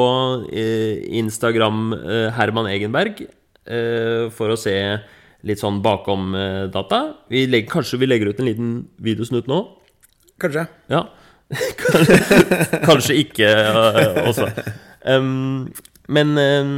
eh, 0.51 0.99
Instagram 1.21 1.93
eh, 2.01 2.29
Herman 2.35 2.67
Egenberg 2.73 3.21
eh, 3.25 4.29
for 4.35 4.51
å 4.51 4.59
se 4.59 4.75
litt 5.47 5.63
sånn 5.63 5.81
bakom 5.85 6.35
eh, 6.37 6.67
data. 6.73 7.03
Vi 7.33 7.47
legger, 7.49 7.71
kanskje 7.79 8.01
vi 8.03 8.09
legger 8.11 8.31
ut 8.31 8.43
en 8.43 8.49
liten 8.51 8.75
videosnutt 9.03 9.49
nå? 9.51 9.63
Kanskje. 10.41 10.67
Ja. 10.93 11.07
Kanskje 12.89 13.19
ikke 13.25 13.49
øh, 13.49 14.21
også. 14.29 14.51
Um, 15.05 15.71
men 16.09 16.37
um, 16.39 16.77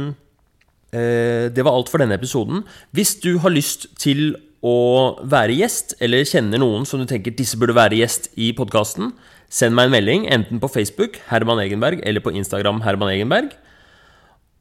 eh, 0.93 1.51
det 1.53 1.65
var 1.65 1.75
alt 1.75 1.91
for 1.91 2.01
denne 2.01 2.17
episoden. 2.17 2.63
Hvis 2.91 3.15
du 3.23 3.37
har 3.43 3.53
lyst 3.53 3.87
til 4.01 4.33
å 4.63 5.19
være 5.27 5.57
gjest, 5.59 5.97
eller 6.03 6.23
kjenner 6.27 6.61
noen 6.61 6.87
som 6.87 7.01
du 7.01 7.07
tenker 7.09 7.35
disse 7.35 7.59
burde 7.59 7.75
være 7.75 7.99
gjest 7.99 8.31
i 8.39 8.53
podkasten, 8.55 9.11
send 9.53 9.75
meg 9.77 9.89
en 9.89 9.95
melding, 9.97 10.25
enten 10.31 10.61
på 10.63 10.71
Facebook, 10.71 11.19
Herman 11.29 11.61
Egenberg, 11.61 12.01
eller 12.07 12.23
på 12.23 12.33
Instagram, 12.33 12.81
Herman 12.85 13.11
Egenberg. 13.11 13.51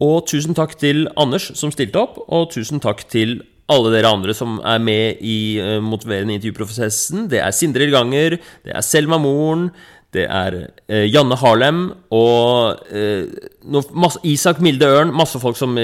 Og 0.02 0.26
tusen 0.26 0.56
takk 0.58 0.74
til 0.80 1.06
Anders 1.20 1.52
som 1.58 1.70
stilte 1.72 2.00
opp, 2.02 2.18
og 2.26 2.50
tusen 2.52 2.82
takk 2.82 3.04
til 3.12 3.38
alle 3.72 3.92
dere 3.94 4.10
andre 4.12 4.34
som 4.36 4.58
er 4.60 4.82
med 4.82 5.22
i 5.24 5.38
uh, 5.62 5.78
motiverende 5.84 6.36
intervjuprosessen. 6.36 7.26
Det 7.32 7.40
er 7.42 7.54
Sindre 7.56 7.88
Ganger, 7.92 8.36
det 8.66 8.74
er 8.76 8.84
Selma 8.86 9.18
Moren, 9.22 9.70
det 10.12 10.26
er 10.28 10.58
uh, 10.60 11.06
Janne 11.08 11.38
Harlem 11.40 11.80
og 12.12 12.84
uh, 12.92 13.80
masse, 13.96 14.20
Isak 14.28 14.60
Milde 14.64 14.86
Ørn. 14.86 15.14
Masse 15.16 15.40
folk 15.42 15.58
som 15.58 15.74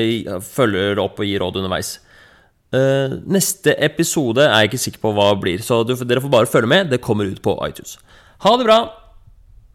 følger 0.45 1.01
opp 1.03 1.19
og 1.19 1.29
gir 1.29 1.43
råd 1.45 1.61
underveis. 1.63 1.97
Neste 2.69 3.73
episode 3.81 4.45
er 4.45 4.59
jeg 4.61 4.69
ikke 4.69 4.81
sikker 4.83 5.01
på 5.07 5.13
hva 5.17 5.31
det 5.33 5.41
blir, 5.41 5.63
så 5.65 5.81
du, 5.89 5.95
dere 6.05 6.21
får 6.21 6.35
bare 6.35 6.51
følge 6.53 6.69
med. 6.69 6.91
Det 6.93 7.01
kommer 7.01 7.31
ut 7.31 7.41
på 7.41 7.57
iTunes. 7.65 7.97
Ha 8.45 8.53
det 8.61 8.69
bra! 8.69 8.83